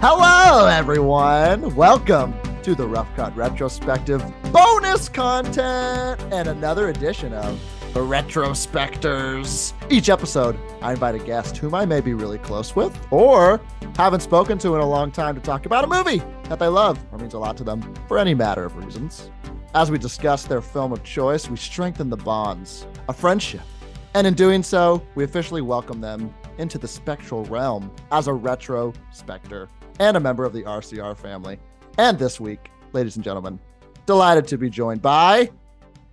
Hello, 0.00 0.68
everyone. 0.68 1.74
Welcome 1.74 2.32
to 2.62 2.76
the 2.76 2.86
Rough 2.86 3.12
Cut 3.16 3.36
Retrospective 3.36 4.22
bonus 4.52 5.08
content 5.08 6.20
and 6.32 6.46
another 6.46 6.90
edition 6.90 7.32
of 7.32 7.60
the 7.94 7.98
Retrospectors. 7.98 9.72
Each 9.90 10.08
episode, 10.08 10.56
I 10.82 10.92
invite 10.92 11.16
a 11.16 11.18
guest 11.18 11.56
whom 11.56 11.74
I 11.74 11.84
may 11.84 12.00
be 12.00 12.14
really 12.14 12.38
close 12.38 12.76
with 12.76 12.96
or 13.10 13.60
haven't 13.96 14.20
spoken 14.20 14.56
to 14.58 14.76
in 14.76 14.80
a 14.80 14.88
long 14.88 15.10
time 15.10 15.34
to 15.34 15.40
talk 15.40 15.66
about 15.66 15.82
a 15.82 15.88
movie 15.88 16.22
that 16.44 16.60
they 16.60 16.68
love 16.68 17.04
or 17.10 17.18
means 17.18 17.34
a 17.34 17.38
lot 17.40 17.56
to 17.56 17.64
them 17.64 17.92
for 18.06 18.18
any 18.18 18.34
matter 18.34 18.64
of 18.64 18.76
reasons. 18.76 19.32
As 19.74 19.90
we 19.90 19.98
discuss 19.98 20.44
their 20.44 20.62
film 20.62 20.92
of 20.92 21.02
choice, 21.02 21.50
we 21.50 21.56
strengthen 21.56 22.08
the 22.08 22.16
bonds 22.16 22.86
of 23.08 23.16
friendship. 23.16 23.62
And 24.14 24.28
in 24.28 24.34
doing 24.34 24.62
so, 24.62 25.02
we 25.16 25.24
officially 25.24 25.60
welcome 25.60 26.00
them 26.00 26.32
into 26.58 26.78
the 26.78 26.86
spectral 26.86 27.44
realm 27.46 27.90
as 28.12 28.28
a 28.28 28.32
retro 28.32 28.92
specter 29.10 29.68
and 29.98 30.16
a 30.16 30.20
member 30.20 30.44
of 30.44 30.52
the 30.52 30.62
RCR 30.62 31.16
family. 31.16 31.58
And 31.98 32.18
this 32.18 32.40
week, 32.40 32.70
ladies 32.92 33.16
and 33.16 33.24
gentlemen, 33.24 33.58
delighted 34.06 34.46
to 34.48 34.58
be 34.58 34.70
joined 34.70 35.02
by 35.02 35.50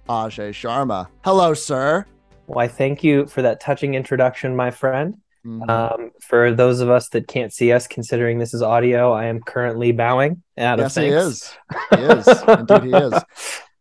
Ajay 0.10 0.50
Sharma. 0.50 1.08
Hello, 1.24 1.54
sir. 1.54 2.06
Why, 2.48 2.68
thank 2.68 3.04
you 3.04 3.26
for 3.26 3.42
that 3.42 3.60
touching 3.60 3.96
introduction, 3.96 4.56
my 4.56 4.72
friend. 4.72 5.18
Mhm. 5.46 5.70
Um, 5.70 6.12
for 6.22 6.54
those 6.54 6.80
of 6.80 6.90
us 6.90 7.10
that 7.10 7.28
can't 7.28 7.54
see 7.54 7.72
us, 7.72 7.86
considering 7.88 8.40
this 8.40 8.54
is 8.54 8.62
audio, 8.62 9.12
I 9.12 9.26
am 9.26 9.42
currently 9.42 9.92
bowing 9.92 10.42
out 10.58 10.80
yes, 10.80 10.98
of 10.98 11.04
he 11.04 11.10
is. 11.10 11.54
He 11.92 12.02
is. 12.02 12.28
Indeed, 12.48 12.84
he 12.84 12.92
is. 12.94 13.14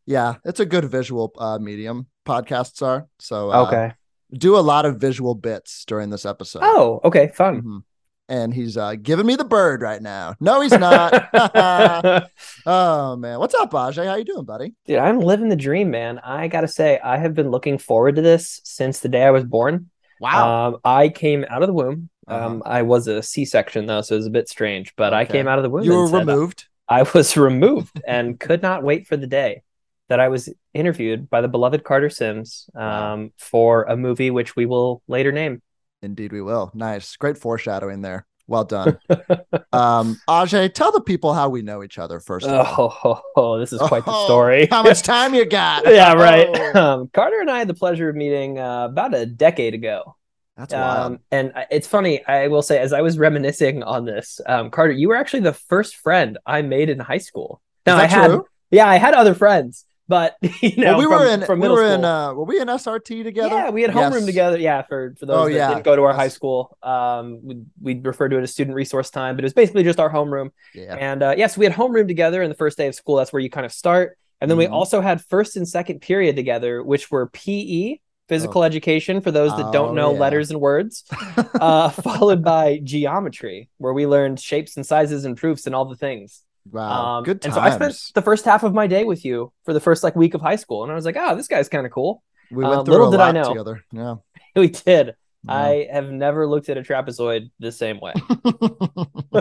Yeah, 0.06 0.34
it's 0.44 0.60
a 0.60 0.66
good 0.66 0.84
visual 0.84 1.32
uh, 1.38 1.58
medium. 1.58 2.08
Podcasts 2.26 2.82
are 2.82 3.06
so. 3.18 3.50
Uh, 3.50 3.66
okay. 3.66 3.92
Do 4.34 4.54
a 4.56 4.60
lot 4.60 4.84
of 4.84 4.96
visual 4.98 5.34
bits 5.34 5.86
during 5.86 6.10
this 6.10 6.26
episode. 6.26 6.60
Oh, 6.62 7.00
okay, 7.04 7.28
fun. 7.28 7.62
Mhm. 7.62 7.82
And 8.28 8.54
he's 8.54 8.76
uh, 8.76 8.94
giving 8.94 9.26
me 9.26 9.36
the 9.36 9.44
bird 9.44 9.82
right 9.82 10.00
now. 10.00 10.34
No, 10.40 10.62
he's 10.62 10.72
not. 10.72 11.28
oh 12.66 13.16
man, 13.16 13.38
what's 13.38 13.54
up, 13.54 13.70
Ajay? 13.72 14.06
How 14.06 14.14
you 14.14 14.24
doing, 14.24 14.44
buddy? 14.44 14.72
Dude, 14.86 14.98
I'm 14.98 15.20
living 15.20 15.50
the 15.50 15.56
dream, 15.56 15.90
man. 15.90 16.18
I 16.20 16.48
gotta 16.48 16.68
say, 16.68 16.98
I 16.98 17.18
have 17.18 17.34
been 17.34 17.50
looking 17.50 17.76
forward 17.76 18.16
to 18.16 18.22
this 18.22 18.62
since 18.64 19.00
the 19.00 19.10
day 19.10 19.24
I 19.24 19.30
was 19.30 19.44
born. 19.44 19.90
Um, 20.22 20.78
I 20.84 21.10
came 21.10 21.44
out 21.48 21.62
of 21.62 21.66
the 21.66 21.74
womb. 21.74 22.08
Uh-huh. 22.26 22.46
Um, 22.46 22.62
I 22.64 22.82
was 22.82 23.06
a 23.08 23.22
C-section 23.22 23.86
though, 23.86 24.00
so 24.00 24.14
it 24.14 24.18
was 24.18 24.26
a 24.26 24.30
bit 24.30 24.48
strange. 24.48 24.94
But 24.96 25.12
I 25.12 25.24
came 25.26 25.46
out 25.46 25.58
of 25.58 25.62
the 25.62 25.70
womb. 25.70 25.84
you 25.84 25.92
were 25.92 26.08
said, 26.08 26.26
removed. 26.26 26.66
I 26.88 27.02
was 27.02 27.36
removed 27.36 28.00
and 28.06 28.38
could 28.38 28.62
not 28.62 28.82
wait 28.82 29.06
for 29.06 29.16
the 29.16 29.26
day 29.26 29.62
that 30.08 30.20
I 30.20 30.28
was 30.28 30.48
interviewed 30.72 31.30
by 31.30 31.40
the 31.40 31.48
beloved 31.48 31.82
Carter 31.84 32.10
Sims 32.10 32.68
um, 32.74 33.32
for 33.38 33.84
a 33.84 33.96
movie 33.96 34.30
which 34.30 34.54
we 34.54 34.66
will 34.66 35.02
later 35.08 35.32
name. 35.32 35.62
Indeed, 36.04 36.32
we 36.32 36.42
will. 36.42 36.70
Nice, 36.74 37.16
great 37.16 37.38
foreshadowing 37.38 38.02
there. 38.02 38.26
Well 38.46 38.64
done, 38.64 38.98
um, 39.72 40.20
Ajay. 40.28 40.72
Tell 40.74 40.92
the 40.92 41.00
people 41.00 41.32
how 41.32 41.48
we 41.48 41.62
know 41.62 41.82
each 41.82 41.98
other 41.98 42.20
first. 42.20 42.44
of 42.46 42.52
all. 42.52 42.60
Oh, 42.84 42.88
ho, 42.88 43.20
ho, 43.34 43.58
this 43.58 43.72
is 43.72 43.80
quite 43.80 44.04
the 44.04 44.12
Oh, 44.12 44.26
story. 44.26 44.68
How 44.70 44.82
much 44.82 45.00
time 45.00 45.34
you 45.34 45.46
got? 45.46 45.84
yeah, 45.90 46.12
right. 46.12 46.46
Oh, 46.74 46.78
Um, 46.78 47.08
Carter 47.14 47.40
and 47.40 47.50
I 47.50 47.58
had 47.58 47.68
the 47.68 47.74
pleasure 47.74 48.10
of 48.10 48.16
meeting 48.16 48.58
uh, 48.58 48.84
about 48.84 49.14
a 49.14 49.24
decade 49.24 49.72
ago. 49.72 50.14
that's 50.58 50.74
wild. 50.74 51.12
Um, 51.12 51.18
and 51.30 51.52
it's 51.70 51.86
funny, 51.88 52.22
I 52.26 52.48
will 52.48 52.60
say, 52.60 52.78
as 52.78 52.92
I 52.92 53.00
was 53.00 53.16
reminiscing 53.18 53.82
on 53.82 54.04
this, 54.04 54.42
um, 54.44 54.70
Carter, 54.70 54.92
you 54.92 55.08
were 55.08 55.16
actually 55.16 55.40
the 55.40 55.54
first 55.54 55.96
friend 55.96 56.36
I 56.44 56.60
made 56.60 56.90
in 56.90 56.98
high 56.98 57.18
school. 57.18 57.62
Now, 57.86 57.96
I 57.96 58.04
had, 58.04 58.26
true? 58.28 58.46
yeah, 58.70 58.86
I 58.86 58.96
had 58.96 59.14
other 59.14 59.32
friends, 59.34 59.86
but 60.08 60.36
you 60.60 60.76
know, 60.76 60.96
well, 60.96 60.98
we 60.98 61.06
were 61.06 61.18
from- 61.18 61.40
in. 61.40 61.46
from 61.46 61.60
we 61.60 61.68
were 61.68 61.84
in. 61.84 62.04
Uh, 62.04 62.32
were 62.34 62.44
we 62.44 62.60
in 62.60 62.68
SRT 62.68 63.22
together? 63.24 63.54
Yeah, 63.54 63.70
we 63.70 63.82
had 63.82 63.90
homeroom 63.90 64.12
Yes. 64.20 64.26
together. 64.26 64.58
Yeah, 64.58 64.82
for 64.82 65.14
for 65.18 65.26
those 65.26 65.36
Oh, 65.36 65.44
that 65.48 65.54
yeah. 65.54 65.68
didn't 65.68 65.84
go 65.84 65.96
to 65.96 66.02
our 66.02 66.12
high 66.14 66.28
school, 66.28 66.76
um, 66.82 67.40
we 67.42 67.56
we 67.80 68.00
refer 68.00 68.28
to 68.28 68.38
it 68.38 68.42
as 68.42 68.50
student 68.52 68.74
resource 68.76 69.10
time, 69.10 69.36
but 69.36 69.44
it 69.44 69.46
was 69.46 69.54
basically 69.54 69.82
just 69.84 69.98
our 70.00 70.10
homeroom. 70.10 70.50
Yeah. 70.74 70.94
And 70.96 71.22
uh, 71.22 71.34
yes, 71.36 71.56
we 71.56 71.64
had 71.64 71.74
homeroom 71.74 72.06
together. 72.06 72.42
And 72.42 72.50
the 72.50 72.56
first 72.56 72.76
day 72.76 72.86
of 72.88 72.94
school, 72.94 73.16
that's 73.16 73.32
where 73.32 73.40
you 73.40 73.50
kind 73.50 73.64
of 73.66 73.72
start. 73.72 74.18
And 74.40 74.50
then 74.50 74.58
we 74.58 74.66
Mhm. 74.66 74.72
also 74.72 75.00
had 75.00 75.22
first 75.24 75.56
and 75.56 75.66
second 75.66 76.00
period 76.00 76.36
together, 76.36 76.82
which 76.82 77.10
were 77.10 77.28
PE, 77.28 77.98
physical 78.28 78.62
education, 78.64 79.20
for 79.22 79.30
those 79.30 79.50
that 79.56 79.66
Oh, 79.66 79.72
don't 79.72 79.94
know 79.94 80.12
yeah. 80.12 80.18
letters 80.20 80.50
and 80.50 80.60
words, 80.60 81.04
uh, 81.54 81.88
followed 81.90 82.42
by 82.44 82.78
geometry, 82.82 83.68
where 83.78 83.92
we 83.94 84.06
learned 84.06 84.40
shapes 84.40 84.76
and 84.76 84.84
sizes 84.84 85.24
and 85.24 85.36
proofs 85.36 85.66
and 85.66 85.74
all 85.74 85.84
the 85.86 85.96
things. 85.96 86.42
Wow. 86.70 87.16
Um, 87.18 87.24
Good 87.24 87.44
and 87.44 87.54
so 87.54 87.60
I 87.60 87.70
spent 87.70 87.94
the 88.14 88.22
first 88.22 88.44
half 88.44 88.62
of 88.62 88.72
my 88.74 88.86
day 88.86 89.04
with 89.04 89.24
you 89.24 89.52
for 89.64 89.72
the 89.72 89.80
first 89.80 90.02
like 90.02 90.16
week 90.16 90.34
of 90.34 90.40
high 90.40 90.56
school, 90.56 90.82
and 90.82 90.90
I 90.92 90.94
was 90.94 91.04
like, 91.04 91.16
oh, 91.18 91.34
this 91.36 91.48
guy's 91.48 91.68
kind 91.68 91.86
of 91.86 91.92
cool. 91.92 92.22
we 92.50 92.64
uh, 92.64 92.70
went 92.70 92.84
through 92.84 92.92
little 92.94 93.08
a 93.08 93.10
did 93.12 93.20
I 93.20 93.26
lot 93.26 93.34
know. 93.34 93.48
together. 93.48 93.84
Yeah. 93.92 94.14
We 94.56 94.68
did. 94.68 95.14
Yeah. 95.46 95.52
I 95.52 95.88
have 95.92 96.10
never 96.10 96.46
looked 96.46 96.68
at 96.68 96.78
a 96.78 96.82
trapezoid 96.82 97.50
the 97.58 97.72
same 97.72 97.98
way. 98.00 98.12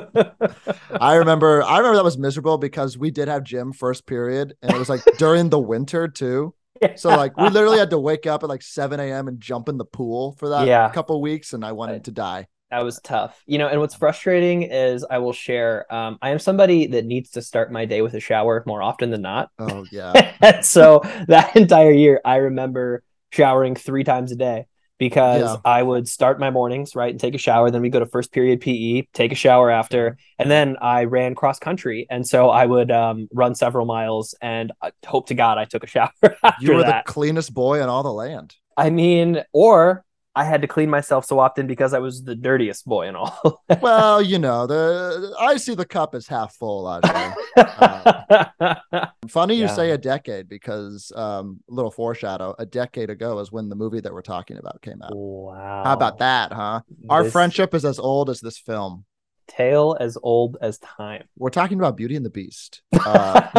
I 1.00 1.16
remember 1.16 1.64
I 1.64 1.78
remember 1.78 1.96
that 1.98 2.04
was 2.04 2.18
miserable 2.18 2.58
because 2.58 2.98
we 2.98 3.12
did 3.12 3.28
have 3.28 3.44
gym 3.44 3.74
first 3.74 4.06
period 4.06 4.54
and 4.62 4.72
it 4.74 4.78
was 4.80 4.90
like 4.90 5.02
during 5.18 5.50
the 5.50 5.60
winter 5.60 6.08
too. 6.08 6.54
So 6.96 7.10
like 7.10 7.38
we 7.38 7.48
literally 7.50 7.78
had 7.78 7.92
to 7.92 8.00
wake 8.00 8.26
up 8.28 8.44
at 8.44 8.50
like 8.50 8.62
7 8.62 9.00
a.m. 9.00 9.28
and 9.30 9.40
jump 9.40 9.70
in 9.70 9.78
the 9.78 9.86
pool 9.86 10.34
for 10.38 10.50
that 10.50 10.68
Yeah. 10.68 10.90
couple 10.90 11.22
weeks 11.22 11.54
and 11.54 11.64
I 11.64 11.72
wanted 11.72 12.06
to 12.06 12.12
die. 12.12 12.48
That 12.74 12.84
was 12.84 13.00
tough. 13.04 13.42
You 13.46 13.58
know, 13.60 13.68
and 13.68 13.80
what's 13.80 13.96
frustrating 13.96 14.64
is 14.64 15.06
I 15.10 15.20
will 15.20 15.34
share. 15.34 15.86
Um, 15.94 16.18
I 16.22 16.32
am 16.32 16.40
somebody 16.40 16.88
that 16.88 17.06
needs 17.06 17.30
to 17.32 17.42
start 17.42 17.72
my 17.72 17.86
day 17.86 18.02
with 18.02 18.14
a 18.16 18.20
shower 18.20 18.64
more 18.66 18.82
often 18.82 19.12
than 19.12 19.22
not. 19.22 19.50
Oh 19.60 19.86
yeah. 19.92 20.34
And 20.42 20.66
so 20.76 21.02
that 21.28 21.56
entire 21.56 21.92
year, 21.92 22.20
I 22.26 22.38
remember 22.38 23.04
showering 23.32 23.76
three 23.76 24.04
times 24.04 24.32
a 24.32 24.36
day 24.36 24.66
because 25.00 25.42
Yeah. 25.42 25.56
I 25.66 25.82
would 25.84 26.08
start 26.08 26.40
my 26.40 26.50
mornings 26.50 26.96
right 26.96 27.10
and 27.12 27.20
take 27.20 27.36
a 27.36 27.40
shower. 27.40 27.70
Then 27.72 27.82
we 27.82 27.90
go 27.90 28.00
to 28.00 28.06
first 28.06 28.32
period 28.32 28.62
PE, 28.62 29.04
take 29.14 29.32
a 29.32 29.36
shower 29.36 29.70
after, 29.70 30.18
and 30.40 30.50
then 30.52 30.78
I 30.82 31.06
ran 31.06 31.36
cross 31.36 31.60
country, 31.60 32.06
and 32.10 32.28
so 32.28 32.50
I 32.50 32.66
would 32.66 32.92
um, 32.92 33.28
run 33.34 33.56
several 33.56 33.86
miles 33.86 34.36
and 34.42 34.72
uh, 34.82 34.92
hope 35.06 35.28
to 35.28 35.36
God 35.36 35.58
I 35.58 35.66
took 35.66 35.84
a 35.84 35.88
shower 35.96 36.12
after 36.22 36.66
You 36.66 36.74
were 36.76 36.84
that. 36.84 37.06
the 37.06 37.12
cleanest 37.12 37.54
boy 37.54 37.82
in 37.84 37.90
all 37.90 38.04
the 38.04 38.14
land. 38.14 38.56
I 38.78 38.90
mean, 38.90 39.44
or 39.52 40.04
I 40.36 40.44
had 40.46 40.62
to 40.64 40.68
clean 40.68 40.90
myself 40.90 41.26
so 41.26 41.38
often 41.40 41.68
because 41.68 41.94
I 41.94 42.00
was 42.00 42.24
the 42.24 42.34
dirtiest 42.36 42.86
boy 42.86 43.08
in 43.08 43.16
all. 43.16 43.62
Well, 43.82 44.22
you 44.22 44.40
know, 44.40 44.66
the 44.66 45.36
I 45.40 45.58
see 45.58 45.76
the 45.76 45.86
cup 45.86 46.16
is 46.16 46.28
half 46.28 46.56
full, 46.56 46.86
Ajay. 46.86 47.36
Funny 49.30 49.56
you 49.56 49.62
Yeah. 49.64 49.76
say 49.76 49.92
a 49.92 49.98
decade 49.98 50.48
because 50.50 51.12
um 51.16 51.60
little 51.68 51.92
foreshadow, 51.92 52.56
a 52.58 52.66
decade 52.66 53.10
ago 53.10 53.40
is 53.40 53.52
when 53.52 53.70
the 53.70 53.76
movie 53.76 54.00
that 54.02 54.12
we're 54.14 54.22
talking 54.22 54.58
about 54.58 54.82
came 54.82 55.02
out. 55.04 55.12
wow. 55.16 55.84
How 55.86 55.94
about 55.94 56.18
that, 56.20 56.52
huh? 56.52 56.82
Our 57.10 57.24
This 57.24 57.32
friendship 57.32 57.74
is 57.74 57.86
as 57.86 58.00
old 58.00 58.30
as 58.30 58.40
this 58.42 58.58
film. 58.58 59.06
tale 59.48 59.96
as 60.00 60.18
old 60.24 60.58
as 60.62 60.80
time. 60.80 61.26
We're 61.38 61.50
talking 61.52 61.78
about 61.78 61.96
Beauty 61.98 62.16
and 62.16 62.26
the 62.26 62.30
Beast. 62.32 62.82
Uh, 63.06 63.50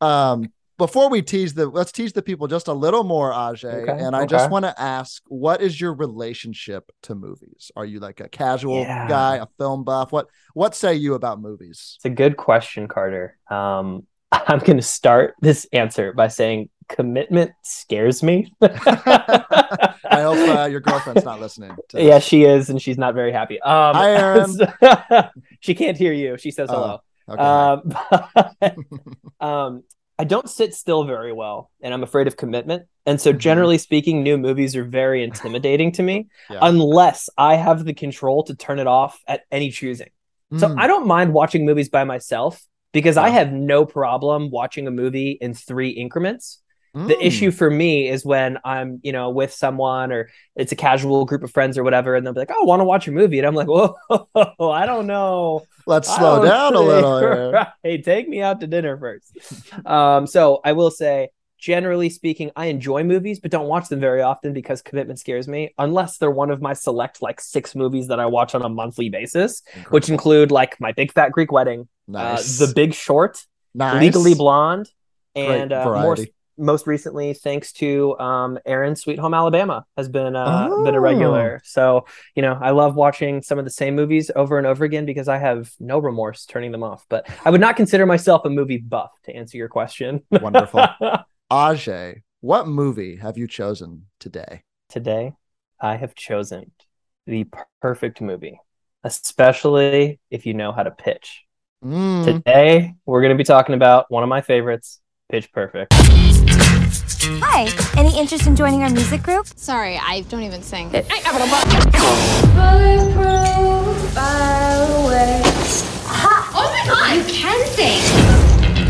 no. 0.00 0.06
Um, 0.06 0.52
before 0.78 1.10
we 1.10 1.22
tease 1.22 1.54
the, 1.54 1.66
let's 1.66 1.92
tease 1.92 2.12
the 2.12 2.22
people 2.22 2.46
just 2.46 2.68
a 2.68 2.72
little 2.72 3.04
more, 3.04 3.32
Ajay. 3.32 3.88
Okay, 3.88 4.02
and 4.02 4.14
I 4.14 4.24
just 4.24 4.50
want 4.50 4.64
to 4.64 4.80
ask, 4.80 5.22
what 5.26 5.60
is 5.60 5.80
your 5.80 5.92
relationship 5.92 6.90
to 7.02 7.14
movies? 7.14 7.70
Are 7.76 7.84
you 7.84 7.98
like 7.98 8.20
a 8.20 8.28
casual 8.28 8.82
Yeah. 8.82 9.08
guy, 9.08 9.36
a 9.36 9.46
film 9.58 9.84
buff? 9.84 10.12
What 10.12 10.28
What 10.54 10.74
say 10.74 10.94
you 10.94 11.14
about 11.14 11.40
movies? 11.40 11.94
It's 11.96 12.04
a 12.04 12.10
good 12.10 12.36
question, 12.36 12.88
Carter. 12.88 13.36
Um, 13.50 14.06
I'm 14.32 14.60
going 14.60 14.76
to 14.76 14.82
start 14.82 15.34
this 15.40 15.66
answer 15.72 16.12
by 16.12 16.28
saying 16.28 16.70
commitment 16.88 17.50
scares 17.62 18.22
me. 18.22 18.52
I 18.62 20.22
hope 20.22 20.48
uh, 20.48 20.66
your 20.66 20.80
girlfriend's 20.80 21.24
not 21.24 21.40
listening. 21.40 21.76
To 21.90 22.02
yeah, 22.02 22.18
she 22.18 22.44
is, 22.44 22.70
and 22.70 22.80
she's 22.80 22.98
not 22.98 23.14
very 23.14 23.32
happy. 23.32 23.60
Um, 23.60 23.94
Hi, 23.94 24.10
Erin. 24.12 24.56
she 25.60 25.74
can't 25.74 25.96
hear 25.96 26.12
you. 26.12 26.38
She 26.38 26.50
says 26.50 26.70
hello. 26.70 27.00
Okay. 27.28 27.42
Um, 27.42 27.94
but, 28.60 28.76
um, 29.40 29.82
I 30.18 30.24
don't 30.24 30.50
sit 30.50 30.74
still 30.74 31.04
very 31.04 31.32
well, 31.32 31.70
and 31.80 31.94
I'm 31.94 32.02
afraid 32.02 32.26
of 32.26 32.36
commitment. 32.36 32.86
And 33.06 33.20
so, 33.20 33.32
Mhm. 33.32 33.38
generally 33.38 33.78
speaking, 33.78 34.22
new 34.22 34.36
movies 34.36 34.74
are 34.74 34.84
very 34.84 35.22
intimidating 35.22 35.92
to 35.92 36.02
me, 36.02 36.26
Yeah. 36.50 36.58
unless 36.62 37.30
I 37.38 37.54
have 37.54 37.84
the 37.84 37.94
control 37.94 38.42
to 38.44 38.54
turn 38.54 38.78
it 38.78 38.86
off 38.86 39.20
at 39.28 39.42
any 39.50 39.70
choosing. 39.70 40.10
So 40.56 40.68
Mm, 40.68 40.74
I 40.78 40.86
don't 40.86 41.06
mind 41.06 41.32
watching 41.34 41.66
movies 41.66 41.88
by 41.88 42.04
myself 42.04 42.62
because 42.92 43.16
I 43.16 43.28
have 43.28 43.52
no 43.52 43.84
problem 43.84 44.50
watching 44.50 44.86
a 44.86 44.90
movie 44.90 45.32
in 45.40 45.54
three 45.54 45.90
increments. 45.90 46.62
The 46.94 47.14
mm. 47.14 47.22
issue 47.22 47.50
for 47.50 47.70
me 47.70 48.08
is 48.08 48.24
when 48.24 48.58
I'm, 48.64 49.00
you 49.02 49.12
know, 49.12 49.30
with 49.30 49.52
someone 49.52 50.10
or 50.10 50.30
it's 50.56 50.72
a 50.72 50.76
casual 50.76 51.24
group 51.24 51.42
of 51.42 51.50
friends 51.50 51.76
or 51.76 51.84
whatever, 51.84 52.14
and 52.14 52.26
they'll 52.26 52.32
be 52.32 52.40
like, 52.40 52.50
"Oh, 52.52 52.62
I 52.62 52.64
want 52.64 52.80
to 52.80 52.84
watch 52.84 53.06
a 53.08 53.12
movie?" 53.12 53.38
And 53.38 53.46
I'm 53.46 53.54
like, 53.54 53.68
"Whoa, 53.68 53.94
I 54.70 54.86
don't 54.86 55.06
know. 55.06 55.66
Let's 55.86 56.14
slow 56.14 56.44
down 56.44 56.74
a 56.74 56.80
little. 56.80 57.18
here. 57.20 57.68
Right, 57.84 58.02
take 58.04 58.28
me 58.28 58.40
out 58.40 58.60
to 58.60 58.66
dinner 58.66 58.96
first. 58.98 59.32
um, 59.86 60.26
so 60.26 60.60
I 60.64 60.72
will 60.72 60.90
say, 60.90 61.28
generally 61.58 62.08
speaking, 62.08 62.50
I 62.56 62.66
enjoy 62.66 63.04
movies, 63.04 63.40
but 63.40 63.50
don't 63.50 63.68
watch 63.68 63.88
them 63.88 64.00
very 64.00 64.22
often 64.22 64.52
because 64.52 64.80
commitment 64.80 65.18
scares 65.18 65.48
me. 65.48 65.74
Unless 65.78 66.18
they're 66.18 66.30
one 66.30 66.50
of 66.50 66.62
my 66.62 66.72
select 66.72 67.20
like 67.20 67.40
six 67.40 67.74
movies 67.74 68.08
that 68.08 68.20
I 68.20 68.26
watch 68.26 68.54
on 68.54 68.62
a 68.62 68.68
monthly 68.68 69.08
basis, 69.08 69.62
which 69.90 70.08
include 70.08 70.50
like 70.50 70.80
My 70.80 70.92
Big 70.92 71.12
Fat 71.12 71.32
Greek 71.32 71.52
Wedding, 71.52 71.88
nice. 72.06 72.60
uh, 72.60 72.66
The 72.66 72.72
Big 72.74 72.94
Short, 72.94 73.44
nice. 73.74 74.00
Legally 74.00 74.34
Blonde, 74.34 74.90
and 75.34 75.72
uh, 75.72 75.84
more. 75.84 76.16
Most 76.58 76.86
recently 76.86 77.34
thanks 77.34 77.72
to 77.74 78.18
um, 78.18 78.58
Erin 78.66 78.96
Sweet 78.96 79.18
Home 79.18 79.34
Alabama 79.34 79.84
has 79.96 80.08
been 80.08 80.34
uh, 80.34 80.68
been 80.84 80.94
a 80.94 81.00
regular. 81.00 81.60
So 81.64 82.06
you 82.34 82.42
know, 82.42 82.58
I 82.60 82.70
love 82.70 82.96
watching 82.96 83.42
some 83.42 83.58
of 83.58 83.64
the 83.64 83.70
same 83.70 83.94
movies 83.94 84.30
over 84.34 84.58
and 84.58 84.66
over 84.66 84.84
again 84.84 85.06
because 85.06 85.28
I 85.28 85.38
have 85.38 85.70
no 85.78 85.98
remorse 85.98 86.44
turning 86.46 86.72
them 86.72 86.82
off. 86.82 87.06
But 87.08 87.28
I 87.44 87.50
would 87.50 87.60
not 87.60 87.76
consider 87.76 88.06
myself 88.06 88.44
a 88.44 88.50
movie 88.50 88.78
buff 88.78 89.12
to 89.24 89.34
answer 89.34 89.56
your 89.56 89.68
question. 89.68 90.22
Wonderful. 90.30 90.84
Ajay, 91.50 92.22
what 92.40 92.68
movie 92.68 93.16
have 93.16 93.38
you 93.38 93.46
chosen 93.46 94.06
today? 94.20 94.62
Today, 94.88 95.32
I 95.80 95.96
have 95.96 96.14
chosen 96.14 96.72
the 97.26 97.46
perfect 97.80 98.20
movie, 98.20 98.60
especially 99.04 100.20
if 100.30 100.46
you 100.46 100.54
know 100.54 100.72
how 100.72 100.82
to 100.82 100.90
pitch. 100.90 101.44
Mm. 101.84 102.24
Today, 102.24 102.94
we're 103.06 103.20
going 103.20 103.34
to 103.34 103.38
be 103.38 103.44
talking 103.44 103.74
about 103.74 104.06
one 104.10 104.22
of 104.22 104.28
my 104.28 104.40
favorites, 104.40 105.00
Pitch 105.30 105.52
Perfect. 105.52 105.92
Hi, 107.42 107.68
any 107.98 108.18
interest 108.18 108.46
in 108.46 108.56
joining 108.56 108.82
our 108.82 108.88
music 108.88 109.22
group? 109.22 109.46
Sorry, 109.46 109.98
I 109.98 110.22
don't 110.30 110.42
even 110.42 110.62
sing. 110.62 110.86
Oh 110.86 111.02
my 116.72 116.82
god! 116.86 117.14
You 117.14 117.24
can 117.24 117.66
sing! 117.66 118.00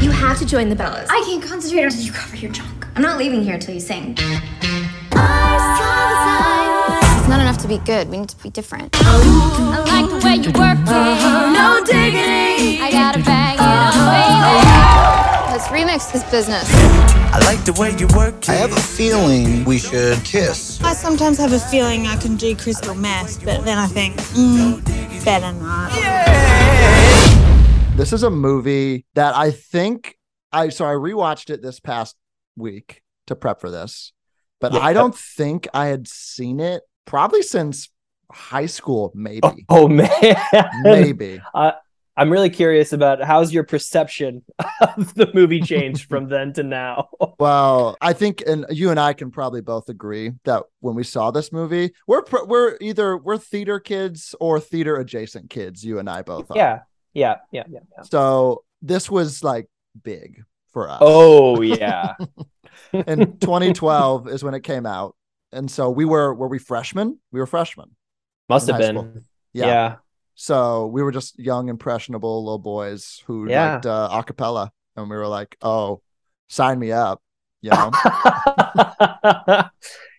You 0.00 0.12
have 0.12 0.38
to 0.38 0.46
join 0.46 0.69
the 0.69 0.76
Bellas. 0.76 1.08
I 1.11 1.25
can't 1.26 1.43
concentrate 1.43 1.82
until 1.82 2.02
you 2.02 2.12
cover 2.12 2.37
your 2.37 2.52
junk. 2.52 2.87
I'm 2.94 3.02
not 3.02 3.19
leaving 3.19 3.43
here 3.43 3.55
until 3.55 3.75
you 3.75 3.81
sing. 3.81 4.12
It's 4.12 4.29
not 7.29 7.40
enough 7.40 7.58
to 7.62 7.69
be 7.69 7.79
good. 7.79 8.08
We 8.11 8.19
need 8.19 8.29
to 8.29 8.40
be 8.40 8.50
different. 8.50 8.94
Oh. 9.00 9.75
I 9.75 9.79
like 10.02 10.08
the 10.08 10.25
way 10.25 10.37
you 10.37 10.52
work 10.52 10.79
it. 10.79 10.88
Uh-huh. 10.88 11.50
No 11.52 11.85
diggity. 11.85 12.81
I 12.81 12.90
gotta 12.93 13.19
bang 13.25 13.55
it 13.55 13.61
up, 13.61 13.67
uh-huh. 13.67 15.23
baby. 15.23 15.27
This 15.58 15.66
remix 15.70 16.14
is 16.14 16.22
business. 16.31 16.69
I 16.70 17.40
like 17.44 17.64
the 17.64 17.72
way 17.72 17.90
you 17.99 18.06
work 18.16 18.49
I 18.49 18.52
have 18.52 18.70
a 18.70 18.76
feeling 18.81 19.64
we 19.64 19.81
should 19.81 20.22
kiss. 20.25 20.81
I 20.84 20.94
sometimes 20.94 21.37
have 21.38 21.52
a 21.52 21.58
feeling 21.58 22.06
I 22.06 22.14
can 22.14 22.37
do 22.37 22.55
crystal 22.55 22.94
meth, 22.94 23.44
but 23.44 23.64
then 23.64 23.76
I 23.76 23.88
think, 23.88 24.14
mm, 24.37 25.25
better 25.25 25.52
not. 25.58 25.90
This 27.96 28.12
is 28.12 28.22
a 28.22 28.31
movie 28.31 29.05
that 29.14 29.34
I 29.34 29.50
think 29.50 30.16
I 30.52 30.69
so 30.69 30.84
I 30.84 30.93
rewatched 30.93 31.50
it 31.50 31.61
this 31.61 31.81
past 31.81 32.14
week 32.54 33.02
to 33.26 33.34
prep 33.34 33.61
for 33.61 33.69
this, 33.69 34.12
but 34.61 34.75
Yeah. 34.75 34.78
I 34.78 34.93
don't 34.93 35.16
think 35.16 35.66
I 35.75 35.87
had 35.87 36.06
seen 36.06 36.61
it 36.61 36.84
probably 37.04 37.43
since 37.43 37.90
high 38.31 38.66
school, 38.66 39.11
maybe. 39.12 39.40
Oh, 39.43 39.56
oh, 39.70 39.88
man. 39.88 40.08
Maybe. 40.84 41.40
I'm 42.18 42.30
really 42.30 42.50
curious 42.50 42.92
about 42.92 43.22
how's 43.22 43.52
your 43.52 43.62
perception 43.62 44.42
of 44.80 45.14
the 45.14 45.30
movie 45.32 45.60
changed 45.60 46.08
from 46.08 46.28
then 46.28 46.52
to 46.54 46.62
now. 46.62 47.08
Well, 47.38 47.96
I 48.00 48.14
think, 48.14 48.42
and 48.44 48.66
you 48.68 48.90
and 48.90 48.98
I 48.98 49.12
can 49.12 49.30
probably 49.30 49.60
both 49.60 49.88
agree 49.88 50.32
that 50.42 50.64
when 50.80 50.96
we 50.96 51.04
saw 51.04 51.30
this 51.30 51.52
movie, 51.52 51.92
we're 52.08 52.22
we're 52.46 52.76
either 52.80 53.16
we're 53.16 53.38
theater 53.38 53.78
kids 53.78 54.34
or 54.40 54.58
theater 54.58 54.96
adjacent 54.96 55.48
kids. 55.48 55.84
You 55.84 56.00
and 56.00 56.10
I 56.10 56.22
both. 56.22 56.50
Are. 56.50 56.56
yeah, 56.56 56.80
yeah, 57.14 57.36
yeah, 57.52 57.62
yeah. 57.68 57.78
yeah. 57.96 58.02
So 58.02 58.64
this 58.82 59.08
was 59.08 59.44
like 59.44 59.68
big 60.02 60.42
for 60.72 60.90
us. 60.90 60.98
Oh 61.00 61.62
yeah. 61.62 62.14
and 62.92 63.40
2012 63.40 64.28
is 64.28 64.42
when 64.42 64.54
it 64.54 64.64
came 64.64 64.84
out, 64.84 65.14
and 65.52 65.70
so 65.70 65.90
we 65.90 66.04
were 66.04 66.34
were 66.34 66.48
we 66.48 66.58
freshmen? 66.58 67.20
We 67.30 67.38
were 67.38 67.46
freshmen. 67.46 67.94
Must 68.48 68.66
have 68.66 68.78
been. 68.78 68.96
school. 68.96 69.12
Yeah. 69.52 69.66
Yeah. 69.66 69.96
So 70.40 70.87
we 70.87 71.02
were 71.02 71.11
just 71.11 71.37
young, 71.37 71.69
impressionable 71.69 72.44
little 72.44 72.61
boys 72.61 73.20
who 73.26 73.49
Yeah. 73.49 73.73
liked 73.75 73.87
uh, 73.87 74.08
acapella, 74.12 74.70
and 74.94 75.11
we 75.11 75.17
were 75.17 75.26
like, 75.26 75.56
"Oh, 75.62 76.00
sign 76.49 76.79
me 76.79 76.93
up!" 76.93 77.20
You 77.61 77.70
know. 77.70 77.90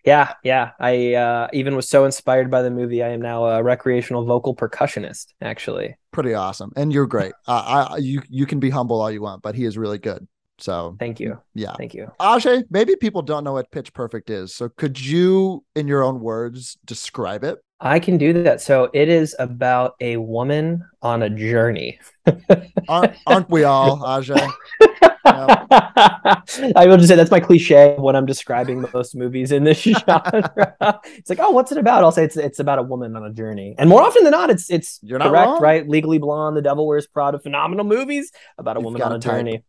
yeah, 0.04 0.34
yeah. 0.44 0.72
I 0.78 1.14
uh, 1.14 1.48
even 1.54 1.74
was 1.74 1.88
so 1.88 2.04
inspired 2.04 2.50
by 2.50 2.60
the 2.60 2.70
movie. 2.70 3.02
I 3.02 3.08
am 3.08 3.22
now 3.22 3.46
a 3.46 3.62
recreational 3.62 4.26
vocal 4.26 4.54
percussionist. 4.54 5.28
Actually, 5.40 5.96
pretty 6.12 6.34
awesome 6.34 6.72
and 6.76 6.92
you're 6.92 7.06
great 7.06 7.32
uh, 7.46 7.86
i 7.92 7.96
you 7.98 8.20
you 8.28 8.44
can 8.44 8.58
be 8.58 8.68
humble 8.68 9.00
all 9.00 9.10
you 9.10 9.22
want 9.22 9.42
but 9.42 9.54
he 9.54 9.64
is 9.64 9.78
really 9.78 9.96
good 9.98 10.26
so 10.58 10.96
thank 10.98 11.20
you, 11.20 11.38
yeah 11.54 11.72
thank 11.78 11.94
you. 11.94 12.10
Ajay, 12.20 12.64
maybe 12.68 12.96
people 12.96 13.22
don't 13.22 13.44
know 13.44 13.52
what 13.52 13.70
pitch 13.70 13.92
perfect 13.94 14.28
is 14.28 14.52
so 14.52 14.68
could 14.68 15.00
you 15.00 15.64
in 15.76 15.86
your 15.86 16.02
own 16.02 16.20
words 16.20 16.76
describe 16.84 17.44
it 17.44 17.58
I 17.80 17.98
can 17.98 18.18
do 18.18 18.32
that. 18.42 18.60
So 18.60 18.90
it 18.92 19.08
is 19.08 19.34
about 19.38 19.94
a 20.00 20.18
woman 20.18 20.84
on 21.02 21.22
a 21.22 21.30
journey. 21.30 21.98
aren't, 22.88 23.16
aren't 23.26 23.48
we 23.50 23.64
all 23.64 23.98
Ajay? 23.98 24.50
I 25.24 26.86
will 26.86 26.96
just 26.96 27.08
say 27.08 27.16
that's 27.16 27.30
my 27.30 27.40
cliche 27.40 27.94
when 27.98 28.16
I'm 28.16 28.26
describing 28.26 28.84
most 28.92 29.14
movies 29.14 29.52
in 29.52 29.64
this 29.64 29.78
genre. 29.82 30.70
it's 31.04 31.30
like, 31.30 31.38
oh, 31.40 31.50
what's 31.50 31.72
it 31.72 31.78
about? 31.78 32.04
I'll 32.04 32.12
say 32.12 32.24
it's 32.24 32.36
it's 32.36 32.58
about 32.58 32.78
a 32.78 32.82
woman 32.82 33.16
on 33.16 33.24
a 33.24 33.32
journey, 33.32 33.74
and 33.78 33.88
more 33.88 34.02
often 34.02 34.24
than 34.24 34.32
not, 34.32 34.50
it's 34.50 34.70
it's 34.70 34.98
You're 35.02 35.18
not 35.18 35.30
correct, 35.30 35.60
right? 35.60 35.88
Legally 35.88 36.18
Blonde, 36.18 36.56
The 36.56 36.62
Devil 36.62 36.86
Wears 36.86 37.06
Prada, 37.06 37.38
phenomenal 37.38 37.84
movies 37.84 38.32
about 38.58 38.76
a 38.76 38.80
You've 38.80 38.84
woman 38.86 39.02
on 39.02 39.12
a 39.12 39.16
a 39.16 39.18
type. 39.18 39.32
journey. 39.32 39.62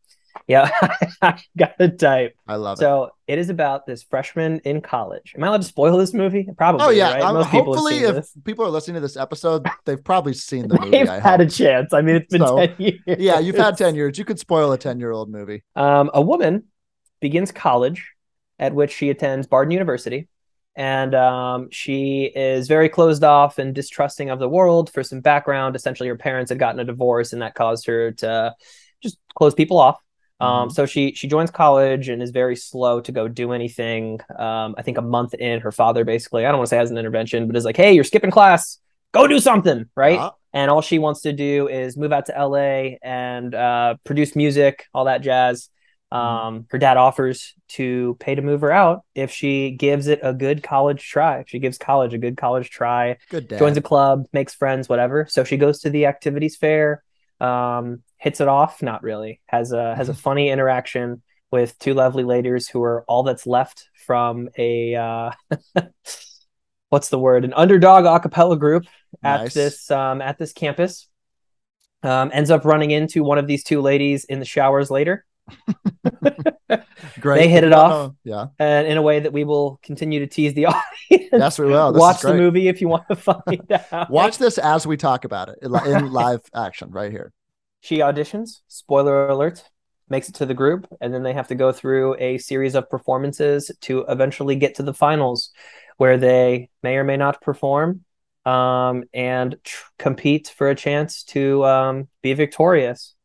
Yeah, 0.47 0.69
I 1.21 1.41
got 1.57 1.73
a 1.79 1.87
type. 1.89 2.35
i 2.47 2.55
love 2.55 2.77
it 2.77 2.81
So 2.81 3.11
it 3.27 3.37
is 3.39 3.49
about 3.49 3.85
this 3.85 4.03
freshman 4.03 4.59
in 4.65 4.81
college. 4.81 5.33
Am 5.37 5.43
I 5.43 5.47
allowed 5.47 5.61
to 5.61 5.67
spoil 5.67 5.97
this 5.97 6.13
movie? 6.13 6.47
Probably. 6.57 6.85
oh 6.85 6.89
yeah 6.89 7.13
right? 7.19 7.33
Most 7.33 7.51
people 7.51 7.73
hopefully 7.73 7.99
seen 7.99 8.05
if 8.05 8.15
this. 8.15 8.33
people 8.43 8.65
are 8.65 8.69
listening 8.69 8.95
to 8.95 9.01
this 9.01 9.17
episode 9.17 9.65
they've 9.85 10.03
probably 10.03 10.33
seen 10.33 10.67
the 10.67 10.77
movie 10.79 10.91
They've 10.91 11.09
I 11.09 11.19
had 11.19 11.41
a 11.41 11.49
chance. 11.49 11.93
I 11.93 12.01
mean, 12.01 12.15
it's 12.17 12.31
been 12.31 12.41
So, 12.45 12.57
ten 12.57 12.75
years. 12.79 12.99
yeah 13.05 13.39
you've 13.39 13.55
had 13.57 13.77
10 13.77 13.95
years 13.99 14.17
you 14.17 14.25
could 14.25 14.39
spoil 14.39 14.71
a 14.71 14.77
10 14.77 14.99
year 14.99 15.11
old 15.11 15.29
movie 15.29 15.63
Um, 15.75 16.09
a 16.13 16.21
woman 16.21 16.63
begins 17.19 17.51
college, 17.51 18.11
at 18.59 18.73
which 18.73 18.91
she 18.91 19.09
attends 19.09 19.47
Barden 19.47 19.71
University, 19.71 20.27
and 20.75 21.13
um, 21.15 21.69
she 21.71 22.23
is 22.35 22.67
very 22.67 22.89
closed 22.89 23.23
off 23.23 23.57
and 23.59 23.75
distrusting 23.75 24.29
of 24.29 24.39
the 24.39 24.49
world. 24.49 24.91
For 24.91 25.03
some 25.03 25.19
background, 25.21 25.75
essentially, 25.75 26.09
her 26.09 26.15
parents 26.15 26.49
had 26.49 26.59
gotten 26.59 26.79
a 26.79 26.83
divorce, 26.83 27.33
and 27.33 27.41
that 27.41 27.53
caused 27.55 27.85
her 27.87 28.11
to 28.13 28.55
just 29.03 29.17
close 29.35 29.53
people 29.53 29.77
off. 29.77 29.99
Um, 30.41 30.69
so 30.69 30.85
she 30.85 31.13
she 31.13 31.27
joins 31.27 31.51
college 31.51 32.09
and 32.09 32.21
is 32.21 32.31
very 32.31 32.55
slow 32.55 32.99
to 33.01 33.11
go 33.11 33.27
do 33.27 33.51
anything. 33.51 34.19
Um, 34.37 34.75
I 34.77 34.81
think 34.81 34.97
a 34.97 35.01
month 35.01 35.33
in, 35.35 35.61
her 35.61 35.71
father 35.71 36.03
basically, 36.03 36.45
I 36.45 36.49
don't 36.49 36.57
want 36.57 36.67
to 36.67 36.69
say 36.71 36.77
has 36.77 36.91
an 36.91 36.97
intervention, 36.97 37.47
but 37.47 37.55
is 37.55 37.65
like, 37.65 37.77
"Hey, 37.77 37.93
you're 37.93 38.03
skipping 38.03 38.31
class. 38.31 38.79
Go 39.13 39.27
do 39.27 39.39
something, 39.39 39.85
right?" 39.95 40.15
Yeah. 40.15 40.29
and 40.53 40.71
all 40.71 40.81
she 40.81 40.99
wants 40.99 41.21
to 41.21 41.33
do 41.33 41.67
is 41.67 41.95
move 41.97 42.11
out 42.11 42.25
to 42.27 42.33
LA 42.33 42.97
and 43.03 43.53
uh, 43.53 43.95
produce 44.03 44.35
music, 44.35 44.85
all 44.93 45.05
that 45.05 45.21
jazz. 45.21 45.69
Um, 46.11 46.65
her 46.71 46.77
dad 46.77 46.97
offers 46.97 47.53
to 47.69 48.17
pay 48.19 48.35
to 48.35 48.41
move 48.41 48.59
her 48.61 48.71
out 48.71 49.03
if 49.15 49.31
she 49.31 49.71
gives 49.71 50.07
it 50.07 50.19
a 50.21 50.33
good 50.33 50.61
college 50.61 51.07
try. 51.07 51.39
If 51.39 51.47
she 51.49 51.59
gives 51.59 51.77
college 51.77 52.13
a 52.13 52.17
good 52.17 52.35
college 52.35 52.69
try, 52.69 53.15
good 53.29 53.47
dad. 53.47 53.59
joins 53.59 53.77
a 53.77 53.81
club, 53.81 54.25
makes 54.33 54.53
friends, 54.53 54.89
whatever. 54.89 55.25
So 55.29 55.45
she 55.45 55.55
goes 55.55 55.79
to 55.81 55.89
the 55.89 56.07
activities 56.07 56.57
fair, 56.57 57.01
um, 57.41 58.03
hits 58.17 58.39
it 58.39 58.47
off. 58.47 58.81
Not 58.81 59.03
really. 59.03 59.41
Has 59.47 59.71
a 59.71 59.95
has 59.95 60.09
a 60.09 60.13
funny 60.13 60.49
interaction 60.49 61.21
with 61.51 61.77
two 61.79 61.93
lovely 61.93 62.23
ladies 62.23 62.67
who 62.67 62.81
are 62.81 63.03
all 63.07 63.23
that's 63.23 63.45
left 63.45 63.89
from 64.05 64.49
a 64.57 64.95
uh, 64.95 65.31
what's 66.89 67.09
the 67.09 67.19
word? 67.19 67.43
An 67.43 67.53
underdog 67.53 68.05
a 68.05 68.19
cappella 68.19 68.57
group 68.57 68.85
at 69.23 69.41
Nice. 69.41 69.53
this 69.53 69.91
um, 69.91 70.21
at 70.21 70.37
this 70.37 70.53
campus. 70.53 71.07
Um, 72.03 72.31
ends 72.33 72.49
up 72.49 72.65
running 72.65 72.89
into 72.89 73.23
one 73.23 73.37
of 73.37 73.45
these 73.45 73.63
two 73.63 73.79
ladies 73.79 74.23
in 74.23 74.39
the 74.39 74.45
showers 74.45 74.89
later, 74.89 75.23
great 77.19 77.39
they 77.39 77.49
hit 77.49 77.63
it 77.63 77.73
off. 77.73 77.91
know- 77.91 78.15
yeah 78.23 78.45
and 78.59 78.87
in 78.87 78.97
a 78.97 79.01
way 79.01 79.19
that 79.19 79.33
we 79.33 79.43
will 79.43 79.79
continue 79.83 80.19
to 80.19 80.27
tease 80.27 80.53
the 80.53 80.65
audience. 80.67 81.29
yes 81.31 81.59
we 81.59 81.65
will 81.65 81.91
This 81.91 81.99
Watch 81.99 82.21
the 82.21 82.33
movie 82.33 82.67
if 82.67 82.81
you 82.81 82.87
want 82.87 83.07
to 83.09 83.15
find 83.15 83.61
out. 83.91 84.09
watch 84.09 84.37
this 84.37 84.57
as 84.57 84.85
we 84.87 84.97
talk 84.97 85.25
about 85.25 85.49
it 85.49 85.59
in 85.61 85.71
li- 85.71 85.91
in 85.91 86.11
live 86.11 86.41
action 86.53 86.91
right 86.91 87.11
here 87.11 87.31
She 87.81 87.97
auditions, 87.99 88.59
spoiler 88.67 89.27
alert, 89.27 89.63
makes 90.09 90.29
it 90.29 90.35
to 90.35 90.45
the 90.45 90.53
group, 90.53 90.87
and 91.01 91.13
then 91.13 91.23
they 91.23 91.33
have 91.33 91.47
to 91.47 91.55
go 91.55 91.71
through 91.71 92.15
a 92.19 92.37
series 92.37 92.75
of 92.75 92.89
performances 92.89 93.71
to 93.81 94.05
eventually 94.09 94.55
get 94.55 94.75
to 94.75 94.83
the 94.83 94.93
finals 94.93 95.49
where 95.97 96.17
they 96.17 96.69
may 96.83 96.95
or 96.97 97.03
may 97.03 97.17
not 97.17 97.41
perform 97.41 98.03
um, 98.45 99.03
and 99.13 99.55
tr- 99.63 99.85
compete 99.97 100.47
for 100.55 100.69
a 100.69 100.75
chance 100.75 101.23
to 101.23 101.63
um, 101.65 102.07
be 102.21 102.33
victorious. 102.33 103.15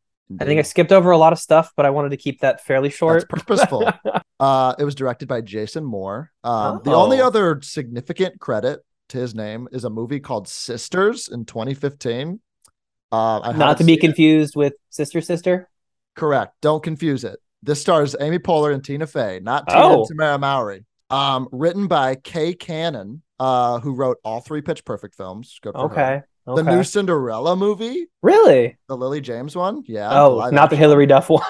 I 0.40 0.44
think 0.44 0.58
I 0.58 0.62
skipped 0.62 0.90
over 0.92 1.10
a 1.12 1.18
lot 1.18 1.32
of 1.32 1.38
stuff, 1.38 1.72
but 1.76 1.86
I 1.86 1.90
wanted 1.90 2.08
to 2.10 2.16
keep 2.16 2.40
that 2.40 2.64
fairly 2.64 2.90
short. 2.90 3.20
That's 3.30 3.44
purposeful. 3.44 3.88
uh, 4.40 4.74
it 4.78 4.84
was 4.84 4.94
directed 4.96 5.28
by 5.28 5.40
Jason 5.40 5.84
Moore. 5.84 6.32
Um, 6.42 6.80
The 6.84 6.92
only 6.94 7.20
Oh. 7.20 7.26
other 7.28 7.60
significant 7.62 8.40
credit 8.40 8.80
to 9.10 9.18
his 9.18 9.34
name 9.36 9.68
is 9.70 9.84
a 9.84 9.90
movie 9.90 10.18
called 10.18 10.48
Sisters 10.48 11.28
in 11.28 11.44
2015. 11.44 12.40
Uh, 13.12 13.52
not 13.56 13.78
to 13.78 13.84
be 13.84 13.92
seen 13.92 13.98
it. 13.98 14.00
confused 14.00 14.56
with 14.56 14.74
Sister 14.90 15.20
Sister. 15.20 15.68
Correct. 16.16 16.54
Don't 16.60 16.82
confuse 16.82 17.22
it. 17.22 17.38
This 17.62 17.80
stars 17.80 18.16
Amy 18.20 18.38
Poehler 18.40 18.74
and 18.74 18.84
Tina 18.84 19.06
Fey, 19.06 19.38
not 19.40 19.68
Tina 19.68 19.80
Oh. 19.80 20.04
and 20.08 20.18
Tamera 20.18 20.40
Mowry. 20.40 20.84
Um, 21.08 21.48
written 21.52 21.86
by 21.86 22.16
Kay 22.16 22.54
Cannon, 22.54 23.22
uh, 23.38 23.78
who 23.78 23.94
wrote 23.94 24.18
all 24.24 24.40
three 24.40 24.60
Pitch 24.60 24.84
Perfect 24.84 25.14
films. 25.14 25.58
Good 25.62 25.74
for 25.74 25.88
her. 25.88 26.26
Okay. 26.48 26.62
The 26.62 26.76
new 26.76 26.84
Cinderella 26.84 27.56
movie, 27.56 28.06
really? 28.22 28.76
the 28.88 28.96
Lily 28.96 29.20
James 29.20 29.56
one. 29.56 29.82
Yeah. 29.86 30.08
oh, 30.12 30.48
not 30.50 30.70
the. 30.70 30.76
Hilary 30.76 31.06
Duff 31.06 31.28
one. 31.28 31.42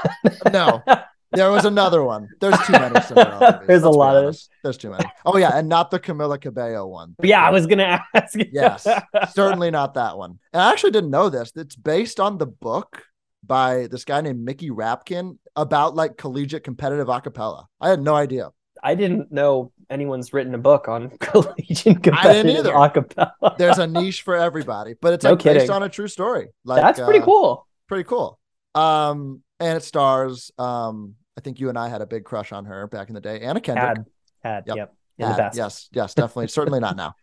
No, 0.51 0.83
There 1.33 1.51
was 1.51 1.65
another 1.65 2.03
one. 2.03 2.29
There's 2.41 2.59
too 2.67 2.73
many 2.73 3.01
Cinderella 3.03 3.53
movies. 3.53 3.67
There's 3.67 3.83
a 3.83 3.91
lot 3.91 4.17
of-. 4.17 4.39
There's 4.63 4.77
too 4.79 4.91
many. 4.91 5.05
Oh 5.25 5.37
yeah, 5.37 5.51
and 5.57 5.69
not 5.69 5.91
the 5.91 5.99
Camila 5.99 6.41
Cabello 6.41 6.87
one. 6.87 7.15
yeah, 7.23 7.47
I 7.47 7.51
was 7.51 7.67
gonna 7.67 8.03
ask. 8.15 8.39
Yes, 8.53 8.87
certainly 9.33 9.71
not 9.71 9.95
that 9.95 10.17
one. 10.17 10.39
And 10.53 10.63
I 10.63 10.73
actually 10.73 10.93
didn't 10.93 11.11
know 11.11 11.29
this. 11.29 11.53
It's 11.57 11.77
based 11.77 12.21
on 12.21 12.39
the 12.39 12.47
book 12.47 13.03
by 13.45 13.87
this 13.89 14.05
guy 14.05 14.21
named 14.21 14.45
Mickey 14.45 14.71
Rapkin 14.71 15.39
about 15.57 15.95
like 15.95 16.17
collegiate 16.17 16.65
competitive 16.65 17.09
acapella. 17.09 17.67
I 17.81 17.91
had 17.91 18.01
no 18.01 18.15
idea. 18.15 18.51
I 18.83 18.95
didn't 18.95 19.31
know 19.33 19.73
anyone's 19.91 20.33
written 20.33 20.55
a 20.55 20.59
book 20.59 20.89
on 20.89 21.11
collegiate 21.21 21.87
I 21.87 21.91
didn't 21.93 22.03
competitive 22.03 22.57
either. 22.67 22.73
acapella. 22.73 23.57
There's 23.57 23.79
a 23.79 23.87
niche 23.99 24.23
for 24.23 24.35
everybody, 24.37 24.95
but 25.01 25.13
it's 25.15 25.25
No 25.25 25.31
like 25.33 25.43
based 25.43 25.71
on 25.71 25.83
a 25.83 25.89
true 25.89 26.09
story. 26.09 26.49
Like 26.65 26.83
That's 26.83 27.01
pretty 27.01 27.21
uh, 27.21 27.25
cool. 27.25 27.67
Pretty 27.89 28.05
cool. 28.05 28.39
Um, 28.75 29.43
and 29.61 29.77
it 29.77 29.83
stars. 29.85 30.51
Um, 30.59 31.15
I 31.37 31.41
think 31.41 31.61
you 31.61 31.69
and 31.69 31.79
I 31.79 31.89
had 31.89 32.01
a 32.03 32.07
big 32.07 32.25
crush 32.25 32.53
on 32.53 32.65
her 32.67 32.87
back 32.87 33.09
in 33.09 33.15
the 33.15 33.21
day. 33.21 33.41
Anna 33.41 33.61
Kendrick. 33.61 33.87
Had, 33.87 34.05
had, 34.43 34.65
Yep. 34.67 34.77
yep, 34.77 34.95
in 35.19 35.27
Had, 35.27 35.35
the 35.37 35.43
past. 35.43 35.57
Yes, 35.57 35.89
yes, 35.93 36.15
definitely. 36.15 36.49
Certainly 36.49 36.81
not 36.81 36.97
now. 36.97 37.15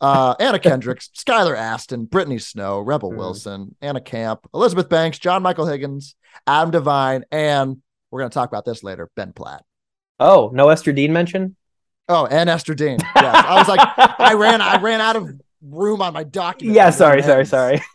Uh, 0.00 0.34
Anna 0.40 0.58
Kendrick, 0.58 0.98
Skylar 1.16 1.56
Astin, 1.56 2.06
Brittany 2.06 2.38
Snow, 2.38 2.80
Rebel 2.80 3.12
Mm. 3.12 3.16
Wilson, 3.16 3.76
Anna 3.80 4.00
Camp, 4.00 4.46
Elizabeth 4.52 4.88
Banks, 4.88 5.18
John 5.18 5.42
Michael 5.42 5.66
Higgins, 5.66 6.16
Adam 6.46 6.70
Devine, 6.72 7.24
and 7.30 7.76
we're 8.10 8.20
going 8.20 8.30
to 8.30 8.34
talk 8.34 8.48
about 8.48 8.64
this 8.64 8.82
later, 8.82 9.08
Ben 9.16 9.32
Platt. 9.32 9.64
Oh, 10.22 10.50
no 10.54 10.68
Ester 10.70 10.92
Dean 10.92 11.12
mention? 11.12 11.56
Oh, 12.08 12.26
and 12.26 12.50
Ester 12.50 12.74
Dean. 12.74 13.08
Yes, 13.14 13.42
I 13.44 13.56
was 13.56 13.68
like, 13.68 13.82
I 14.18 14.34
ran, 14.34 14.60
I 14.60 14.76
ran 14.76 15.00
out 15.00 15.16
of 15.16 15.30
room 15.62 16.02
on 16.02 16.12
my 16.12 16.24
document. 16.24 16.76
Yeah, 16.76 16.90
for 16.90 16.90
sorry, 16.90 17.22
sorry, 17.22 17.44
sorry. 17.46 17.80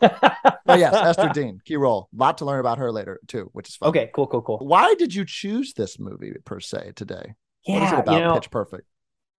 But 0.66 0.78
yes, 0.80 1.00
Ester 1.02 1.28
Dean, 1.30 1.60
key 1.64 1.76
role. 1.76 2.08
lot 2.12 2.38
to 2.38 2.44
learn 2.44 2.60
about 2.60 2.78
her 2.78 2.92
later 2.92 3.20
too, 3.26 3.48
which 3.52 3.68
is 3.68 3.76
fun. 3.76 3.88
Okay, 3.88 4.10
cool, 4.14 4.26
cool, 4.26 4.42
cool. 4.42 4.58
Why 4.58 4.94
did 4.94 5.14
you 5.14 5.24
choose 5.24 5.72
this 5.72 5.98
movie 5.98 6.34
per 6.44 6.60
se 6.60 6.92
today? 6.94 7.34
what 7.70 7.82
is 7.82 7.92
it 7.92 7.98
Yeah, 7.98 7.98
about 7.98 8.14
you 8.14 8.20
know, 8.20 8.34
Pitch 8.34 8.50
Perfect? 8.50 8.84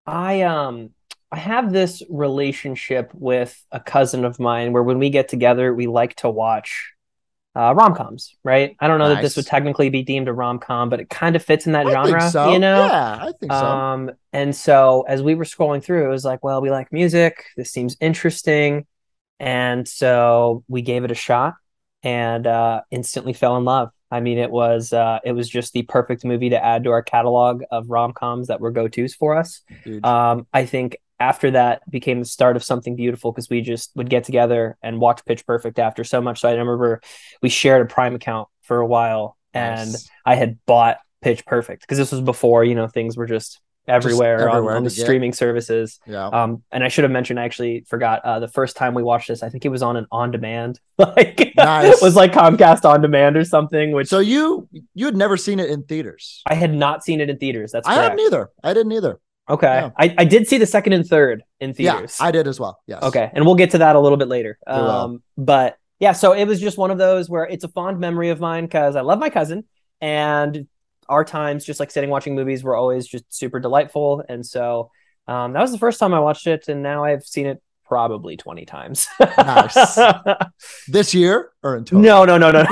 I 0.06 0.42
um 0.42 0.92
I 1.32 1.38
have 1.38 1.72
this 1.72 2.02
relationship 2.10 3.12
with 3.14 3.64
a 3.72 3.80
cousin 3.80 4.26
of 4.26 4.40
mine 4.40 4.74
where 4.74 4.84
when 4.84 4.98
we 5.00 5.10
get 5.12 5.28
together, 5.30 5.74
we 5.74 5.88
like 5.88 6.16
to 6.18 6.30
watch 6.30 6.94
uh, 7.56 7.74
rom 7.76 7.96
coms, 7.96 8.36
right? 8.44 8.76
I 8.80 8.88
don't 8.88 9.00
know 9.00 9.10
that 9.10 9.22
this 9.22 9.36
would 9.36 9.46
technically 9.46 9.90
be 9.90 10.04
deemed 10.04 10.28
a 10.28 10.34
rom 10.34 10.60
com, 10.60 10.90
but 10.90 11.00
it 11.00 11.10
kind 11.10 11.36
of 11.36 11.44
fits 11.44 11.66
in 11.66 11.74
that 11.74 11.88
I 11.88 11.92
genre, 11.92 12.30
so. 12.30 12.52
you 12.52 12.60
know? 12.60 12.86
Yeah, 12.86 13.18
I 13.22 13.32
think 13.40 13.52
so. 13.52 13.58
Um, 13.58 14.12
and 14.32 14.56
so 14.56 15.06
as 15.08 15.22
we 15.22 15.36
were 15.36 15.44
scrolling 15.44 15.84
through, 15.84 16.06
it 16.06 16.10
was 16.10 16.24
like, 16.24 16.44
well, 16.44 16.62
we 16.62 16.70
like 16.70 16.92
music. 16.94 17.46
This 17.58 17.72
seems 17.72 17.98
interesting. 18.00 18.86
And 19.40 19.88
so 19.88 20.64
we 20.68 20.82
gave 20.82 21.04
it 21.04 21.12
a 21.12 21.16
shot 21.16 21.56
and 22.04 22.46
uh, 22.46 22.82
instantly 22.92 23.34
fell 23.34 23.58
in 23.58 23.66
love. 23.66 23.90
I 24.12 24.22
mean, 24.22 24.38
it 24.38 24.50
was 24.50 24.92
uh, 24.92 25.20
it 25.24 25.34
was 25.34 25.48
just 25.48 25.74
the 25.74 25.84
perfect 25.84 26.26
movie 26.26 26.50
to 26.50 26.64
add 26.64 26.84
to 26.86 26.92
our 26.92 27.04
catalog 27.04 27.64
of 27.70 27.90
rom 27.90 28.12
coms 28.12 28.48
that 28.48 28.60
were 28.60 28.72
go 28.72 28.88
tos 28.88 29.14
for 29.14 29.38
us. 29.38 29.62
Um, 30.04 30.48
I 30.52 30.66
think 30.66 30.98
after 31.20 31.52
that 31.52 31.82
became 31.90 32.20
the 32.20 32.26
start 32.26 32.56
of 32.56 32.64
something 32.64 32.96
beautiful 32.96 33.32
because 33.32 33.50
we 33.50 33.62
just 33.62 33.92
would 33.96 34.10
get 34.10 34.24
together 34.24 34.78
and 34.82 35.00
watch 35.00 35.24
Pitch 35.26 35.46
Perfect 35.46 35.78
after 35.80 36.04
so 36.04 36.22
much. 36.22 36.40
So 36.42 36.50
I 36.50 36.54
remember 36.54 37.02
we 37.42 37.50
shared 37.50 37.82
a 37.82 37.86
Prime 37.86 38.16
account 38.16 38.48
for 38.62 38.78
a 38.80 38.86
while, 38.86 39.36
and 39.54 39.92
Nice. 39.92 40.10
I 40.26 40.36
had 40.36 40.58
bought 40.66 40.98
Pitch 41.22 41.46
Perfect 41.46 41.82
because 41.82 41.98
this 41.98 42.12
was 42.12 42.22
before 42.22 42.64
you 42.64 42.76
know 42.76 42.88
things 42.88 43.18
were 43.18 43.26
just 43.26 43.60
everywhere, 43.88 44.48
everywhere 44.48 44.72
on, 44.74 44.78
on 44.78 44.84
the 44.84 44.90
get. 44.92 45.02
streaming 45.02 45.34
services. 45.34 46.00
yeah. 46.06 46.28
Um, 46.28 46.62
and 46.72 46.84
I 46.84 46.90
should 46.90 47.04
have 47.06 47.12
mentioned, 47.12 47.40
I 47.40 47.46
actually 47.46 47.86
forgot 47.90 48.24
uh, 48.24 48.40
the 48.40 48.48
first 48.48 48.76
time 48.78 48.94
we 48.94 49.02
watched 49.02 49.28
this. 49.30 49.42
I 49.42 49.50
think 49.50 49.66
it 49.66 49.70
was 49.70 49.82
on 49.82 49.98
an 49.98 50.06
on 50.12 50.30
demand, 50.30 50.80
like 51.00 51.54
Nice. 51.58 51.96
it 51.98 52.02
was 52.02 52.16
like 52.16 52.32
Comcast 52.32 52.86
on 52.88 53.02
demand 53.02 53.36
or 53.36 53.44
something. 53.44 53.92
Which 53.92 54.08
so 54.08 54.20
you 54.20 54.70
you 54.94 55.06
had 55.08 55.18
never 55.18 55.36
seen 55.38 55.60
it 55.60 55.70
in 55.72 55.84
theaters. 55.84 56.44
I 56.46 56.54
had 56.54 56.74
not 56.74 57.04
seen 57.04 57.20
it 57.20 57.30
in 57.30 57.38
theaters. 57.40 57.72
That's 57.72 57.88
I 57.88 57.96
correct. 57.96 58.04
hadn't 58.12 58.26
either. 58.26 58.50
I 58.64 58.74
didn't 58.74 58.92
either. 58.92 59.20
Okay, 59.50 59.68
Yeah. 59.68 59.90
I, 59.98 60.16
I 60.20 60.26
did 60.26 60.48
see 60.48 60.58
the 60.58 60.66
second 60.66 60.94
and 60.94 61.06
third 61.06 61.44
in 61.60 61.74
theaters. 61.74 62.18
Yeah, 62.20 62.28
I 62.28 62.32
did 62.32 62.48
as 62.48 62.60
well. 62.60 62.80
Yes. 62.88 63.02
Okay, 63.04 63.30
and 63.34 63.46
we'll 63.46 63.56
get 63.56 63.72
to 63.72 63.80
that 63.80 63.96
a 63.96 64.00
little 64.00 64.18
bit 64.18 64.28
later. 64.28 64.58
Um, 64.68 65.24
but 65.38 65.78
yeah, 66.00 66.12
so 66.14 66.34
it 66.34 66.46
was 66.46 66.60
just 66.62 66.78
one 66.78 66.92
of 66.92 66.98
those 66.98 67.30
where 67.30 67.46
it's 67.46 67.64
a 67.64 67.68
fond 67.70 68.00
memory 68.00 68.30
of 68.30 68.40
mine 68.40 68.66
because 68.66 68.96
I 68.96 69.02
love 69.02 69.20
my 69.20 69.30
cousin, 69.30 69.66
and 70.02 70.68
our 71.08 71.26
times 71.26 71.66
just 71.66 71.80
like 71.80 71.90
sitting 71.92 72.10
watching 72.12 72.36
movies 72.36 72.64
were 72.64 72.76
always 72.76 73.08
just 73.08 73.26
super 73.34 73.60
delightful. 73.60 74.24
And 74.30 74.46
so 74.46 74.92
um, 75.28 75.54
that 75.54 75.62
was 75.62 75.72
the 75.72 75.80
first 75.80 76.00
time 76.00 76.14
I 76.14 76.20
watched 76.20 76.46
it, 76.48 76.68
and 76.68 76.84
now 76.84 77.04
I've 77.04 77.24
seen 77.26 77.48
it 77.48 77.62
probably 77.86 78.38
twenty 78.38 78.66
times. 78.66 79.08
Nice. 79.20 79.98
This 80.88 81.14
year 81.14 81.52
or 81.64 81.76
in 81.78 81.86
total? 81.86 82.02
no, 82.02 82.26
no, 82.26 82.38
no, 82.38 82.52
no, 82.52 82.64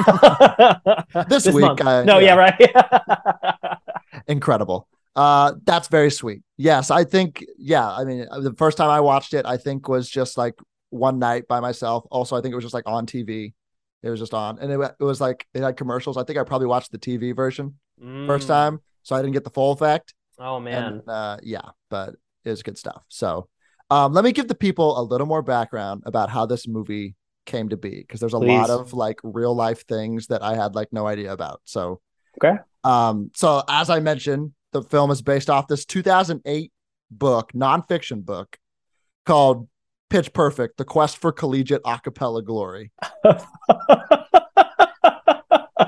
no. 1.15 1.23
This 1.29 1.47
week. 1.47 1.65
I- 1.85 2.03
no, 2.03 2.19
yeah. 2.19 2.35
yeah, 2.35 2.53
right. 2.59 3.77
Incredible. 4.27 4.87
Uh, 5.17 5.53
that's 5.65 5.87
very 5.87 6.11
sweet. 6.11 6.43
Yes, 6.57 6.91
I 6.91 7.03
think. 7.03 7.43
Yeah, 7.57 7.89
I 7.89 8.03
mean, 8.05 8.27
the 8.39 8.53
first 8.57 8.77
time 8.77 8.89
I 8.89 8.99
watched 9.01 9.33
it, 9.33 9.45
I 9.45 9.57
think 9.57 9.89
was 9.89 10.07
just 10.09 10.37
like 10.37 10.53
one 10.91 11.17
night 11.19 11.47
by 11.47 11.59
myself. 11.59 12.05
Also, 12.11 12.35
I 12.37 12.41
think 12.41 12.51
it 12.53 12.55
was 12.55 12.63
just 12.63 12.73
like 12.73 12.87
on 12.87 13.05
TV. 13.07 13.53
It 14.03 14.09
was 14.11 14.19
just 14.19 14.33
on, 14.33 14.59
and 14.59 14.71
it, 14.71 14.79
it 14.99 15.03
was 15.03 15.19
like 15.19 15.47
it 15.55 15.61
had 15.61 15.75
commercials. 15.75 16.17
I 16.17 16.23
think 16.23 16.37
I 16.37 16.43
probably 16.43 16.67
watched 16.67 16.91
the 16.91 16.99
TV 16.99 17.35
version 17.35 17.79
first 18.27 18.45
Mm. 18.45 18.47
time, 18.47 18.79
so 19.01 19.15
I 19.15 19.21
didn't 19.21 19.33
get 19.33 19.43
the 19.43 19.49
full 19.49 19.71
effect. 19.71 20.13
Oh 20.37 20.59
man. 20.59 20.83
And 20.83 21.09
uh, 21.09 21.37
yeah, 21.41 21.69
but 21.89 22.13
it 22.45 22.51
was 22.51 22.61
good 22.61 22.77
stuff. 22.77 23.03
So 23.09 23.49
um, 23.89 24.13
let 24.13 24.23
me 24.23 24.31
give 24.31 24.47
the 24.47 24.55
people 24.55 24.99
a 24.99 25.01
little 25.01 25.25
more 25.25 25.41
background 25.41 26.03
about 26.05 26.29
how 26.29 26.45
this 26.45 26.67
movie 26.67 27.15
came 27.47 27.69
to 27.69 27.77
be 27.77 28.01
because 28.01 28.19
there's 28.19 28.33
a 28.33 28.37
lot 28.37 28.69
of 28.69 28.93
like 28.93 29.17
real 29.23 29.55
life 29.55 29.87
things 29.87 30.27
that 30.27 30.43
I 30.43 30.55
had 30.55 30.75
like 30.75 30.93
no 30.93 31.07
idea 31.07 31.33
about. 31.33 31.61
So 31.65 32.01
Okay. 32.39 32.59
Um, 32.83 33.31
so 33.35 33.63
as 33.67 33.89
I 33.89 33.99
mentioned, 33.99 34.51
the 34.81 34.89
film 34.89 35.11
is 35.11 35.21
based 35.21 35.49
off 35.49 35.67
this 35.67 35.85
2008 35.85 36.71
book, 37.11 37.51
nonfiction 37.53 38.25
book 38.25 38.57
called 39.25 39.67
Pitch 40.09 40.33
Perfect: 40.33 40.77
The 40.77 40.85
Quest 40.85 41.17
for 41.17 41.31
Collegiate 41.31 41.83
Acapella 41.83 42.43
Glory. 42.43 42.91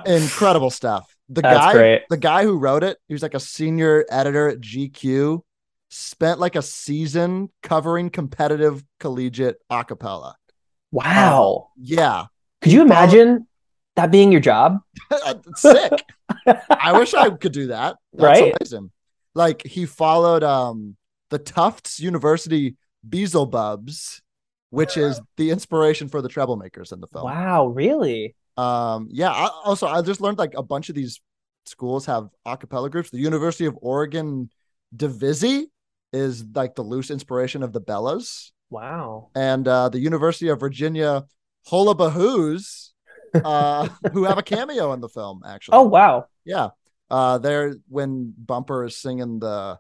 Incredible 0.06 0.70
stuff. 0.70 1.16
The 1.30 1.42
That's 1.42 1.58
guy, 1.58 1.74
great. 1.74 2.02
the 2.10 2.18
guy 2.18 2.44
who 2.44 2.58
wrote 2.58 2.84
it, 2.84 2.98
he 3.08 3.14
was 3.14 3.22
like 3.22 3.34
a 3.34 3.40
senior 3.40 4.06
editor 4.10 4.50
at 4.50 4.60
GQ, 4.60 5.42
spent 5.90 6.40
like 6.40 6.56
a 6.56 6.62
season 6.62 7.50
covering 7.62 8.10
competitive 8.10 8.84
collegiate 9.00 9.58
acapella. 9.72 10.34
wow. 10.92 11.70
Yeah, 11.78 12.26
Could 12.62 12.72
you 12.72 12.82
imagine 12.82 13.48
that 13.96 14.12
being 14.12 14.32
your 14.32 14.42
job? 14.42 14.80
sick. 15.56 15.92
I 16.70 16.98
wish 16.98 17.14
I 17.14 17.30
could 17.30 17.52
do 17.52 17.68
that. 17.68 17.98
That's 18.14 18.40
Right? 18.42 18.56
amazing. 18.60 18.92
Like 19.36 19.66
he 19.66 19.86
followed 19.86 20.44
um 20.44 20.96
the 21.30 21.40
Tufts 21.40 22.00
University 22.00 22.76
Beelzebubs, 23.08 24.22
which 24.72 24.98
is 24.98 25.22
the 25.38 25.52
inspiration 25.52 26.10
for 26.10 26.22
the 26.22 26.30
Treblemakers 26.30 26.92
in 26.92 27.00
the 27.02 27.08
film. 27.08 27.26
Wow, 27.26 27.68
really? 27.68 28.36
Um, 28.58 29.08
yeah. 29.12 29.32
I, 29.32 29.50
also, 29.64 29.88
I 29.88 30.02
just 30.02 30.22
learned 30.22 30.38
like 30.40 30.54
a 30.56 30.64
bunch 30.64 30.90
of 30.90 30.96
these 30.96 31.22
schools 31.66 32.06
have 32.08 32.30
a 32.46 32.58
cappella 32.58 32.90
groups. 32.90 33.10
The 33.12 33.20
University 33.20 33.66
of 33.66 33.78
Oregon 33.82 34.50
Divisi 34.96 35.66
is 36.12 36.44
like 36.56 36.74
the 36.76 36.82
loose 36.82 37.12
inspiration 37.12 37.62
of 37.62 37.72
the 37.72 37.80
Bellas, 37.82 38.52
Wow. 38.72 39.30
and 39.36 39.68
uh, 39.68 39.90
the 39.90 40.00
University 40.00 40.48
of 40.50 40.60
Virginia 40.60 41.26
Hullabahoos, 41.70 42.89
uh, 43.34 43.88
who 44.14 44.24
have 44.26 44.38
a 44.38 44.44
cameo 44.44 44.94
in 44.94 45.02
the 45.02 45.10
film. 45.10 45.42
Actually, 45.46 45.78
Oh 45.78 45.84
wow. 45.84 46.28
yeah. 46.46 46.70
Uh, 47.10 47.38
there 47.40 47.76
when 47.88 48.34
Bumper 48.38 48.86
is 48.86 48.96
singing 48.98 49.40
the 49.40 49.80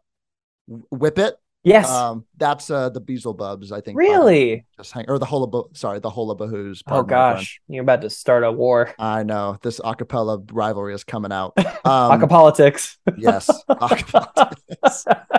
Whip 0.67 1.17
It. 1.19 1.35
Yes. 1.63 1.89
Um, 1.89 2.25
that's 2.37 2.69
uh 2.71 2.89
the 2.89 3.01
Beelzebubs, 3.01 3.71
I 3.73 3.81
think. 3.81 3.97
really? 3.97 4.65
Just 4.77 4.93
hang 4.93 5.05
or 5.09 5.19
the 5.19 5.25
Hullab 5.25 5.75
sorry, 5.75 5.99
the 5.99 6.09
Hullabahoos. 6.09 6.81
Oh 6.87 7.03
pardon 7.03 7.07
my 7.17 7.31
French. 7.33 7.39
gosh, 7.39 7.61
you're 7.67 7.81
about 7.83 8.01
to 8.01 8.09
start 8.09 8.43
a 8.45 8.51
war. 8.51 8.93
I 8.97 9.23
know 9.23 9.57
this 9.61 9.79
acapella 9.81 10.47
rivalry 10.53 10.93
is 10.93 11.03
coming 11.03 11.31
out. 11.31 11.53
Um, 11.85 12.19
Acapolitics. 12.19 12.97
yes, 13.17 13.49
acapella. 13.69 14.53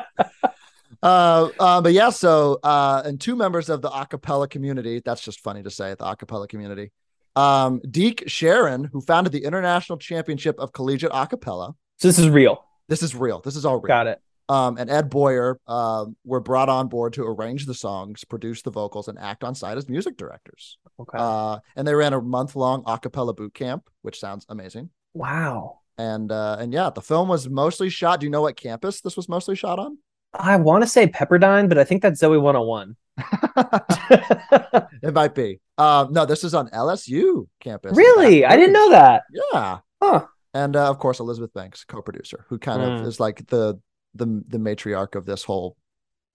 uh, 1.02 1.48
uh, 1.58 1.80
but 1.80 1.92
yeah, 1.92 2.10
so 2.10 2.58
uh, 2.62 3.02
and 3.04 3.20
two 3.20 3.36
members 3.36 3.68
of 3.68 3.82
the 3.82 3.90
acapella 3.90 4.48
community. 4.48 5.00
That's 5.04 5.22
just 5.22 5.40
funny 5.40 5.62
to 5.62 5.70
say 5.70 5.90
the 5.90 6.04
acapella 6.04 6.48
community. 6.48 6.92
Um, 7.36 7.80
Deke 7.88 8.24
Sharon, 8.26 8.84
who 8.84 9.00
founded 9.00 9.32
the 9.32 9.44
International 9.44 9.98
Championship 9.98 10.58
of 10.58 10.72
Collegiate 10.72 11.12
Acapella. 11.12 11.74
So 11.98 12.08
this 12.08 12.18
is 12.18 12.28
real. 12.28 12.64
This 12.88 13.02
is 13.02 13.14
real. 13.14 13.40
This 13.40 13.56
is 13.56 13.64
all 13.64 13.76
real. 13.76 13.88
Got 13.88 14.06
it. 14.08 14.20
Um, 14.48 14.78
and 14.78 14.90
Ed 14.90 15.10
Boyer 15.10 15.60
um, 15.68 16.16
were 16.24 16.40
brought 16.40 16.68
on 16.68 16.88
board 16.88 17.12
to 17.12 17.22
arrange 17.24 17.66
the 17.66 17.74
songs, 17.74 18.24
produce 18.24 18.62
the 18.62 18.72
vocals, 18.72 19.06
and 19.06 19.16
act 19.16 19.44
on 19.44 19.54
site 19.54 19.76
as 19.76 19.88
music 19.88 20.16
directors. 20.16 20.76
Okay. 20.98 21.16
Uh, 21.18 21.60
and 21.76 21.86
they 21.86 21.94
ran 21.94 22.14
a 22.14 22.20
month 22.20 22.56
long 22.56 22.82
acapella 22.82 23.34
boot 23.34 23.54
camp, 23.54 23.88
which 24.02 24.18
sounds 24.18 24.44
amazing. 24.48 24.90
wow. 25.14 25.76
And 25.98 26.32
uh, 26.32 26.56
and 26.58 26.72
yeah, 26.72 26.88
the 26.88 27.02
film 27.02 27.28
was 27.28 27.46
mostly 27.48 27.90
shot. 27.90 28.20
Do 28.20 28.26
you 28.26 28.30
know 28.30 28.40
what 28.40 28.56
campus 28.56 29.02
this 29.02 29.18
was 29.18 29.28
mostly 29.28 29.54
shot 29.54 29.78
on? 29.78 29.98
I 30.32 30.56
want 30.56 30.82
to 30.84 30.88
say 30.88 31.06
Pepperdine, 31.08 31.68
but 31.68 31.78
I 31.78 31.84
think 31.84 32.02
that's 32.02 32.20
Zoey 32.22 32.40
101. 32.40 32.96
it 35.02 35.14
might 35.14 35.34
be. 35.34 35.60
Um, 35.78 36.12
no, 36.12 36.24
this 36.26 36.44
is 36.44 36.54
on 36.54 36.68
LSU 36.70 37.46
campus. 37.60 37.96
really? 37.96 38.44
I 38.44 38.56
didn't 38.56 38.72
know 38.72 38.90
that. 38.90 39.22
Yeah. 39.52 39.78
Huh. 40.02 40.26
and 40.54 40.76
uh, 40.76 40.88
of 40.88 40.98
course 40.98 41.20
Elizabeth 41.20 41.52
Banks, 41.52 41.84
co-producer, 41.84 42.46
who 42.48 42.58
kind 42.58 42.80
Mm. 42.80 43.00
of 43.00 43.06
is 43.06 43.20
like 43.20 43.46
the 43.48 43.78
the 44.14 44.42
the 44.48 44.58
matriarch 44.58 45.14
of 45.14 45.26
this 45.26 45.44
whole, 45.44 45.76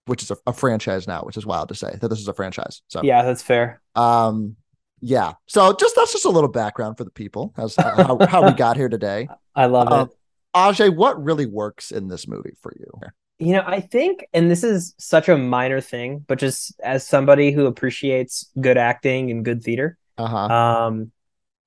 which 0.06 0.22
is 0.22 0.30
a, 0.30 0.36
a 0.46 0.52
franchise 0.52 1.06
now, 1.08 1.22
which 1.22 1.36
is 1.36 1.44
wild 1.46 1.68
to 1.68 1.74
say 1.74 1.96
that 2.00 2.08
this 2.08 2.20
is 2.20 2.28
a 2.28 2.32
franchise. 2.34 2.82
So 2.88 3.00
Yeah, 3.02 3.22
that's 3.22 3.42
fair. 3.42 3.80
um, 3.94 4.56
yeah. 5.00 5.32
So 5.46 5.72
just 5.74 5.94
that's 5.96 6.12
just 6.12 6.24
a 6.24 6.30
little 6.30 6.48
background 6.50 6.96
for 6.96 7.04
the 7.04 7.10
people 7.10 7.52
as 7.58 7.76
how, 7.76 8.18
how 8.26 8.46
we 8.46 8.52
got 8.56 8.76
here 8.76 8.88
today. 8.88 9.28
I 9.54 9.66
love 9.66 9.88
Um, 9.92 10.08
it. 10.08 10.14
Ajay, 10.54 10.94
what 10.94 11.22
really 11.22 11.44
works 11.46 11.90
in 11.90 12.08
this 12.08 12.26
movie 12.26 12.54
for 12.62 12.72
you? 12.78 12.90
You 13.38 13.52
know, 13.52 13.64
I 13.66 13.80
think, 13.80 14.26
and 14.32 14.50
this 14.50 14.64
is 14.64 14.94
such 14.98 15.28
a 15.28 15.36
minor 15.36 15.80
thing, 15.80 16.24
but 16.26 16.38
just 16.38 16.78
as 16.80 17.06
somebody 17.06 17.52
who 17.52 17.66
appreciates 17.66 18.50
good 18.60 18.78
acting 18.78 19.30
and 19.30 19.44
good 19.44 19.62
theater, 19.62 19.98
Uh 20.16 20.26
huh. 20.26 20.48
um, 20.54 21.12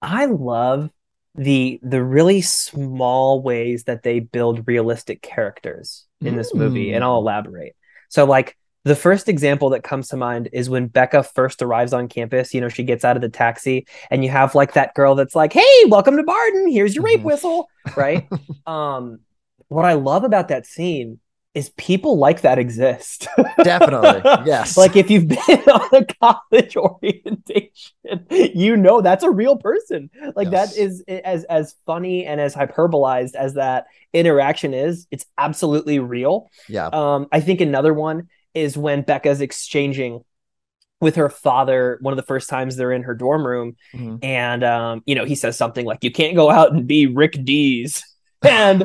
I 0.02 0.26
love 0.26 0.92
the 1.36 1.80
the 1.84 2.04
really 2.04 2.42
small 2.42 3.42
ways 3.42 3.86
that 3.86 4.04
they 4.04 4.20
build 4.20 4.68
realistic 4.68 5.22
characters 5.22 6.06
in 6.24 6.36
this 6.36 6.56
movie, 6.56 6.92
and 6.94 7.04
I'll 7.04 7.18
elaborate. 7.18 7.76
So, 8.10 8.26
like 8.26 8.58
the 8.86 8.96
first 8.96 9.30
example 9.30 9.72
that 9.72 9.84
comes 9.84 10.10
to 10.10 10.18
mind 10.18 10.50
is 10.54 10.70
when 10.70 10.90
Beca 10.90 11.26
first 11.34 11.62
arrives 11.62 11.94
on 11.94 12.08
campus. 12.08 12.54
You 12.54 12.62
know, 12.62 12.70
she 12.70 12.84
gets 12.84 13.06
out 13.06 13.16
of 13.16 13.22
the 13.22 13.30
taxi, 13.30 13.86
and 14.10 14.24
you 14.24 14.30
have 14.32 14.56
like 14.56 14.74
that 14.74 14.96
girl 14.96 15.16
that's 15.16 15.36
like, 15.36 15.54
"Hey, 15.54 15.86
welcome 15.88 16.18
to 16.18 16.24
Barden. 16.24 16.70
Here's 16.70 16.96
your 16.96 17.06
rape 17.06 17.22
Mhm. 17.22 17.26
whistle." 17.26 17.70
Right? 17.96 18.32
um, 18.66 19.20
what 19.68 19.86
I 19.86 19.94
love 19.94 20.24
about 20.24 20.48
that 20.50 20.66
scene 20.66 21.20
is 21.56 21.70
people 21.72 22.18
like 22.18 22.42
that 22.42 22.60
exist. 22.60 23.28
Definitely. 23.64 24.22
Yes. 24.46 24.78
like 24.78 24.96
if 24.96 25.10
you've 25.10 25.28
been 25.28 25.38
on 25.68 25.90
a 25.94 26.06
college 26.06 26.78
orientation, 26.78 28.26
you 28.30 28.78
know 28.78 29.02
that's 29.02 29.24
a 29.24 29.32
real 29.32 29.58
person. 29.58 30.10
Like 30.36 30.52
Yes. 30.52 30.74
that 30.76 30.80
is 30.82 31.04
as 31.08 31.44
as 31.46 31.76
funny 31.86 32.26
and 32.26 32.40
as 32.40 32.54
hyperbolized 32.56 33.36
as 33.36 33.56
that 33.56 33.88
interaction 34.14 34.74
is, 34.74 35.08
it's 35.12 35.26
absolutely 35.38 36.00
real. 36.00 36.50
yeah. 36.68 36.88
Um, 36.88 37.28
I 37.32 37.42
think 37.42 37.62
another 37.62 37.94
one 37.94 38.30
is 38.54 38.78
when 38.78 39.02
Beca's 39.02 39.42
exchanging 39.42 40.24
with 41.02 41.16
her 41.16 41.30
father 41.30 41.98
one 42.02 42.12
of 42.12 42.18
the 42.18 42.24
first 42.24 42.50
times 42.50 42.76
they're 42.76 42.92
in 42.92 43.04
her 43.04 43.16
dorm 43.16 43.46
room 43.48 43.76
Mhm. 43.94 44.20
and 44.24 44.64
um, 44.66 45.02
you 45.06 45.16
know 45.16 45.24
he 45.26 45.34
says 45.36 45.58
something 45.58 45.86
like 45.86 46.04
you 46.04 46.12
can't 46.12 46.36
go 46.36 46.50
out 46.50 46.74
and 46.74 46.88
be 46.88 47.06
rick 47.08 47.38
d's 47.46 48.04
and 48.44 48.84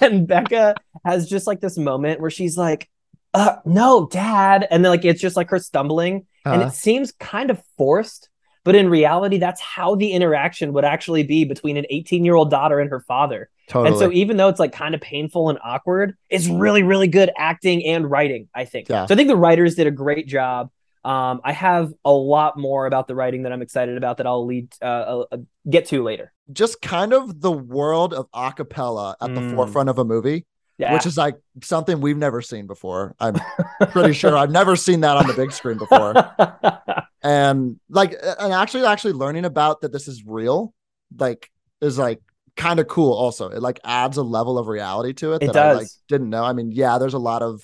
and 0.00 0.28
beca 0.28 0.74
has 1.04 1.28
just 1.28 1.46
like 1.46 1.60
this 1.60 1.76
moment 1.76 2.20
where 2.20 2.30
she's 2.30 2.56
like 2.56 2.88
uh 3.34 3.56
no 3.64 4.06
dad 4.06 4.66
and 4.70 4.84
then 4.84 4.90
like 4.90 5.04
it's 5.04 5.20
just 5.20 5.36
like 5.36 5.50
her 5.50 5.58
stumbling 5.58 6.26
and 6.44 6.62
Uh, 6.62 6.66
it 6.66 6.72
seems 6.72 7.12
kind 7.12 7.50
of 7.50 7.62
forced 7.76 8.28
but 8.64 8.74
in 8.74 8.88
reality 8.88 9.38
that's 9.38 9.60
how 9.60 9.94
the 9.94 10.12
interaction 10.12 10.72
would 10.72 10.84
actually 10.84 11.22
be 11.22 11.44
between 11.44 11.76
an 11.76 11.86
18 11.90 12.24
year 12.24 12.34
old 12.34 12.50
daughter 12.50 12.78
and 12.80 12.90
her 12.90 13.00
father 13.00 13.50
totally. 13.68 13.88
and 13.90 13.98
so 13.98 14.12
even 14.12 14.36
though 14.36 14.48
it's 14.48 14.60
like 14.60 14.72
kind 14.72 14.94
of 14.94 15.00
painful 15.00 15.48
and 15.50 15.58
awkward, 15.64 16.16
it's 16.30 16.46
really, 16.46 16.82
really 16.82 17.08
good 17.08 17.30
acting 17.36 17.84
and 17.86 18.10
writing, 18.10 18.48
I 18.54 18.64
think. 18.66 18.88
Yeah. 18.88 19.06
So 19.06 19.14
I 19.14 19.16
think 19.16 19.28
the 19.28 19.36
writers 19.36 19.74
did 19.74 19.86
a 19.86 19.90
great 19.90 20.26
job. 20.28 20.70
Um, 21.04 21.40
I 21.44 21.52
have 21.52 21.92
a 22.04 22.12
lot 22.12 22.58
more 22.58 22.86
about 22.86 23.06
the 23.08 23.14
writing 23.14 23.42
that 23.42 23.52
I'm 23.52 23.62
excited 23.62 23.96
about 23.96 24.16
that 24.18 24.26
I'll 24.26 24.46
lead 24.46 24.72
uh, 24.80 24.84
uh, 24.84 25.24
uh, 25.32 25.36
get 25.68 25.86
to 25.86 26.02
later. 26.02 26.32
just 26.52 26.80
kind 26.82 27.12
of 27.12 27.40
the 27.40 27.52
world 27.52 28.14
of 28.14 28.30
acapella 28.32 29.14
at 29.20 29.34
the 29.34 29.40
Mm. 29.40 29.54
forefront 29.54 29.88
of 29.90 29.98
a 29.98 30.04
movie, 30.04 30.46
Yeah. 30.78 30.92
which 30.94 31.06
is 31.06 31.16
like 31.16 31.36
something 31.62 32.00
we've 32.00 32.16
never 32.16 32.40
seen 32.42 32.66
before. 32.66 33.14
I'm 33.20 33.34
pretty 33.90 34.12
sure 34.14 34.36
I've 34.36 34.50
never 34.50 34.76
seen 34.76 35.00
that 35.00 35.16
on 35.16 35.26
the 35.26 35.34
big 35.34 35.52
screen 35.52 35.78
before. 35.78 36.14
and 37.22 37.78
like 37.88 38.14
and 38.40 38.52
actually 38.52 38.84
actually 38.84 39.12
learning 39.14 39.44
about 39.44 39.80
that 39.80 39.92
this 39.92 40.08
is 40.08 40.24
real 40.26 40.74
like 41.18 41.50
is 41.80 41.98
like 41.98 42.20
kind 42.56 42.78
of 42.80 42.86
cool 42.88 43.12
also 43.14 43.48
it 43.50 43.60
like 43.62 43.80
adds 43.84 44.16
a 44.16 44.22
level 44.22 44.58
of 44.58 44.68
reality 44.68 45.12
to 45.12 45.32
it 45.32 45.42
It 45.42 45.52
that 45.52 45.56
i 45.66 45.72
like 45.72 45.82
does. 45.82 46.00
didn't 46.08 46.30
know 46.30 46.44
i 46.44 46.52
mean 46.52 46.70
yeah 46.70 46.98
there's 46.98 47.14
a 47.14 47.18
lot 47.18 47.42
of 47.42 47.62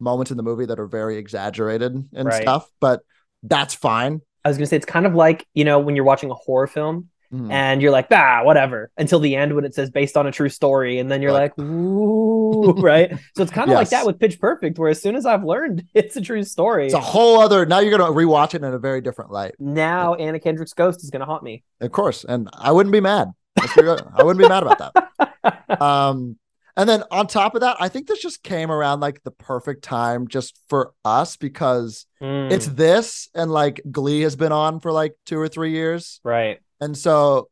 moments 0.00 0.30
in 0.30 0.36
the 0.36 0.42
movie 0.42 0.66
that 0.66 0.78
are 0.80 0.86
very 0.86 1.16
exaggerated 1.16 1.92
and 2.12 2.26
Right. 2.28 2.42
stuff 2.42 2.68
but 2.80 3.00
that's 3.42 3.74
fine 3.74 4.20
I 4.44 4.48
was 4.48 4.56
gonna 4.58 4.66
say 4.66 4.76
it's 4.76 4.86
kind 4.86 5.06
of 5.06 5.14
like 5.14 5.46
you 5.54 5.64
know 5.64 5.78
when 5.78 5.96
you're 5.96 6.04
watching 6.04 6.30
a 6.30 6.34
horror 6.34 6.66
film 6.66 7.08
Mhm. 7.32 7.50
and 7.50 7.82
you're 7.82 7.90
like 7.90 8.08
bah 8.08 8.42
whatever 8.44 8.90
until 8.96 9.18
the 9.18 9.34
end 9.34 9.54
when 9.54 9.64
it 9.64 9.74
says 9.74 9.90
based 9.90 10.16
on 10.16 10.26
a 10.26 10.30
true 10.30 10.48
story 10.50 10.98
and 10.98 11.10
then 11.10 11.20
you're 11.22 11.32
Right. 11.32 11.50
like 11.56 11.58
ooh 11.58 12.72
right 12.78 13.10
so 13.36 13.42
it's 13.42 13.50
kind 13.50 13.70
of 13.70 13.74
like 13.74 13.88
that 13.90 14.06
with 14.06 14.20
Pitch 14.20 14.38
Perfect 14.38 14.78
where 14.78 14.90
as 14.90 15.00
soon 15.02 15.16
as 15.16 15.26
I've 15.26 15.42
learned 15.42 15.84
it's 15.94 16.16
a 16.16 16.20
true 16.20 16.42
story 16.44 16.86
it's 16.86 16.94
a 16.94 17.00
whole 17.00 17.40
other 17.40 17.66
now 17.66 17.80
you're 17.80 17.96
gonna 17.96 18.12
rewatch 18.12 18.54
it 18.54 18.62
in 18.62 18.72
a 18.72 18.78
very 18.78 19.00
different 19.00 19.30
light 19.32 19.54
now 19.58 20.14
Anna 20.14 20.38
Kendrick's 20.38 20.74
ghost 20.74 21.02
is 21.02 21.10
gonna 21.10 21.24
haunt 21.24 21.42
me 21.42 21.64
of 21.80 21.90
course 21.92 22.24
and 22.24 22.48
i 22.52 22.70
wouldn't 22.70 22.92
be 22.92 23.00
mad 23.00 23.28
Let's 23.58 23.74
be 23.74 23.82
real. 23.82 23.98
i 24.16 24.22
wouldn't 24.22 24.42
be 24.42 24.48
mad 24.48 24.62
about 24.62 24.78
that 24.94 25.80
um 25.82 26.36
and 26.76 26.88
then 26.88 27.02
on 27.10 27.26
top 27.26 27.54
of 27.54 27.60
that 27.60 27.76
i 27.80 27.88
think 27.88 28.06
this 28.06 28.20
just 28.20 28.42
came 28.42 28.70
around 28.70 29.00
like 29.00 29.22
the 29.22 29.30
perfect 29.30 29.82
time 29.84 30.28
just 30.28 30.58
for 30.68 30.92
us 31.04 31.36
because 31.36 32.06
Mm, 32.24 32.50
it's 32.50 32.66
this 32.66 33.28
and 33.34 33.50
like 33.50 33.82
glee 33.90 34.22
has 34.22 34.34
been 34.34 34.52
on 34.52 34.80
for 34.80 34.90
like 34.90 35.14
two 35.26 35.38
or 35.38 35.46
three 35.46 35.72
years. 35.72 36.20
Right. 36.24 36.60
And 36.80 36.96
so 36.96 37.50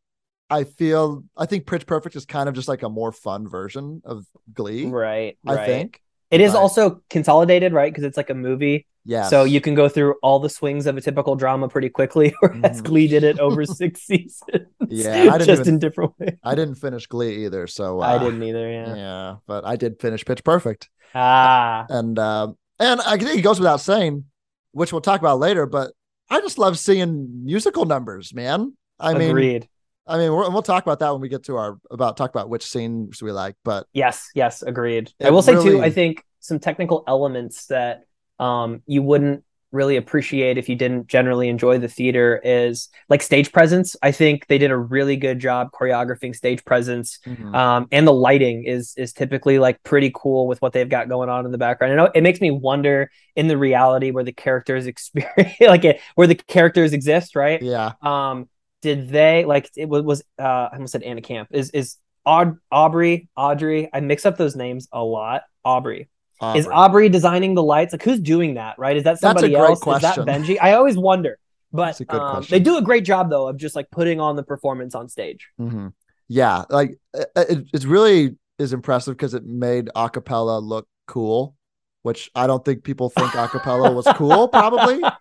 i 0.51 0.65
feel 0.65 1.25
i 1.37 1.47
think 1.47 1.67
pitch 1.67 1.87
perfect 1.87 2.15
is 2.15 2.27
kind 2.27 2.47
of 2.49 2.55
just 2.55 2.69
like 2.69 2.83
a 2.83 2.89
more 2.89 3.11
fun 3.11 3.49
version 3.49 4.03
of 4.05 4.27
glee 4.53 4.85
right 4.87 5.39
i 5.47 5.55
right. 5.55 5.67
think 5.67 6.03
It 6.33 6.41
is 6.41 6.53
Right. 6.55 6.61
also 6.61 7.01
consolidated, 7.11 7.73
right? 7.73 7.93
Because 7.93 8.05
it's 8.05 8.17
like 8.17 8.31
a 8.31 8.35
movie. 8.35 8.87
yeah 9.05 9.25
So 9.29 9.45
you 9.45 9.61
can 9.61 9.75
go 9.75 9.89
through 9.89 10.15
all 10.23 10.39
the 10.41 10.49
swings 10.49 10.87
of 10.87 10.97
a 10.97 11.01
typical 11.01 11.35
drama 11.37 11.69
pretty 11.69 11.89
quickly, 11.91 12.35
whereas 12.41 12.81
Mhm. 12.81 12.85
Glee 12.85 13.07
did 13.09 13.23
it 13.25 13.39
over 13.39 13.65
six 13.67 14.01
seasons. 14.09 14.67
Yeah, 14.89 15.29
I 15.33 15.39
didn't 15.39 15.47
just 15.47 15.61
even- 15.63 15.75
in 15.75 15.79
different 15.81 16.13
ways. 16.19 16.37
i 16.43 16.55
didn't 16.55 16.77
finish 16.77 17.07
glee 17.07 17.45
either 17.45 17.67
so 17.67 18.01
uh, 18.01 18.07
I 18.07 18.19
didn't 18.19 18.43
either, 18.43 18.67
yeah. 18.71 18.95
yeah 18.95 19.37
but 19.47 19.65
i 19.65 19.75
did 19.77 20.01
finish 20.01 20.25
pitch 20.25 20.43
perfect 20.45 20.89
Ah, 21.15 21.85
and 21.89 22.19
um 22.19 22.57
and 22.79 23.01
i 23.03 23.17
think 23.19 23.39
it 23.39 23.43
goes 23.43 23.59
without 23.61 23.81
saying 23.81 24.25
which 24.73 24.93
we'll 24.93 25.01
talk 25.11 25.21
about 25.21 25.39
later 25.39 25.67
but 25.67 25.93
i 26.31 26.41
just 26.41 26.59
love 26.59 26.79
seeing 26.79 27.45
musical 27.45 27.85
numbers 27.85 28.33
man 28.35 28.73
i 28.99 29.13
mean 29.15 29.31
agreed. 29.31 29.69
I 30.07 30.19
mean 30.19 30.33
we'll 30.33 30.63
talk 30.63 30.83
about 30.83 30.99
that 30.99 31.11
when 31.13 31.21
we 31.21 31.29
get 31.29 31.45
to 31.45 31.57
our 31.57 31.79
about 31.91 32.17
talk 32.17 32.31
about 32.31 32.49
which 32.49 32.67
scenes 32.67 33.23
we 33.23 33.31
like 33.33 33.57
but 33.65 33.87
Yes, 33.93 34.31
yes, 34.35 34.63
agreed. 34.63 35.13
I 35.23 35.31
will 35.31 35.43
say 35.43 35.55
too, 35.55 35.81
I 35.81 35.91
think 35.91 36.25
some 36.41 36.59
technical 36.59 37.05
elements 37.07 37.67
that 37.67 38.05
um 38.39 38.83
you 38.87 39.03
wouldn't 39.03 39.45
really 39.71 39.97
appreciate 39.97 40.59
if 40.59 40.69
you 40.69 40.77
didn't 40.77 41.07
generally 41.07 41.49
enjoy 41.49 41.79
the 41.79 41.89
theater 41.89 42.39
is 42.45 42.91
like 43.09 43.23
stage 43.23 43.53
presence. 43.53 43.97
I 44.03 44.13
think 44.13 44.47
they 44.47 44.59
did 44.59 44.71
a 44.71 44.77
really 44.77 45.17
good 45.17 45.39
job 45.39 45.71
choreographing 45.73 46.37
stage 46.37 46.63
presence. 46.65 47.19
Mhm. 47.27 47.55
um, 47.55 47.89
and 47.91 48.07
the 48.07 48.13
lighting 48.13 48.65
is 48.65 48.95
is 48.97 49.13
typically 49.13 49.59
like 49.59 49.83
pretty 49.83 50.11
cool 50.15 50.47
with 50.47 50.61
what 50.61 50.73
they've 50.73 50.89
got 50.89 51.09
going 51.09 51.29
on 51.31 51.47
in 51.47 51.53
the 51.53 51.59
background. 51.59 51.99
And 51.99 52.11
it 52.15 52.23
makes 52.23 52.41
me 52.41 52.51
wonder 52.51 53.11
in 53.35 53.49
the 53.49 53.57
reality 53.57 54.11
where 54.11 54.25
the 54.25 54.33
characters 54.33 54.87
experience, 54.93 55.57
like 55.61 55.85
it, 55.85 56.01
where 56.17 56.27
the 56.27 56.35
characters 56.35 56.93
exist, 56.93 57.35
right? 57.35 57.63
yeah 57.63 57.93
Um, 58.03 58.49
did 58.83 59.09
they 59.09 59.45
like 59.45 59.71
it 59.77 59.89
was, 59.89 60.03
was 60.03 60.23
uh, 60.39 60.43
I 60.43 60.75
almost 60.75 60.93
said 60.93 61.03
Anna 61.03 61.23
Camp 61.23 61.49
is 61.53 61.71
is 61.71 61.97
Aud- 62.27 62.59
Aubrey 62.71 63.29
Audrey? 63.37 63.89
I 63.93 64.01
mix 64.01 64.27
up 64.27 64.37
those 64.37 64.55
names 64.55 64.89
a 64.93 65.03
lot. 65.03 65.43
Aubrey. 65.65 66.09
Is 66.55 66.67
Aubrey. 66.67 66.75
Aubrey 66.75 67.09
designing 67.09 67.55
the 67.55 67.63
lights? 67.63 67.93
Like 67.93 68.03
who's 68.03 68.21
doing 68.21 68.55
that? 68.55 68.79
Right? 68.79 68.97
Is 68.97 69.05
that 69.05 69.21
somebody 69.21 69.55
else? 69.55 69.81
question. 69.81 70.11
Is 70.11 70.17
that 70.17 70.27
Benji? 70.27 70.59
I 70.61 70.75
always 70.75 70.99
wonder. 70.99 71.39
But 71.73 71.87
That's 71.87 72.01
a 72.01 72.05
good 72.05 72.21
um, 72.21 72.45
they 72.51 72.61
do 72.61 72.77
a 72.77 72.83
great 72.83 73.05
job 73.05 73.31
though 73.31 73.49
of 73.49 73.57
just 73.57 73.75
like 73.75 73.91
putting 73.91 74.21
on 74.21 74.37
the 74.37 74.43
performance 74.43 74.95
on 74.95 75.09
stage. 75.09 75.49
hmm 75.57 75.89
Yeah, 76.29 76.65
like 76.69 76.99
it, 77.15 77.67
it 77.73 77.85
really 77.85 78.37
is 78.59 78.73
impressive 78.73 79.17
because 79.17 79.35
it 79.35 79.45
made 79.45 79.89
acapella 79.97 80.63
look 80.63 80.87
cool, 81.07 81.57
which 82.03 82.31
I 82.35 82.47
don't 82.47 82.65
think 82.65 82.85
people 82.85 83.09
think 83.09 83.33
acapella 83.33 83.95
was 83.95 84.07
cool, 84.17 84.49
probably. 84.49 85.03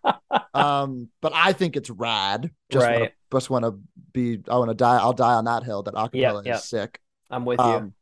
Um, 0.54 1.08
but 1.21 1.32
I 1.34 1.54
think 1.54 1.78
it's 1.78 1.89
rad. 1.89 2.52
Just 2.69 2.86
Right. 2.86 3.13
Just 3.32 3.50
want 3.50 3.65
to 3.65 3.80
be. 4.13 4.39
I 4.50 4.58
want 4.58 4.70
to 4.70 4.76
die. 4.76 4.98
I'll 4.98 5.13
die 5.13 5.34
on 5.34 5.46
that 5.46 5.63
hill. 5.63 5.84
That 5.84 5.96
acapella 5.96 6.46
yeah. 6.46 6.56
is 6.56 6.65
sick. 6.65 7.00
I'm 7.30 7.46
with 7.46 7.60
you. 7.60 7.65
Um, 7.65 7.94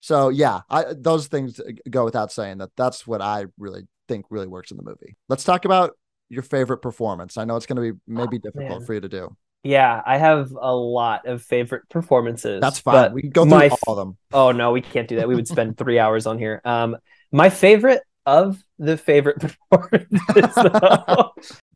so 0.00 0.28
yeah, 0.28 0.60
I 0.70 0.94
those 0.96 1.26
things 1.26 1.60
go 1.90 2.04
without 2.04 2.32
saying 2.32 2.58
that 2.58 2.70
that's 2.76 3.06
what 3.06 3.20
I 3.20 3.46
really 3.58 3.82
think 4.06 4.26
really 4.30 4.46
works 4.46 4.70
in 4.70 4.76
the 4.76 4.82
movie. 4.82 5.16
Let's 5.28 5.44
talk 5.44 5.64
about 5.64 5.96
your 6.28 6.42
favorite 6.42 6.78
performance. 6.78 7.36
I 7.36 7.44
know 7.44 7.56
it's 7.56 7.66
going 7.66 7.76
to 7.76 7.92
be 7.92 7.98
maybe 8.06 8.38
difficult 8.38 8.80
man. 8.80 8.84
for 8.84 8.94
you 8.94 9.00
to 9.00 9.08
do. 9.08 9.36
Yeah, 9.64 10.02
I 10.06 10.18
have 10.18 10.52
a 10.52 10.74
lot 10.74 11.26
of 11.26 11.42
favorite 11.42 11.88
performances. 11.88 12.60
That's 12.60 12.78
fine. 12.78 12.94
but 12.94 13.12
We 13.12 13.22
can 13.22 13.30
go 13.30 13.42
through 13.42 13.50
my 13.50 13.70
all 13.86 13.94
of 13.94 13.96
them. 13.98 14.16
Oh 14.32 14.52
no, 14.52 14.72
we 14.72 14.80
can't 14.80 15.08
do 15.08 15.16
that. 15.16 15.28
We 15.28 15.34
would 15.34 15.48
spend 15.48 15.76
three 15.76 15.98
hours 15.98 16.26
on 16.26 16.38
here. 16.38 16.60
Um, 16.64 16.96
my 17.32 17.50
favorite 17.50 18.02
of 18.24 18.62
the 18.78 18.96
favorite 18.96 19.40
performances 19.70 20.54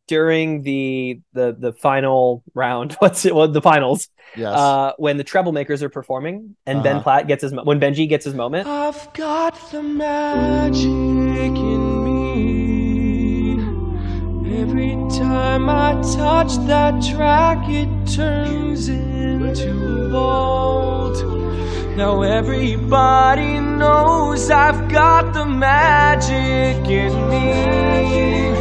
during 0.07 0.63
the 0.63 1.19
the 1.33 1.55
the 1.57 1.71
final 1.73 2.43
round. 2.53 2.93
What's 2.99 3.25
it? 3.25 3.33
Well, 3.35 3.47
the 3.47 3.61
finals. 3.61 4.09
Yes. 4.35 4.53
Uh, 4.55 4.93
when 4.97 5.17
the 5.17 5.23
Treblemakers 5.23 5.81
are 5.81 5.89
performing 5.89 6.55
and 6.65 6.81
Ben 6.83 6.95
Uh-huh. 6.97 7.03
Platt 7.03 7.27
gets 7.27 7.41
his 7.43 7.53
when 7.53 7.79
Benji 7.79 8.07
gets 8.09 8.25
his 8.25 8.33
moment. 8.33 8.67
I've 8.67 9.13
got 9.13 9.55
the 9.71 9.83
magic 9.83 10.85
in 10.85 12.03
me. 12.03 13.59
Every 14.61 14.95
time 15.17 15.69
I 15.69 15.93
touch 16.15 16.55
that 16.67 17.01
track, 17.03 17.67
it 17.69 17.89
turns 18.07 18.87
into 18.89 20.09
gold. 20.09 21.17
Now 21.97 22.23
everybody 22.23 23.59
knows 23.59 24.49
I've 24.49 24.89
got 24.89 25.33
the 25.33 25.45
magic 25.45 26.87
in 26.89 27.13
me. 27.29 28.52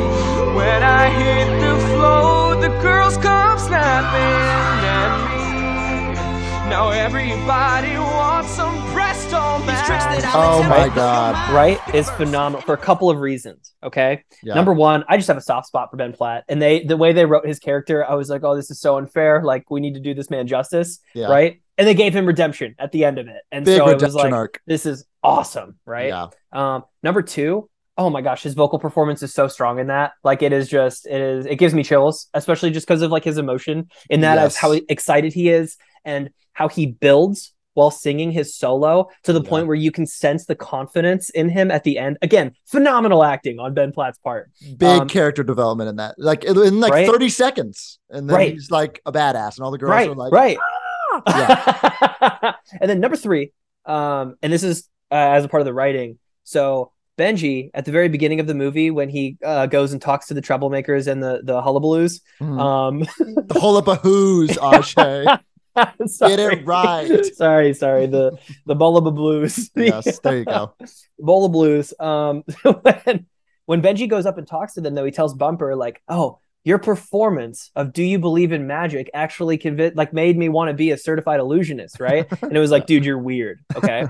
When 0.63 0.83
I 0.83 1.09
hit 1.11 1.49
the 1.61 1.75
floor, 1.89 2.55
the 2.57 2.69
girls 2.81 3.17
come 3.19 3.59
snapping 3.59 4.87
at 4.87 5.13
me. 5.29 6.71
Now 6.71 6.91
everybody 6.91 7.97
wants 7.99 8.51
some 8.51 8.75
presto 8.93 9.59
magic. 9.67 10.25
Oh 10.35 10.63
my 10.69 10.89
god. 10.95 11.53
right 11.53 11.79
is 11.95 12.09
phenomenal 12.11 12.63
for 12.63 12.75
a 12.75 12.79
couple 12.79 13.11
of 13.11 13.19
reasons 13.19 13.73
okay 13.83 14.23
Yeah. 14.43 14.55
number 14.55 14.73
one 14.73 15.05
i 15.09 15.17
just 15.17 15.29
have 15.29 15.37
a 15.37 15.41
soft 15.43 15.67
spot 15.67 15.91
for 15.91 15.97
ben 15.97 16.13
platt 16.13 16.45
and 16.49 16.63
they 16.63 16.85
the 16.85 16.97
way 16.97 17.13
they 17.13 17.27
wrote 17.27 17.47
his 17.47 17.59
character 17.59 18.05
i 18.09 18.15
was 18.15 18.31
like 18.31 18.43
oh 18.45 18.55
this 18.57 18.71
is 18.71 18.81
so 18.81 18.97
unfair 18.97 19.43
like 19.43 19.71
we 19.71 19.81
need 19.81 19.95
to 19.95 20.01
do 20.01 20.15
this 20.15 20.31
man 20.31 20.47
justice 20.47 21.01
Yeah. 21.15 21.27
right 21.27 21.61
and 21.77 21.87
they 21.87 21.95
gave 21.95 22.15
him 22.15 22.25
redemption 22.27 22.75
at 22.79 22.93
the 22.93 23.05
end 23.05 23.19
of 23.19 23.27
it 23.29 23.43
and 23.51 23.65
Big 23.65 23.77
so 23.79 23.89
it 23.89 24.01
was 24.01 24.15
like 24.15 24.33
arc. 24.33 24.61
this 24.67 24.87
is 24.87 25.05
awesome 25.23 25.79
right 25.85 26.09
Yeah. 26.09 26.29
um 26.53 26.85
number 27.03 27.21
two 27.23 27.69
oh 27.99 28.09
my 28.11 28.23
gosh 28.23 28.43
his 28.43 28.55
vocal 28.55 28.79
performance 28.79 29.23
is 29.23 29.33
so 29.35 29.47
strong 29.49 29.79
in 29.79 29.87
that 29.89 30.13
like 30.25 30.43
it 30.43 30.53
is 30.53 30.69
just 30.69 31.07
it 31.07 31.21
is 31.21 31.47
it 31.47 31.57
gives 31.57 31.75
me 31.75 31.83
chills 31.83 32.29
especially 32.35 32.71
just 32.71 32.87
because 32.87 33.03
of 33.03 33.11
like 33.11 33.25
his 33.25 33.37
emotion 33.39 33.89
in 34.09 34.21
that 34.23 34.37
Yes. 34.37 34.47
as 34.53 34.57
how 34.57 34.73
excited 34.89 35.33
he 35.33 35.49
is 35.51 35.77
and 36.05 36.31
how 36.53 36.69
he 36.69 36.87
builds 36.87 37.53
while 37.75 37.91
singing 37.91 38.31
his 38.33 38.55
solo 38.55 39.09
to 39.25 39.33
the 39.33 39.43
Yeah. 39.43 39.49
point 39.49 39.67
where 39.67 39.77
you 39.77 39.91
can 39.91 40.07
sense 40.07 40.45
the 40.47 40.55
confidence 40.55 41.31
in 41.31 41.49
him 41.49 41.71
at 41.71 41.85
the 41.85 41.99
end 41.99 42.19
again 42.23 42.53
phenomenal 42.67 43.25
acting 43.25 43.59
on 43.59 43.75
ben 43.75 43.93
platt's 43.93 44.19
part 44.19 44.51
Big 44.79 45.01
Um, 45.03 45.09
character 45.09 45.43
development 45.43 45.89
in 45.91 45.97
that. 45.97 46.15
Like 46.19 46.45
in 46.45 46.81
like 46.81 46.93
Right? 46.93 47.07
30 47.07 47.29
seconds. 47.29 47.99
And 48.11 48.29
then 48.29 48.37
Right. 48.37 48.53
he's 48.53 48.71
like 48.71 49.01
a 49.07 49.13
badass. 49.13 49.57
And 49.57 49.65
all 49.65 49.71
the 49.71 49.79
girls 49.79 49.91
right 49.91 50.09
are 50.09 50.15
like, 50.15 50.33
right 50.33 50.59
Yeah. 51.27 52.55
and 52.81 52.91
then 52.91 53.01
number 53.01 53.17
three 53.17 53.53
um 53.85 54.37
and 54.43 54.53
this 54.53 54.63
is 54.63 54.89
uh, 55.11 55.15
as 55.15 55.45
a 55.45 55.49
part 55.49 55.61
of 55.61 55.67
the 55.67 55.75
writing 55.75 56.19
so 56.45 56.91
benji 57.19 57.71
at 57.75 57.85
the 57.85 57.93
very 57.93 58.09
beginning 58.09 58.41
of 58.41 58.47
the 58.47 58.55
movie 58.55 58.91
when 58.91 59.09
he 59.09 59.37
uh, 59.45 59.67
goes 59.67 59.93
and 59.93 60.01
talks 60.01 60.27
to 60.27 60.35
the 60.35 60.43
troublemakers 60.43 61.07
and 61.07 61.23
the 61.23 61.41
the 61.45 61.61
hullabaloos 61.61 62.21
mhm. 62.41 62.61
um 62.61 63.01
the 63.47 63.59
whole 63.61 63.77
up 63.77 63.89
a 63.89 63.97
who's, 63.97 64.51
Ashay. 64.51 65.41
Get 65.75 66.39
it 66.39 66.67
right. 66.67 67.25
sorry 67.35 67.73
sorry 67.73 68.07
the 68.07 68.39
the 68.67 68.77
Bullaba 68.77 69.15
blues 69.15 69.71
yes, 69.75 70.19
there 70.21 70.39
you 70.39 70.45
go. 70.45 70.75
Bola 71.23 71.49
Blues. 71.49 71.95
Um, 71.99 72.45
when 72.83 73.27
when 73.67 73.83
Benji 73.83 74.09
goes 74.09 74.27
up 74.27 74.39
and 74.39 74.47
talks 74.47 74.75
to 74.75 74.81
them, 74.81 74.95
though, 74.95 75.05
he 75.05 75.11
tells 75.11 75.35
Bumper 75.35 75.75
like, 75.77 76.03
"Oh, 76.09 76.39
your 76.65 76.79
performance 76.79 77.71
of 77.75 77.93
Do 77.93 78.03
You 78.03 78.19
Believe 78.19 78.53
in 78.53 78.67
Magic 78.67 79.09
actually 79.15 79.57
convinced, 79.57 79.97
like, 79.97 80.13
made 80.13 80.37
me 80.37 80.49
want 80.49 80.69
to 80.69 80.75
be 80.75 80.91
a 80.91 80.99
certified 80.99 81.41
illusionist, 81.41 82.01
right?" 82.01 82.27
and 82.43 82.57
it 82.57 82.61
was 82.61 82.71
like, 82.71 82.87
"Dude, 82.87 83.05
you're 83.05 83.19
weird." 83.19 83.61
Okay. 83.77 84.07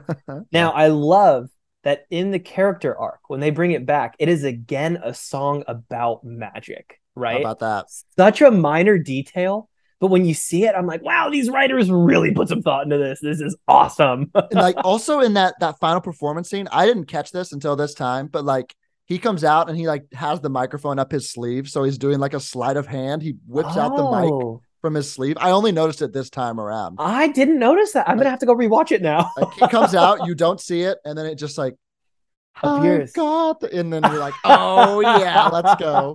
now 0.51 0.73
I 0.73 0.88
love 0.88 1.51
that 1.85 2.07
in 2.11 2.31
the 2.31 2.38
character 2.38 2.97
arc 2.97 3.21
when 3.29 3.40
they 3.40 3.51
bring 3.51 3.73
it 3.73 3.87
back, 3.87 4.14
it 4.18 4.29
is 4.29 4.45
again 4.45 5.01
a 5.03 5.12
song 5.14 5.64
about 5.66 6.25
magic, 6.25 7.01
How 7.16 7.23
right? 7.23 7.40
about 7.40 7.59
that? 7.61 7.87
Such 8.16 8.40
a 8.42 8.51
minor 8.51 8.99
detail. 8.99 9.68
But 10.01 10.09
when 10.11 10.25
you 10.25 10.35
see 10.35 10.64
it, 10.64 10.75
I'm 10.77 10.87
like, 10.87 11.03
wow, 11.03 11.31
these 11.31 11.49
writers 11.49 11.88
really 11.88 12.33
put 12.33 12.49
some 12.49 12.61
thought 12.61 12.83
into 12.83 12.99
this. 12.99 13.21
This 13.21 13.40
is 13.40 13.57
awesome. 13.68 14.31
and 14.35 14.55
like 14.55 14.75
also 14.83 15.21
in 15.21 15.35
that 15.35 15.55
that 15.61 15.79
final 15.79 16.01
performance 16.01 16.51
scene, 16.51 16.66
I 16.73 16.87
didn't 16.87 17.05
catch 17.05 17.31
this 17.31 17.53
until 17.53 17.77
this 17.77 17.95
time, 17.95 18.27
but 18.27 18.45
like 18.45 18.75
he 19.05 19.18
comes 19.18 19.45
out 19.45 19.68
and 19.68 19.79
he 19.79 19.87
like 19.87 20.12
has 20.12 20.40
the 20.40 20.49
microphone 20.51 20.99
up 20.99 21.12
his 21.12 21.31
sleeve, 21.31 21.68
so 21.68 21.85
he's 21.85 21.99
doing 21.99 22.18
like 22.18 22.35
a 22.35 22.40
sleight 22.40 22.77
of 22.77 22.87
hand. 22.87 23.23
He 23.23 23.37
whips 23.47 23.77
out 23.77 23.95
the 23.97 24.03
mic 24.03 24.31
Oh. 24.33 24.62
From 24.83 24.92
his 24.95 25.11
sleeve. 25.11 25.37
I 25.40 25.53
only 25.53 25.73
noticed 25.73 26.03
it 26.03 26.12
this 26.12 26.29
time 26.29 26.61
around. 26.61 26.97
I 26.99 27.29
didn't 27.29 27.59
notice 27.59 27.92
that. 27.92 28.07
I'm 28.09 28.18
gonna 28.18 28.29
have 28.29 28.40
to 28.40 28.47
go 28.47 28.55
rewatch 28.55 28.92
it 28.92 29.01
now. 29.01 29.31
Like 29.38 29.55
he 29.55 29.66
comes 29.68 29.95
out, 29.95 30.27
you 30.27 30.35
don't 30.35 30.61
see 30.61 30.83
it, 30.83 30.99
and 31.07 31.16
then 31.16 31.25
it 31.25 31.37
just 31.37 31.57
like 31.57 31.75
Appears. 32.62 33.12
"I 33.16 33.18
got 33.18 33.62
and 33.62 33.90
then 33.90 34.03
you're 34.03 34.18
like, 34.18 34.35
oh 34.45 35.01
yeah, 35.01 35.49
let's 35.49 35.75
go. 35.81 36.14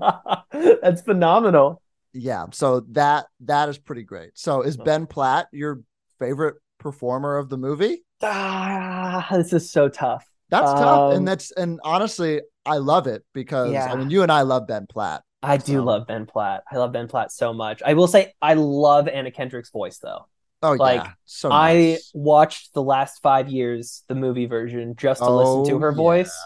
That's 0.84 1.02
phenomenal. 1.02 1.82
Yeah, 2.14 2.46
so 2.52 2.82
that 2.92 3.26
that 3.42 3.70
is 3.70 3.78
pretty 3.80 4.04
great. 4.04 4.32
So 4.36 4.62
is 4.62 4.78
Ben 4.78 5.08
Platt 5.08 5.48
your 5.52 5.82
favorite 6.20 6.56
performer 6.80 7.38
of 7.38 7.50
the 7.50 7.58
movie? 7.58 8.04
Ah, 8.22 9.28
this 9.32 9.54
is 9.54 9.72
so 9.72 9.90
tough. 9.90 10.26
That's 10.50 10.72
tough, 10.72 11.12
Um, 11.12 11.18
and 11.18 11.28
that's 11.28 11.52
and 11.52 11.80
honestly, 11.84 12.42
I 12.66 12.78
love 12.78 13.08
it 13.08 13.24
because 13.34 13.72
Yeah. 13.74 13.92
I 13.92 13.96
mean, 13.96 14.10
you 14.10 14.24
and 14.24 14.32
I 14.32 14.42
love 14.44 14.68
Ben 14.68 14.88
Platt. 14.88 15.24
I 15.44 15.58
do 15.58 15.74
So- 15.78 15.84
love 15.84 16.08
Ben 16.08 16.26
Platt. 16.26 16.64
I 16.72 16.78
love 16.78 16.92
Ben 16.92 17.08
Platt 17.08 17.32
so 17.32 17.54
much. 17.54 17.82
I 17.86 17.94
will 17.94 18.08
say 18.08 18.34
I 18.42 18.54
love 18.56 19.08
Anna 19.08 19.32
Kendrick's 19.32 19.70
voice 19.70 20.00
though. 20.00 20.28
Oh 20.64 20.72
Like, 20.72 21.04
yeah, 21.04 21.12
so 21.26 21.50
I 21.52 22.00
watched 22.16 22.74
the 22.74 22.82
last 22.82 23.22
five 23.22 23.48
years 23.48 24.04
the 24.08 24.16
movie 24.16 24.48
version 24.48 24.96
just 24.98 25.22
to 25.22 25.30
listen 25.30 25.66
to 25.66 25.76
Oh, 25.76 25.80
her 25.80 25.92
yeah. 25.92 25.96
voice. 25.96 26.38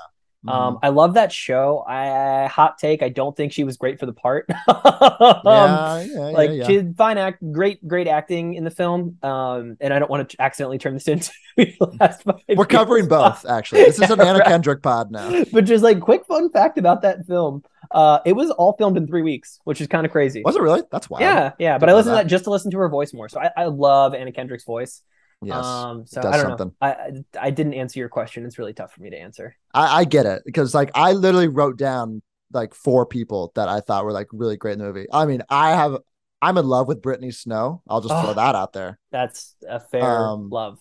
Um, 0.47 0.79
I 0.81 0.89
love 0.89 1.13
that 1.13 1.31
show. 1.31 1.85
I 1.87 2.47
hot 2.47 2.79
take. 2.79 3.03
I 3.03 3.09
don't 3.09 3.37
think 3.37 3.53
she 3.53 3.63
was 3.63 3.77
great 3.77 3.99
for 3.99 4.07
the 4.07 4.13
part. 4.13 4.47
Um, 4.67 5.41
yeah, 5.45 5.97
yeah, 6.01 6.05
yeah, 6.13 6.19
like 6.29 6.49
yeah. 6.51 6.67
she 6.67 6.73
did 6.77 6.95
fine 6.97 7.17
act 7.17 7.41
great 7.51 7.85
great 7.87 8.07
acting 8.07 8.53
in 8.55 8.63
the 8.63 8.69
film 8.71 9.17
um 9.23 9.77
and 9.79 9.93
i 9.93 9.99
don't 9.99 10.09
want 10.09 10.29
to 10.29 10.41
accidentally 10.41 10.77
turn 10.77 10.93
this 10.93 11.07
into 11.07 11.31
the 11.57 11.95
last 11.99 12.23
five 12.23 12.35
We're 12.55 12.65
covering 12.65 13.07
both 13.07 13.45
actually. 13.45 13.83
This 13.85 13.99
is 14.01 14.09
an 14.09 14.19
Anna 14.21 14.39
right. 14.39 14.47
Kendrick 14.47 14.81
pod 14.81 15.11
now. 15.11 15.43
but 15.51 15.65
just 15.65 15.83
like 15.83 15.99
quick 15.99 16.25
fun 16.27 16.49
fact 16.49 16.77
about 16.77 17.01
that 17.03 17.25
film 17.27 17.63
uh 17.93 18.19
it 18.25 18.33
was 18.33 18.49
all 18.51 18.73
filmed 18.77 18.97
in 18.97 19.07
three 19.07 19.21
weeks 19.21 19.59
which 19.63 19.81
is 19.81 19.87
kind 19.87 20.05
of 20.05 20.11
crazy 20.11 20.41
Was 20.45 20.55
it 20.55 20.61
really? 20.61 20.81
That's 20.91 21.09
wild. 21.09 21.21
yeah 21.21 21.51
yeah 21.59 21.77
but 21.77 21.89
i 21.89 21.91
know 21.91 21.97
listened 21.97 22.13
to 22.13 22.15
that. 22.17 22.23
that 22.23 22.29
just 22.29 22.45
to 22.45 22.49
listen 22.49 22.71
to 22.71 22.77
her 22.77 22.89
voice 22.89 23.13
more 23.13 23.29
so 23.29 23.39
i, 23.39 23.49
I 23.55 23.65
love 23.65 24.13
anna 24.13 24.31
kendrick's 24.31 24.63
voice 24.65 25.01
Yes. 25.43 25.65
um 25.65 26.05
so 26.05 26.19
i 26.21 26.37
don't 26.37 26.57
something. 26.57 26.71
I, 26.81 26.91
I 26.91 27.11
i 27.39 27.49
didn't 27.49 27.73
answer 27.73 27.97
your 27.99 28.09
question 28.09 28.45
it's 28.45 28.59
really 28.59 28.73
tough 28.73 28.93
for 28.93 29.01
me 29.01 29.09
to 29.09 29.17
answer 29.17 29.55
I, 29.73 30.01
I 30.01 30.03
get 30.05 30.25
it 30.27 30.43
because 30.45 30.75
like 30.75 30.91
I 30.93 31.13
literally 31.13 31.47
wrote 31.47 31.77
down 31.77 32.21
like 32.53 32.73
four 32.75 33.05
people 33.05 33.51
that 33.55 33.69
I 33.69 33.79
thought 33.79 34.03
were 34.05 34.11
like 34.11 34.27
really 34.33 34.57
great 34.57 34.73
in 34.73 34.79
the 34.79 34.85
movie. 34.85 35.07
I 35.11 35.25
mean, 35.25 35.41
I 35.49 35.69
have 35.71 35.97
I'm 36.41 36.57
in 36.57 36.67
love 36.67 36.85
with 36.89 37.01
Brittany 37.01 37.31
Snow. 37.31 37.81
I'll 37.87 38.01
just 38.01 38.13
throw 38.13 38.31
Oh. 38.31 38.33
that 38.33 38.55
out 38.55 38.73
there. 38.73 38.99
that's 39.09 39.55
a 39.67 39.79
fair 39.79 40.03
Um, 40.03 40.49
love 40.49 40.77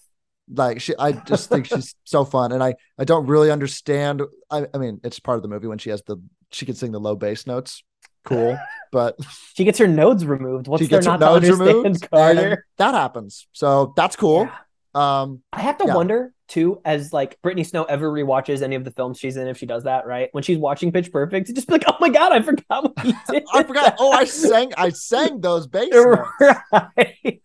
Like 0.52 0.80
she, 0.80 0.94
I 0.98 1.12
just 1.12 1.48
think 1.48 1.66
she's 1.66 1.94
so 2.04 2.24
fun, 2.24 2.50
and 2.50 2.60
I 2.62 2.74
I 2.98 3.04
don't 3.04 3.26
really 3.26 3.52
understand. 3.52 4.22
I 4.50 4.66
I 4.74 4.78
mean, 4.78 5.00
it's 5.04 5.20
part 5.20 5.36
of 5.36 5.42
the 5.42 5.48
movie 5.48 5.68
when 5.68 5.78
she 5.78 5.90
has 5.90 6.02
the 6.02 6.16
she 6.52 6.66
can 6.66 6.74
sing 6.74 6.92
the 6.92 7.00
low 7.00 7.16
bass 7.16 7.46
notes. 7.46 7.82
Cool, 8.24 8.58
but 8.92 9.16
she 9.54 9.64
gets 9.64 9.78
her 9.78 9.88
nodes 9.88 10.24
removed 10.26 10.68
what's 10.68 10.82
she 10.82 10.88
there 10.88 10.98
gets 10.98 11.06
her 11.06 11.12
not 11.12 11.18
to 11.18 11.24
nodes 11.26 11.50
understand 11.50 11.84
removed, 11.84 12.10
carter 12.10 12.66
that 12.78 12.94
happens. 12.94 13.46
So 13.52 13.92
that's 13.96 14.16
cool. 14.16 14.44
Yeah. 14.44 14.54
Um, 14.92 15.42
I 15.52 15.60
have 15.60 15.78
to 15.78 15.86
Yeah. 15.86 15.94
wonder 15.94 16.32
too, 16.48 16.80
as 16.84 17.12
like 17.12 17.40
Brittany 17.42 17.62
Snow 17.62 17.84
ever 17.84 18.10
rewatches 18.10 18.60
any 18.60 18.74
of 18.74 18.82
the 18.84 18.90
films 18.90 19.18
she's 19.20 19.36
in, 19.36 19.46
if 19.46 19.56
she 19.56 19.64
does 19.64 19.84
that, 19.84 20.04
right? 20.04 20.28
When 20.32 20.42
she's 20.42 20.58
watching 20.58 20.90
Pitch 20.90 21.12
Perfect, 21.12 21.46
to 21.46 21.52
just 21.52 21.68
be 21.68 21.74
like, 21.74 21.84
"Oh 21.86 21.96
my 22.00 22.08
god, 22.08 22.32
I 22.32 22.42
forgot 22.42 22.82
what 22.82 22.98
he 23.06 23.14
did." 23.30 23.44
I 23.54 23.62
forgot. 23.62 23.94
Oh, 24.00 24.10
I 24.12 24.24
sang 24.24 24.72
I 24.76 24.88
sang 24.90 25.40
those 25.40 25.68
bass 25.68 25.90
notes. 25.92 26.28
right. 26.72 27.40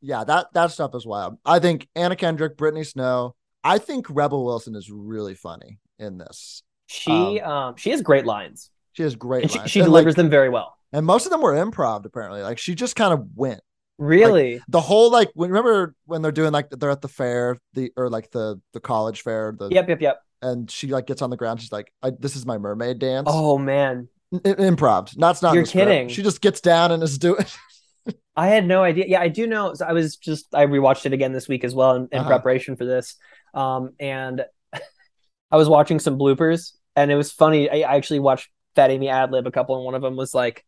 yeah, 0.00 0.24
that 0.24 0.46
that 0.54 0.70
stuff 0.70 0.94
is 0.94 1.04
wild. 1.06 1.38
I 1.44 1.58
think 1.58 1.88
Anna 1.96 2.16
Kendrick, 2.16 2.56
Brittany 2.56 2.84
Snow. 2.84 3.34
I 3.64 3.78
think 3.78 4.06
Rebel 4.08 4.44
Wilson 4.44 4.76
is 4.76 4.90
really 4.90 5.34
funny 5.34 5.80
in 5.98 6.18
this. 6.18 6.62
She 6.88 7.40
um 7.40 7.76
she 7.76 7.90
has 7.90 8.02
great 8.02 8.24
lines. 8.26 8.70
She 8.94 9.02
has 9.04 9.14
great 9.14 9.42
And 9.44 9.52
she, 9.52 9.58
lines. 9.58 9.70
she 9.70 9.80
and, 9.80 9.86
delivers 9.86 10.12
like- 10.12 10.16
them 10.16 10.30
very 10.30 10.48
well. 10.48 10.76
and 10.92 11.04
most 11.06 11.26
of 11.26 11.30
them 11.30 11.40
were 11.42 11.52
improv. 11.54 12.04
Apparently, 12.04 12.42
like 12.42 12.58
she 12.58 12.74
just 12.74 12.96
kind 12.96 13.12
of 13.12 13.26
went. 13.36 13.60
Really? 13.98 14.60
The 14.68 14.80
whole 14.80 15.10
like 15.10 15.30
when 15.34 15.50
remember 15.50 15.94
when 16.06 16.22
they're 16.22 16.32
doing 16.32 16.52
like 16.52 16.70
they're 16.70 16.90
at 16.90 17.02
the 17.02 17.08
fair, 17.08 17.58
the 17.74 17.92
or 17.96 18.08
like 18.08 18.30
the 18.30 18.60
the 18.72 18.80
college 18.80 19.22
fair, 19.22 19.54
the 19.58 19.68
yep, 19.70 19.88
yep, 19.88 20.00
yep. 20.00 20.22
and 20.40 20.70
she 20.70 20.86
like 20.88 21.06
gets 21.06 21.20
on 21.20 21.30
the 21.30 21.36
ground. 21.36 21.60
She's 21.60 21.72
like, 21.72 21.92
I, 22.02 22.10
"This 22.10 22.36
is 22.36 22.46
my 22.46 22.58
mermaid 22.58 22.98
dance." 23.00 23.28
Oh 23.30 23.58
man. 23.58 24.08
I- 24.32 24.38
improv. 24.38 25.10
That's 25.16 25.42
not. 25.42 25.50
in 25.50 25.54
You're 25.56 25.64
kidding. 25.66 26.08
She 26.08 26.22
just 26.22 26.40
gets 26.40 26.60
down 26.60 26.92
and 26.92 27.02
is 27.02 27.18
doing. 27.18 27.44
I 28.36 28.46
had 28.48 28.66
no 28.66 28.84
idea. 28.84 29.06
Yeah, 29.08 29.20
I 29.20 29.28
do 29.28 29.46
know. 29.48 29.74
So 29.74 29.84
I 29.84 29.92
was 29.92 30.16
just 30.16 30.54
I 30.54 30.66
rewatched 30.66 31.04
it 31.06 31.12
again 31.12 31.32
this 31.32 31.48
week 31.48 31.64
as 31.64 31.74
well 31.74 31.96
in, 31.96 32.08
in 32.12 32.20
Uh-huh. 32.20 32.28
preparation 32.28 32.76
for 32.76 32.84
this. 32.84 33.16
Um, 33.52 33.90
and 33.98 34.44
I 35.50 35.56
was 35.56 35.68
watching 35.68 35.98
some 35.98 36.16
bloopers, 36.18 36.72
and 37.02 37.10
it 37.10 37.16
was 37.16 37.32
funny. 37.32 37.68
I, 37.70 37.88
I 37.90 37.96
actually 37.96 38.20
watched 38.20 38.48
Fat 38.74 38.90
Amy 38.90 39.08
ad 39.08 39.30
lib 39.32 39.46
a 39.46 39.50
couple, 39.50 39.76
and 39.76 39.84
one 39.84 39.94
of 39.94 40.02
them 40.02 40.16
was 40.16 40.34
like 40.34 40.64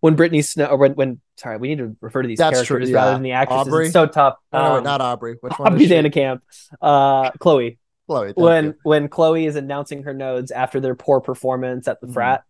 when 0.00 0.14
Brittany 0.16 0.42
Snow 0.42 0.66
or 0.66 0.76
when 0.76 0.92
when 0.92 1.20
sorry, 1.36 1.58
we 1.58 1.68
need 1.68 1.78
to 1.78 1.96
refer 2.00 2.22
to 2.22 2.28
these 2.28 2.38
That's 2.38 2.58
true, 2.62 2.76
characters 2.76 2.90
yeah. 2.90 2.96
rather 2.96 3.12
than 3.12 3.22
the 3.22 3.32
actresses. 3.32 3.68
Aubrey? 3.68 3.84
It's 3.86 3.92
so 3.92 4.06
tough. 4.06 4.36
Oh, 4.52 4.58
no, 4.58 4.76
Um, 4.76 4.84
not 4.84 5.00
Aubrey. 5.00 5.36
Which 5.40 5.58
one? 5.58 5.72
Aubrey? 5.74 5.86
Vandekamp, 5.86 6.40
uh, 6.80 7.30
Chloe. 7.32 7.78
Chloe. 8.08 8.32
when 8.36 8.64
you. 8.66 8.74
when 8.84 9.08
Chloe 9.08 9.46
is 9.46 9.56
announcing 9.56 10.04
her 10.04 10.14
nodes 10.14 10.50
after 10.52 10.78
their 10.80 10.94
poor 10.94 11.20
performance 11.20 11.88
at 11.88 12.00
the 12.00 12.06
Mhm. 12.06 12.12
frat. 12.14 12.44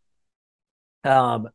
Um, 1.05 1.49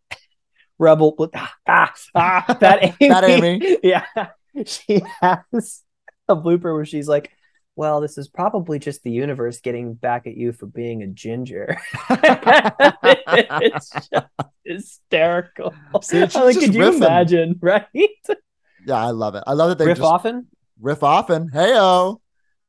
Rebel, 0.80 1.30
ah, 1.36 1.54
ah, 1.68 1.94
ah 2.16 2.58
that 2.60 2.84
Amy, 3.02 3.10
That 3.10 3.24
Amy. 3.24 3.78
yeah, 3.84 4.06
she 4.66 5.02
has 5.22 5.84
a 6.28 6.36
blooper 6.36 6.74
where 6.74 6.86
she's 6.86 7.08
like, 7.08 7.32
"Well, 7.76 8.02
this 8.02 8.18
is 8.18 8.28
probably 8.28 8.80
just 8.80 9.04
the 9.04 9.12
universe 9.12 9.60
getting 9.62 9.94
back 9.94 10.28
at 10.28 10.36
you 10.38 10.52
for 10.54 10.66
being 10.66 11.04
a 11.04 11.08
ginger." 11.08 11.78
it's 12.10 13.90
just 14.12 14.26
hysterical. 14.66 15.74
See, 16.02 16.22
I'm 16.22 16.30
like, 16.46 16.60
could 16.60 16.74
you 16.76 16.84
imagine, 16.96 17.58
right? 17.62 17.86
Yeah, 18.86 18.96
I 18.98 19.12
love 19.12 19.36
it. 19.36 19.44
I 19.48 19.54
love 19.54 19.70
that 19.70 19.78
they 19.78 19.86
Riff 19.86 19.98
just 19.98 20.06
often. 20.08 20.48
riff 20.80 21.04
off 21.04 21.30
and 21.30 21.52
heyo. 21.52 22.16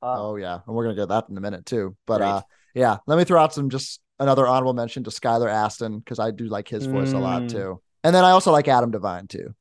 Uh, 0.03 0.17
Oh 0.31 0.37
yeah, 0.37 0.59
and 0.67 0.75
we're 0.77 0.85
gonna 0.85 0.97
get 0.97 1.09
that 1.09 1.27
in 1.29 1.37
a 1.37 1.41
minute 1.41 1.65
too. 1.67 1.97
But 2.07 2.23
uh, 2.23 2.43
yeah, 2.75 2.99
let 3.07 3.17
me 3.19 3.25
throw 3.25 3.41
out 3.41 3.55
some 3.55 3.71
just 3.71 4.01
another 4.19 4.47
honorable 4.47 4.75
mention 4.75 5.05
to 5.05 5.11
Skylar 5.11 5.49
Astin 5.51 5.99
because 5.99 6.19
I 6.19 6.31
do 6.31 6.47
like 6.47 6.69
his 6.69 6.87
voice 6.87 7.13
a 7.13 7.19
lot 7.19 7.43
Mm. 7.43 7.51
too, 7.51 7.81
and 8.05 8.15
then 8.15 8.25
I 8.25 8.31
also 8.31 8.53
like 8.53 8.69
Adam 8.69 8.91
Devine 8.91 9.27
too. 9.29 9.55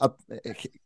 Uh, 0.00 0.10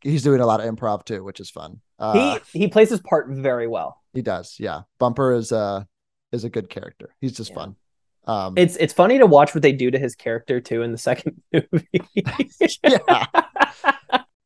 he's 0.01 0.23
doing 0.23 0.39
a 0.41 0.45
lot 0.45 0.59
of 0.59 0.73
improv 0.73 1.05
too, 1.05 1.23
which 1.23 1.39
is 1.39 1.49
fun. 1.49 1.79
Uh, 1.99 2.39
he 2.51 2.59
he 2.61 2.67
plays 2.67 2.89
his 2.89 2.99
part 3.01 3.27
very 3.29 3.67
well. 3.67 4.01
he 4.13 4.21
does, 4.21 4.55
yeah. 4.59 4.81
Bumper 4.99 5.33
is 5.33 5.51
uh 5.51 5.83
is 6.31 6.43
a 6.43 6.49
good 6.49 6.69
character. 6.69 7.13
He's 7.21 7.33
just 7.33 7.51
Yeah. 7.51 7.55
fun. 7.55 7.75
Um, 8.25 8.53
It's 8.57 8.75
it's 8.77 8.93
funny 8.93 9.17
to 9.19 9.25
watch 9.25 9.53
what 9.53 9.61
they 9.61 9.73
do 9.73 9.91
to 9.91 9.99
his 9.99 10.15
character 10.15 10.59
too 10.61 10.81
in 10.81 10.91
the 10.91 10.97
second 10.97 11.41
movie. 11.53 12.01
yeah. 12.83 13.25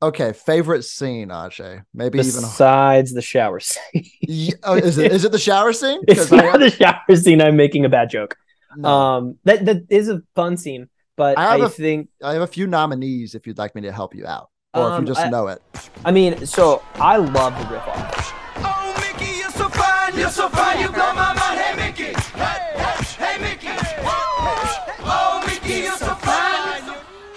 okay, 0.02 0.34
favorite 0.34 0.84
scene, 0.84 1.30
Ajay. 1.30 1.84
Maybe 1.94 2.20
even. 2.20 2.32
Besides 2.42 3.14
the 3.14 3.22
shower 3.22 3.60
scene. 3.60 4.06
Yeah, 4.22 4.54
oh, 4.64 4.76
is 4.76 4.98
it 4.98 5.12
is 5.12 5.24
it 5.26 5.32
the 5.32 5.40
shower 5.40 5.74
scene? 5.74 6.02
it's 6.08 6.32
not 6.32 6.60
the 6.60 6.70
shower 6.70 7.16
scene. 7.16 7.42
I'm 7.42 7.56
making 7.56 7.86
a 7.86 7.90
bad 7.90 8.10
joke. 8.10 8.36
no. 8.76 8.90
Um, 8.90 9.38
that 9.46 9.66
that 9.66 9.84
is 9.90 10.10
a 10.10 10.22
fun 10.36 10.58
scene, 10.58 10.90
but 11.16 11.38
I 11.38 11.46
I, 11.48 11.52
have 11.58 11.62
a- 11.62 11.70
think 11.70 12.10
I 12.24 12.34
have 12.34 12.42
a 12.42 12.48
few 12.48 12.68
nominees 12.68 13.36
if 13.36 13.48
you'd 13.48 13.58
like 13.58 13.76
me 13.76 13.82
to 13.84 13.92
help 13.92 14.14
you 14.16 14.26
out, 14.26 14.50
or 14.74 14.88
if 14.88 14.94
Um, 14.94 15.02
you 15.04 15.08
just 15.08 15.20
I- 15.26 15.30
know 15.30 15.48
it. 15.48 15.62
I 16.06 16.12
mean, 16.12 16.46
so 16.46 16.82
I 16.96 17.18
love 17.18 17.58
the 17.60 17.66
riff 17.74 17.88
off. 17.88 18.34
Oh, 18.58 18.94
Mickey, 19.00 19.38
you're 19.40 19.50
so 19.52 19.70
fine, 19.70 20.18
you're 20.18 20.30
so 20.30 20.50
fine, 20.50 20.80
you 20.82 20.90
blow 20.90 21.14
my 21.14 21.34
mind. 21.34 21.60
Hey, 21.60 21.76
Mickey. 21.76 22.14
Hey, 22.36 22.60
hey, 22.76 23.26
hey, 23.26 23.38
Mickey. 23.42 23.70
Oh, 25.10 25.44
Mickey, 25.48 25.80
you're 25.84 25.98
so 25.98 26.14
fine. 26.16 26.84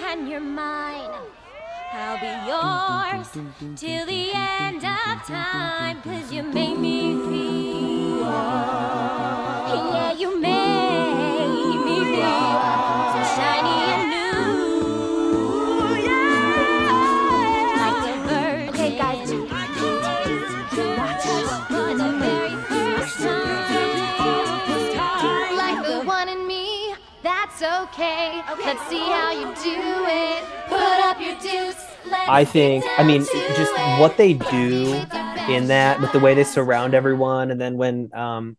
And 0.05 0.29
you're 0.29 0.40
mine. 0.40 1.09
I'll 1.93 2.19
be 2.19 2.33
yours 2.51 3.29
till 3.79 4.07
the 4.07 4.31
end 4.35 4.79
of 4.85 5.23
time. 5.27 6.03
Cause 6.03 6.33
you 6.33 6.43
make 6.43 6.79
me 6.79 7.14
feel. 7.29 8.27
Yeah, 9.93 10.12
you 10.12 10.40
make 10.40 10.69
okay. 28.50 28.64
Let's 28.64 28.88
see 28.88 28.98
how 28.98 29.31
you 29.33 29.46
do 29.62 30.05
it. 30.07 30.44
Put 30.68 30.81
up 30.81 31.20
your 31.20 31.38
deuce. 31.38 31.87
I 32.12 32.44
think, 32.44 32.85
I 32.98 33.05
mean, 33.05 33.20
just 33.22 33.72
it. 33.72 34.00
what 34.00 34.16
they 34.16 34.35
do 34.35 35.03
in 35.48 35.68
that 35.68 36.00
with 36.00 36.12
the 36.12 36.20
way 36.20 36.35
they 36.35 36.44
surround 36.44 36.94
everyone, 36.94 37.50
and 37.50 37.61
then 37.61 37.76
when 37.76 38.14
um 38.14 38.57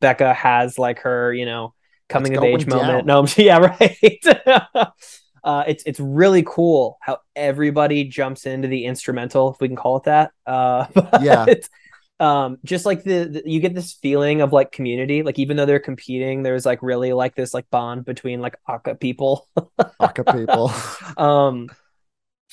Beca 0.00 0.34
has 0.34 0.78
like 0.78 1.00
her, 1.00 1.32
you 1.32 1.46
know, 1.46 1.74
coming 2.08 2.32
It's 2.32 2.38
of 2.38 2.44
age 2.44 2.66
going 2.66 2.86
moment. 2.86 3.06
No, 3.06 3.26
yeah, 3.36 3.58
right. 3.58 4.26
uh, 5.44 5.64
it's 5.66 5.82
it's 5.84 6.00
really 6.00 6.42
cool 6.46 6.98
how 7.00 7.18
everybody 7.34 8.04
jumps 8.04 8.46
into 8.46 8.68
the 8.68 8.84
instrumental, 8.84 9.52
if 9.52 9.60
we 9.60 9.68
can 9.68 9.76
call 9.76 9.98
it 9.98 10.04
that. 10.04 10.32
Uh, 10.46 10.86
Yeah. 11.20 11.46
Um, 12.20 12.58
just 12.64 12.86
like 12.86 13.02
the, 13.02 13.24
the 13.24 13.42
you 13.44 13.58
get 13.60 13.74
this 13.74 13.92
feeling 13.94 14.40
of 14.40 14.52
like 14.52 14.70
community, 14.72 15.22
like 15.22 15.38
even 15.38 15.56
though 15.56 15.66
they're 15.66 15.80
competing, 15.80 16.42
there's 16.42 16.64
like 16.64 16.82
really 16.82 17.12
like 17.12 17.34
this 17.34 17.52
like 17.52 17.68
bond 17.70 18.04
between 18.04 18.40
like 18.40 18.56
Aca 18.68 18.94
people. 18.94 19.48
Aca 20.00 20.24
people. 20.24 20.72
um 21.16 21.68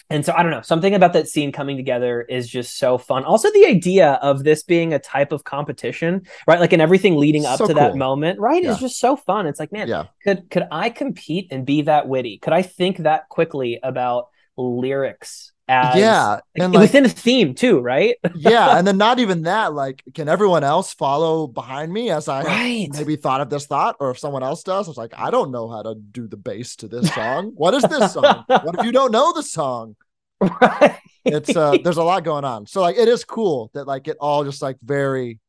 and 0.10 0.26
so 0.26 0.34
i 0.36 0.42
don't 0.42 0.52
know 0.52 0.62
something 0.62 0.96
about 0.96 1.14
that 1.14 1.28
scene 1.28 1.52
coming 1.52 1.78
together 1.78 2.22
is 2.22 2.48
just 2.48 2.78
so 2.78 2.98
fun 2.98 3.24
also 3.24 3.52
the 3.52 3.66
idea 3.66 4.14
of 4.22 4.44
this 4.44 4.64
being 4.64 4.94
a 4.94 5.00
type 5.00 5.32
of 5.32 5.44
competition 5.44 6.22
right 6.48 6.60
like 6.60 6.74
and 6.74 6.82
everything 6.82 7.16
leading 7.16 7.46
up 7.46 7.60
So 7.60 7.68
to 7.68 7.74
that 7.76 7.96
moment 7.96 8.40
right 8.40 8.64
Yeah. 8.64 8.72
is 8.72 8.80
just 8.80 9.00
so 9.00 9.16
fun 9.16 9.46
it's 9.48 9.60
like 9.60 9.72
man 9.72 9.88
yeah, 9.88 10.06
could 10.24 10.50
could 10.50 10.68
i 10.72 10.90
compete 10.90 11.48
and 11.52 11.66
be 11.66 11.84
that 11.84 12.08
witty 12.08 12.40
could 12.40 12.54
i 12.54 12.62
think 12.62 12.98
that 12.98 13.30
quickly 13.30 13.80
about 13.84 14.28
lyrics 14.58 15.52
as 15.72 15.96
yeah, 15.96 16.40
and 16.56 16.74
like 16.74 16.82
within 16.82 17.06
a 17.06 17.10
theme 17.10 17.56
too 17.56 17.80
right 17.80 18.18
yeah, 18.36 18.78
and 18.78 18.86
then 18.86 18.98
not 18.98 19.20
even 19.20 19.44
that. 19.44 19.74
Like, 19.74 20.04
can 20.14 20.28
everyone 20.28 20.64
else 20.64 20.94
follow 20.94 21.48
behind 21.48 21.94
me 21.94 22.10
as 22.10 22.28
I 22.28 22.44
right 22.44 22.90
maybe 22.92 23.16
thought 23.16 23.40
of 23.40 23.50
this 23.50 23.68
thought, 23.68 23.96
or 24.00 24.12
if 24.12 24.20
someone 24.20 24.44
else 24.44 24.64
does? 24.64 24.88
I 24.88 24.90
was 24.90 24.98
like, 24.98 25.14
I 25.18 25.32
don't 25.32 25.52
know 25.52 25.70
how 25.70 25.82
to 25.82 25.96
do 25.96 26.28
the 26.28 26.38
bass 26.38 26.76
to 26.78 26.88
this 26.88 27.14
song. 27.14 27.54
What 27.56 27.74
is 27.74 27.84
this 27.84 28.14
song? 28.14 28.44
What 28.48 28.80
if 28.80 28.86
you 28.86 28.92
don't 28.92 29.12
know 29.12 29.32
the 29.34 29.44
song? 29.44 29.96
right 30.62 30.98
It's 31.24 31.56
uh, 31.56 31.78
there's 31.84 31.98
a 31.98 32.04
lot 32.04 32.24
going 32.24 32.44
on. 32.44 32.66
So 32.66 32.82
like, 32.82 32.98
it 32.98 33.08
is 33.08 33.24
cool 33.24 33.72
that 33.74 33.88
like 33.88 34.08
it 34.08 34.18
all 34.20 34.44
just 34.44 34.62
like 34.62 34.78
very. 34.82 35.40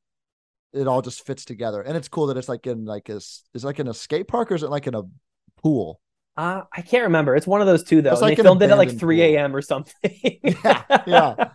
It 0.73 0.87
all 0.87 1.03
just 1.03 1.27
fits 1.27 1.45
together, 1.45 1.83
and 1.83 1.99
it's 1.99 2.09
cool 2.09 2.29
that 2.29 2.39
it's 2.39 2.49
like 2.49 2.67
in 2.67 2.87
like 2.87 3.11
is 3.11 3.43
it 3.55 3.63
like 3.63 3.79
in 3.79 3.89
a 3.89 3.95
skate 3.95 4.27
park 4.27 4.51
or 4.51 4.55
is 4.55 4.63
it 4.63 4.71
like 4.71 4.87
in 4.87 4.95
a 4.95 5.03
pool? 5.63 6.01
Uh, 6.37 6.63
i 6.73 6.81
can't 6.83 7.05
remember 7.05 7.37
it's 7.37 7.47
one 7.47 7.61
of 7.61 7.67
those 7.67 7.85
two 7.85 8.01
though 8.03 8.15
like 8.15 8.37
they 8.37 8.43
filmed 8.43 8.63
it 8.63 8.71
at 8.71 8.79
like 8.79 8.99
3 8.99 9.21
a.m 9.23 9.55
or 9.55 9.63
something 9.63 9.95
Yeah, 10.43 10.83
yeah. 11.07 11.49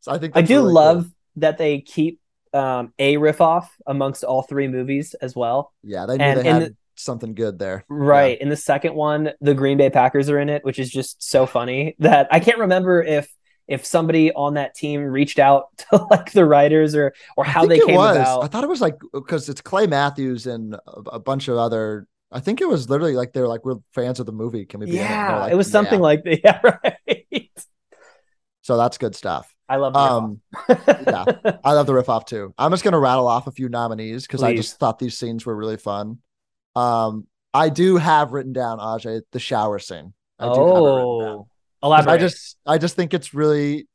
So 0.00 0.12
I 0.12 0.18
think 0.18 0.36
I 0.36 0.42
do 0.42 0.58
really 0.60 0.72
love 0.72 1.02
cool. 1.02 1.12
that 1.36 1.58
they 1.58 1.80
keep 1.80 2.20
um, 2.54 2.92
a 2.98 3.16
riff 3.16 3.40
off 3.40 3.74
amongst 3.86 4.22
all 4.24 4.42
three 4.42 4.68
movies 4.68 5.14
as 5.20 5.34
well. 5.34 5.72
Yeah, 5.82 6.06
they 6.06 6.16
knew 6.16 6.24
and 6.24 6.40
they 6.40 6.44
had 6.48 6.62
the- 6.62 6.76
something 6.94 7.34
good 7.34 7.58
there. 7.58 7.84
Right. 7.88 8.40
In 8.40 8.48
the 8.48 8.56
second 8.56 8.94
one, 8.94 9.32
the 9.40 9.52
Green 9.52 9.76
Bay 9.78 9.90
Packers 9.90 10.30
are 10.30 10.38
in 10.38 10.48
it, 10.48 10.64
which 10.64 10.78
is 10.78 10.90
just 10.90 11.22
so 11.28 11.44
funny 11.44 11.96
that 11.98 12.28
I 12.30 12.38
can't 12.40 12.58
remember 12.58 13.02
if 13.02 13.28
if 13.68 13.84
somebody 13.84 14.32
on 14.32 14.54
that 14.54 14.74
team 14.76 15.02
reached 15.02 15.40
out 15.40 15.64
to 15.90 15.96
like 16.08 16.30
the 16.32 16.44
writers 16.44 16.94
or 16.94 17.12
or 17.36 17.44
how 17.44 17.66
they 17.66 17.80
came 17.80 17.96
was. 17.96 18.16
about. 18.16 18.44
I 18.44 18.46
thought 18.46 18.62
it 18.62 18.70
was 18.70 18.80
like 18.80 18.96
because 19.12 19.48
it's 19.48 19.60
Clay 19.60 19.86
Matthews 19.88 20.46
and 20.46 20.74
a, 20.74 21.00
a 21.14 21.18
bunch 21.18 21.48
of 21.48 21.58
other. 21.58 22.06
I 22.32 22.40
think 22.40 22.60
it 22.60 22.68
was 22.68 22.90
literally 22.90 23.14
like 23.14 23.32
they're 23.32 23.48
like 23.48 23.64
we're 23.64 23.76
fans 23.94 24.20
of 24.20 24.26
the 24.26 24.32
movie. 24.32 24.66
Can 24.66 24.80
we 24.80 24.86
be? 24.86 24.92
Yeah, 24.92 25.40
like, 25.40 25.52
it 25.52 25.54
was 25.54 25.70
something 25.70 25.98
"Yeah." 25.98 26.02
like 26.02 26.24
that. 26.24 26.40
Yeah, 26.44 26.60
right. 27.06 27.50
So 28.62 28.76
that's 28.76 28.98
good 28.98 29.14
stuff. 29.14 29.52
I 29.68 29.76
love 29.76 29.92
the 29.92 29.98
Um, 29.98 30.40
yeah, 30.68 31.24
I 31.64 31.72
love 31.72 31.86
the 31.86 31.94
riff 31.94 32.08
off 32.08 32.24
too. 32.24 32.52
I'm 32.58 32.70
just 32.70 32.84
gonna 32.84 32.98
rattle 32.98 33.28
off 33.28 33.46
a 33.46 33.52
few 33.52 33.68
nominees 33.68 34.26
because 34.26 34.42
I 34.42 34.54
just 34.54 34.78
thought 34.78 34.98
these 34.98 35.16
scenes 35.16 35.46
were 35.46 35.54
really 35.54 35.76
fun. 35.76 36.18
Um, 36.74 37.26
I 37.54 37.68
do 37.68 37.96
have 37.96 38.32
written 38.32 38.52
down 38.52 38.78
Ajay 38.78 39.22
the 39.32 39.38
shower 39.38 39.78
scene. 39.78 40.12
I 40.38 40.44
do 40.44 40.50
have 40.50 40.56
down. 40.58 40.76
oh, 40.76 41.48
elaborate. 41.82 42.12
I 42.12 42.18
just 42.18 42.56
I 42.66 42.78
just 42.78 42.96
think 42.96 43.14
it's 43.14 43.34
really 43.34 43.88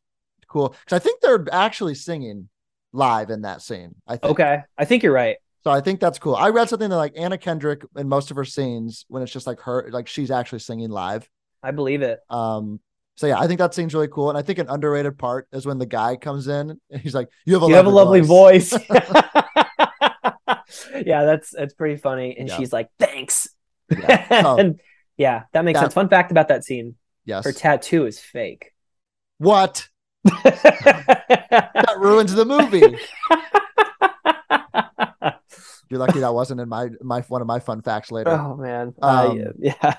cool 0.47 0.69
because 0.69 0.95
I 0.95 0.99
think 0.99 1.21
they're 1.21 1.45
actually 1.51 1.95
singing 1.95 2.49
live 2.93 3.29
in 3.29 3.41
that 3.43 3.61
scene. 3.61 3.95
I 4.07 4.17
think. 4.17 4.31
okay. 4.31 4.59
I 4.77 4.85
think 4.85 5.03
you're 5.03 5.13
right. 5.13 5.37
So 5.63 5.69
I 5.71 5.79
think 5.81 5.99
that's 5.99 6.17
cool. 6.19 6.35
I 6.35 6.49
read 6.49 6.69
something 6.69 6.89
that 6.89 6.95
like 6.97 7.13
Anna 7.15 7.37
Kendrick 7.37 7.83
in 7.95 8.07
most 8.09 8.31
of 8.31 8.37
her 8.37 8.45
scenes 8.45 9.05
when 9.09 9.21
it's 9.21 9.31
just 9.31 9.45
like 9.45 9.59
her 9.61 9.89
like 9.91 10.07
she's 10.07 10.31
actually 10.31 10.59
singing 10.59 10.89
live. 10.89 11.29
I 11.61 11.71
believe 11.71 12.01
it. 12.01 12.19
Um 12.29 12.79
so 13.15 13.27
yeah, 13.27 13.39
I 13.39 13.45
think 13.47 13.59
that 13.59 13.73
scene's 13.75 13.93
really 13.93 14.07
cool. 14.07 14.29
And 14.29 14.37
I 14.37 14.41
think 14.41 14.57
an 14.57 14.67
underrated 14.69 15.17
part 15.19 15.47
is 15.51 15.65
when 15.65 15.77
the 15.77 15.85
guy 15.85 16.15
comes 16.15 16.47
in 16.47 16.79
and 16.89 17.01
he's 17.01 17.13
like, 17.13 17.27
You 17.45 17.53
have 17.53 17.63
a 17.63 17.67
you 17.67 17.75
have 17.75 17.85
a 17.85 17.89
lovely 17.89 18.21
voice. 18.21 18.71
voice. 18.71 18.83
yeah, 21.05 21.25
that's 21.25 21.51
that's 21.51 21.73
pretty 21.73 21.97
funny. 21.97 22.35
And 22.37 22.47
Yeah. 22.49 22.57
she's 22.57 22.73
like, 22.73 22.89
"Thanks." 22.99 23.47
Yeah. 23.89 24.27
Oh. 24.45 24.57
and 24.57 24.79
yeah, 25.17 25.43
that 25.53 25.63
makes 25.65 25.77
That- 25.79 25.85
sense. 25.85 25.93
Fun 25.93 26.09
fact 26.09 26.31
about 26.31 26.47
that 26.47 26.63
scene: 26.63 26.95
Yes. 27.25 27.43
her 27.45 27.51
tattoo 27.51 28.05
is 28.05 28.19
fake. 28.19 28.71
what? 29.37 29.87
That 30.43 31.95
ruins 31.99 32.33
the 32.33 32.45
movie. 32.45 32.97
You're 35.91 35.99
lucky 35.99 36.19
that 36.21 36.33
wasn't 36.33 36.61
in 36.61 36.69
my 36.69 36.89
my 37.01 37.21
one 37.21 37.41
of 37.41 37.47
my 37.47 37.59
fun 37.59 37.81
facts 37.83 38.11
later. 38.11 38.31
oh 38.31 38.55
man, 38.57 38.95
uh, 39.01 39.29
Um, 39.31 39.53
yeah, 39.59 39.95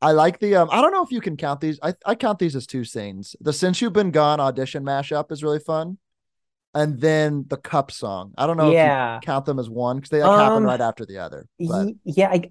I 0.00 0.12
like 0.12 0.38
the 0.38 0.56
um 0.56 0.68
I 0.70 0.80
don't 0.82 0.92
know 0.92 1.02
if 1.04 1.10
you 1.10 1.20
can 1.20 1.36
count 1.36 1.60
these. 1.60 1.78
I, 1.82 1.94
I 2.06 2.14
count 2.14 2.38
these 2.38 2.54
as 2.54 2.66
two 2.66 2.84
scenes. 2.84 3.34
The 3.40 3.52
Since 3.52 3.80
You've 3.82 3.92
Been 3.94 4.10
Gone 4.12 4.40
audition 4.40 4.84
mashup 4.84 5.32
is 5.32 5.42
really 5.42 5.58
fun. 5.60 5.98
And 6.74 7.00
then 7.00 7.46
the 7.48 7.56
cup 7.56 7.90
song. 7.90 8.34
I 8.38 8.46
don't 8.46 8.56
know 8.58 8.68
if 8.68 8.74
yeah, 8.74 9.16
you 9.16 9.20
count 9.22 9.46
them 9.46 9.58
as 9.58 9.70
one 9.70 9.96
because 9.96 10.10
they 10.10 10.22
like 10.22 10.38
happen 10.38 10.58
Um, 10.58 10.64
right 10.64 10.80
after 10.80 11.06
the 11.06 11.18
other. 11.18 11.46
But 11.58 11.88
yeah. 12.04 12.28
I, 12.28 12.50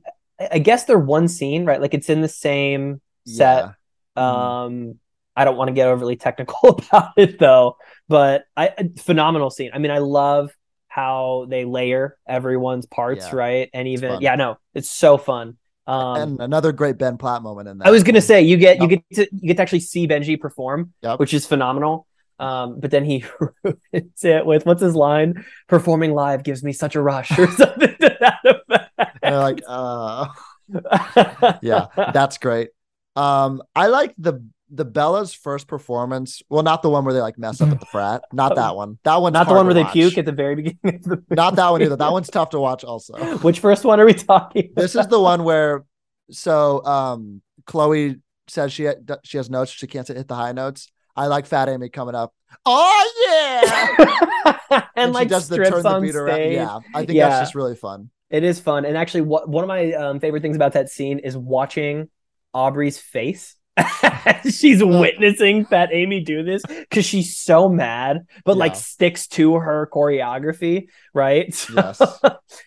I 0.51 0.59
guess 0.59 0.85
they're 0.85 0.99
one 0.99 1.27
scene, 1.27 1.65
right? 1.65 1.79
Like 1.79 1.93
it's 1.93 2.09
in 2.09 2.21
the 2.21 2.27
same 2.27 2.99
set. 3.25 3.73
yeah. 4.17 4.63
Um, 4.63 4.99
I 5.35 5.45
don't 5.45 5.55
want 5.55 5.67
to 5.69 5.73
get 5.73 5.87
overly 5.87 6.15
technical 6.15 6.69
about 6.89 7.11
it 7.15 7.37
though, 7.37 7.77
but 8.09 8.45
I 8.57 8.89
phenomenal 8.97 9.51
scene. 9.51 9.69
I 9.73 9.77
mean, 9.77 9.91
I 9.91 9.99
love 9.99 10.51
how 10.97 11.45
they 11.47 11.63
layer 11.63 12.17
everyone's 12.27 12.87
parts, 12.87 13.27
Yeah. 13.27 13.35
right? 13.35 13.69
And 13.71 13.87
even 13.87 14.19
yeah, 14.19 14.35
no, 14.35 14.57
it's 14.73 14.89
so 14.89 15.17
fun. 15.19 15.57
Um, 15.85 16.15
and 16.17 16.39
another 16.41 16.71
great 16.71 16.97
Ben 16.97 17.17
Platt 17.17 17.43
moment 17.43 17.69
in 17.69 17.77
that. 17.77 17.87
I 17.87 17.91
was 17.91 18.01
gonna 18.03 18.19
say 18.19 18.41
you 18.41 18.57
get 18.57 18.81
you 18.81 18.87
get 18.87 19.03
to 19.13 19.27
you 19.31 19.47
get 19.47 19.57
to 19.57 19.61
actually 19.61 19.81
see 19.81 20.07
Benji 20.07 20.39
perform, 20.39 20.91
Yep. 21.03 21.19
which 21.19 21.33
is 21.35 21.45
phenomenal. 21.45 22.07
Um, 22.39 22.79
but 22.79 22.89
then 22.91 23.05
he 23.05 23.23
ruins 23.63 24.23
it 24.23 24.45
with 24.45 24.65
what's 24.65 24.81
his 24.81 24.95
line? 24.95 25.45
Performing 25.67 26.13
live 26.13 26.43
gives 26.43 26.63
me 26.63 26.73
such 26.73 26.95
a 26.95 27.01
rush, 27.01 27.37
or 27.37 27.47
something 27.51 27.95
to 28.01 28.17
that 28.19 28.39
effect. 28.43 28.89
And 29.21 29.33
they're 29.33 29.39
like, 29.39 29.61
uh 29.67 30.27
yeah, 31.61 31.87
that's 32.13 32.39
great. 32.39 32.69
Um, 33.15 33.61
I 33.75 33.87
like 33.87 34.13
the 34.17 34.43
the 34.69 34.85
Bella's 34.85 35.33
first 35.33 35.67
performance. 35.67 36.41
Well, 36.49 36.63
not 36.63 36.81
the 36.81 36.89
one 36.89 37.05
where 37.05 37.13
they 37.13 37.21
like 37.21 37.37
mess 37.37 37.61
up 37.61 37.69
at 37.69 37.79
the 37.79 37.85
frat. 37.91 38.23
Not 38.33 38.55
that 38.55 38.75
one. 38.75 38.99
That 39.03 39.21
one, 39.21 39.33
Not 39.33 39.47
the 39.47 39.53
one 39.53 39.65
where 39.65 39.73
to 39.75 39.83
they 39.83 39.89
puke 39.89 40.17
at 40.17 40.25
the 40.25 40.31
very 40.31 40.55
beginning 40.61 40.95
of 40.95 41.03
the 41.03 41.09
movie. 41.09 41.23
Not 41.31 41.55
that 41.55 41.69
one 41.69 41.81
either. 41.81 41.95
That 41.95 42.11
one's 42.11 42.29
tough 42.29 42.49
to 42.51 42.59
watch. 42.59 42.83
Also, 42.83 43.13
Which 43.39 43.59
first 43.59 43.85
one 43.85 43.99
are 43.99 44.05
we 44.05 44.13
talking? 44.13 44.73
this 44.75 44.95
is 44.95 45.07
the 45.07 45.19
one 45.19 45.43
where 45.43 45.85
so 46.31 46.83
um 46.85 47.41
Chloe 47.65 48.17
says 48.47 48.73
she 48.73 48.89
she 49.23 49.37
has 49.37 49.49
notes. 49.49 49.71
She 49.71 49.87
can't 49.87 50.07
hit 50.07 50.27
the 50.27 50.35
high 50.35 50.51
notes. 50.51 50.89
I 51.15 51.27
like 51.27 51.45
Fat 51.47 51.69
Amy 51.69 51.89
coming 51.89 52.15
up. 52.15 52.33
Oh 52.65 53.13
yeah, 53.27 54.87
and, 54.95 55.09
she 55.09 55.13
like 55.13 55.27
does 55.29 55.47
the 55.49 55.57
turn 55.57 55.83
the 55.83 55.99
beat 55.99 56.15
around. 56.15 56.51
Yeah, 56.51 56.79
I 56.93 56.99
think 57.05 57.17
Yeah. 57.17 57.29
that's 57.29 57.41
just 57.41 57.55
really 57.55 57.75
fun. 57.75 58.09
It 58.29 58.43
is 58.43 58.59
fun. 58.59 58.85
And 58.85 58.97
actually, 58.97 59.21
what 59.21 59.47
one 59.49 59.63
of 59.63 59.67
my 59.67 59.93
um, 59.93 60.19
favorite 60.19 60.41
things 60.41 60.55
about 60.55 60.73
that 60.73 60.89
scene 60.89 61.19
is 61.19 61.35
watching 61.37 62.09
Aubrey's 62.53 62.97
face. 62.99 63.55
she's 64.49 64.83
witnessing 64.83 65.65
Fat 65.65 65.89
Amy 65.91 66.21
do 66.21 66.43
this 66.43 66.63
because 66.65 67.05
she's 67.05 67.37
so 67.37 67.69
mad, 67.69 68.25
but 68.45 68.57
like 68.57 68.75
sticks 68.75 69.27
to 69.27 69.55
her 69.55 69.89
choreography, 69.91 70.87
right? 71.13 71.47
Yes. 71.77 72.01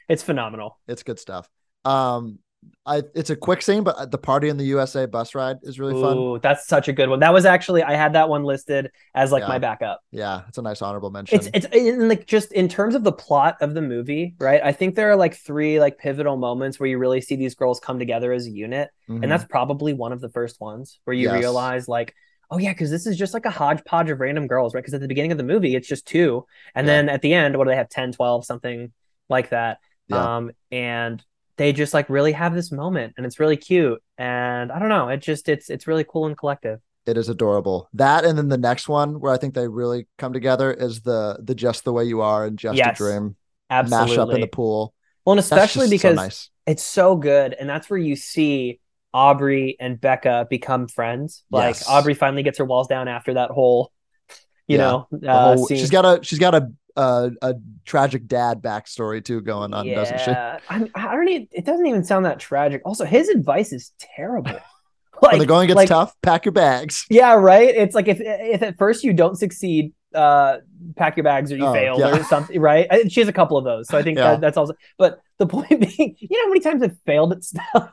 it's 0.08 0.22
phenomenal. 0.22 0.78
It's 0.86 1.02
good 1.02 1.18
stuff. 1.18 1.48
Um, 1.84 2.38
I 2.86 3.02
it's 3.14 3.30
a 3.30 3.36
quick 3.36 3.62
scene, 3.62 3.84
but 3.84 4.10
the 4.10 4.18
party 4.18 4.48
in 4.48 4.56
the 4.56 4.64
USA 4.64 5.06
bus 5.06 5.34
ride 5.34 5.58
is 5.62 5.78
really 5.78 6.00
fun. 6.00 6.16
Ooh, 6.16 6.38
that's 6.38 6.66
such 6.66 6.88
a 6.88 6.92
good 6.92 7.08
one. 7.08 7.20
That 7.20 7.32
was 7.32 7.44
actually 7.44 7.82
I 7.82 7.94
had 7.94 8.14
that 8.14 8.28
one 8.28 8.42
listed 8.44 8.90
as 9.14 9.32
like 9.32 9.42
Yeah. 9.42 9.48
my 9.48 9.58
backup. 9.58 10.00
Yeah, 10.10 10.42
it's 10.48 10.58
a 10.58 10.62
nice 10.62 10.82
honorable 10.82 11.10
mention. 11.10 11.38
It's 11.38 11.48
it's 11.54 11.66
in 11.74 12.08
like 12.08 12.26
just 12.26 12.52
in 12.52 12.68
terms 12.68 12.94
of 12.94 13.04
the 13.04 13.12
plot 13.12 13.56
of 13.60 13.74
the 13.74 13.82
movie, 13.82 14.34
right? 14.38 14.60
I 14.62 14.72
think 14.72 14.94
there 14.94 15.10
are 15.10 15.16
like 15.16 15.34
three 15.36 15.78
like 15.80 15.98
pivotal 15.98 16.36
moments 16.36 16.80
where 16.80 16.88
you 16.88 16.98
really 16.98 17.20
see 17.20 17.36
these 17.36 17.54
girls 17.54 17.80
come 17.80 17.98
together 17.98 18.32
as 18.32 18.46
a 18.46 18.50
unit. 18.50 18.90
Mhm. 19.08 19.22
and 19.22 19.30
that's 19.32 19.44
probably 19.44 19.92
one 19.92 20.12
of 20.12 20.20
the 20.20 20.28
first 20.28 20.60
ones 20.60 21.00
where 21.04 21.14
you 21.14 21.28
Yes. 21.28 21.38
realize 21.40 21.88
like 21.88 22.14
oh 22.50 22.58
yeah 22.58 22.72
because 22.72 22.90
this 22.90 23.06
is 23.06 23.16
just 23.16 23.34
like 23.34 23.44
a 23.44 23.50
hodgepodge 23.50 24.10
of 24.10 24.20
random 24.20 24.46
girls 24.46 24.72
right 24.74 24.80
because 24.80 24.94
at 24.94 25.00
the 25.00 25.08
beginning 25.08 25.32
of 25.32 25.38
the 25.38 25.44
movie 25.44 25.74
it's 25.74 25.88
just 25.88 26.06
two 26.06 26.44
and 26.74 26.86
Yeah. 26.86 26.92
then 26.94 27.08
at 27.08 27.20
the 27.22 27.32
end 27.34 27.56
what 27.56 27.64
do 27.64 27.70
they 27.70 27.76
have 27.76 27.88
10 27.88 28.12
12 28.12 28.44
something 28.44 28.92
like 29.28 29.48
that 29.50 29.78
Yeah. 30.08 30.36
um 30.36 30.50
and 30.70 31.24
they 31.60 31.74
just 31.74 31.92
like 31.92 32.08
really 32.08 32.32
have 32.32 32.54
this 32.54 32.72
moment 32.72 33.12
and 33.18 33.26
it's 33.26 33.38
really 33.38 33.56
cute 33.56 34.02
and 34.16 34.72
i 34.72 34.78
don't 34.78 34.88
know 34.88 35.08
it 35.08 35.20
just 35.20 35.46
it's 35.46 35.68
it's 35.68 35.86
really 35.86 36.04
cool 36.08 36.24
and 36.26 36.36
collective 36.38 36.80
it 37.06 37.16
is 37.16 37.28
adorable. 37.30 37.88
That 37.94 38.24
and 38.24 38.36
then 38.38 38.48
the 38.48 38.58
next 38.58 38.86
one 38.88 39.20
where 39.20 39.32
I 39.32 39.38
think 39.38 39.54
they 39.54 39.66
really 39.66 40.06
come 40.18 40.32
together 40.34 40.70
is 40.72 41.00
the 41.00 41.38
the 41.42 41.54
just 41.54 41.82
the 41.84 41.92
way 41.94 42.04
you 42.04 42.20
are 42.20 42.44
and 42.44 42.58
just 42.58 42.76
Yes, 42.76 43.00
a 43.00 43.02
dream 43.02 43.36
absolutely 43.70 44.08
mash 44.16 44.18
up 44.18 44.34
in 44.34 44.40
the 44.42 44.46
pool. 44.46 44.92
well 45.24 45.32
and 45.32 45.40
especially 45.40 45.88
just 45.88 46.02
so 46.02 46.08
because 46.10 46.16
nice. 46.16 46.50
it's 46.66 46.82
so 46.84 47.16
good 47.16 47.54
and 47.54 47.68
that's 47.68 47.88
where 47.90 47.98
you 47.98 48.16
see 48.16 48.80
aubrey 49.14 49.76
and 49.80 49.98
beca 50.00 50.48
become 50.48 50.86
friends 50.88 51.42
like 51.50 51.76
Yes. 51.76 51.88
aubrey 51.88 52.14
finally 52.14 52.42
gets 52.42 52.58
her 52.58 52.64
walls 52.66 52.86
down 52.86 53.08
after 53.08 53.34
that 53.34 53.50
whole 53.50 53.90
you 54.68 54.76
Yeah. 54.76 54.84
know 54.84 55.08
uh, 55.26 55.54
whole- 55.56 55.66
scene. 55.66 55.78
she's 55.78 55.90
got 55.90 56.04
a 56.04 56.22
she's 56.22 56.38
got 56.38 56.54
a 56.54 56.70
a, 56.96 57.30
a 57.42 57.54
tragic 57.84 58.26
dad 58.26 58.62
backstory 58.62 59.24
too 59.24 59.40
going 59.40 59.74
on, 59.74 59.86
doesn't 59.88 60.20
she? 60.20 60.30
Yeah, 60.30 60.58
I, 60.68 60.90
I 60.94 61.14
don't 61.14 61.28
even. 61.28 61.48
It 61.52 61.64
doesn't 61.64 61.86
even 61.86 62.04
sound 62.04 62.24
that 62.26 62.38
tragic. 62.38 62.82
Also, 62.84 63.04
his 63.04 63.28
advice 63.28 63.72
is 63.72 63.92
terrible. 63.98 64.52
when 65.20 65.38
the 65.38 65.44
going 65.46 65.66
gets 65.66 65.76
like, 65.76 65.88
tough, 65.88 66.14
pack 66.22 66.44
your 66.46 66.52
bags. 66.52 67.04
Yeah, 67.10 67.34
right. 67.34 67.68
It's 67.68 67.94
like 67.94 68.08
if 68.08 68.18
if 68.20 68.62
at 68.62 68.78
first 68.78 69.04
you 69.04 69.12
don't 69.12 69.36
succeed, 69.36 69.92
uh, 70.14 70.58
pack 70.96 71.16
your 71.18 71.24
bags 71.24 71.52
or 71.52 71.56
you 71.56 71.66
Oh, 71.66 71.72
failed 71.74 72.00
yeah. 72.00 72.16
or 72.18 72.22
something, 72.30 72.58
right? 72.58 72.86
I- 72.90 73.08
She 73.08 73.20
has 73.20 73.28
a 73.28 73.32
couple 73.32 73.58
of 73.58 73.64
those, 73.64 73.86
so 73.88 73.98
I 73.98 74.02
think 74.02 74.16
Yeah. 74.16 74.30
that, 74.32 74.40
that's 74.40 74.56
also. 74.56 74.72
But 74.96 75.20
the 75.36 75.46
point 75.46 75.68
being, 75.68 76.16
you 76.18 76.28
know 76.38 76.44
how 76.44 76.48
many 76.48 76.60
times 76.60 76.82
I've 76.82 76.96
failed 77.04 77.32
at 77.32 77.44
stuff, 77.44 77.90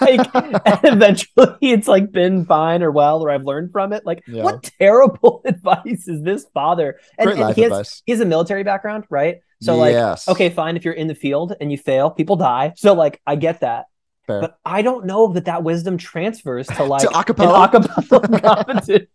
like, 0.00 0.20
and 0.34 0.94
eventually 0.94 1.56
it's 1.60 1.88
like 1.88 2.12
been 2.12 2.46
fine 2.46 2.82
or 2.82 2.90
well, 2.90 3.20
or 3.22 3.30
I've 3.30 3.44
learned 3.44 3.72
from 3.72 3.92
it. 3.92 4.06
Like, 4.06 4.22
Yeah. 4.26 4.44
what 4.44 4.62
terrible 4.78 5.33
advice 5.48 6.08
is 6.08 6.22
this 6.22 6.46
father? 6.54 6.98
And, 7.18 7.26
Great 7.26 7.40
and 7.40 7.54
he 7.54 7.62
has, 7.62 8.02
he 8.06 8.12
has 8.12 8.20
a 8.20 8.24
military 8.24 8.64
background, 8.64 9.04
right? 9.10 9.40
So 9.60 9.76
like, 9.76 9.92
yes. 9.92 10.28
okay, 10.28 10.50
fine. 10.50 10.76
If 10.76 10.84
you're 10.84 10.94
in 10.94 11.06
the 11.06 11.14
field 11.14 11.54
and 11.58 11.72
you 11.72 11.78
fail, 11.78 12.10
people 12.10 12.36
die. 12.36 12.74
So 12.76 12.92
like, 12.92 13.20
I 13.26 13.36
get 13.36 13.60
that. 13.60 13.86
Fair. 14.26 14.40
But 14.42 14.58
I 14.64 14.82
don't 14.82 15.06
know 15.06 15.32
that 15.32 15.46
that 15.46 15.62
wisdom 15.62 15.96
transfers 15.98 16.66
to 16.66 16.84
like 16.84 17.02
to 17.02 17.08
acapella. 17.08 17.70
acapella 17.70 18.42
competition. 18.66 19.08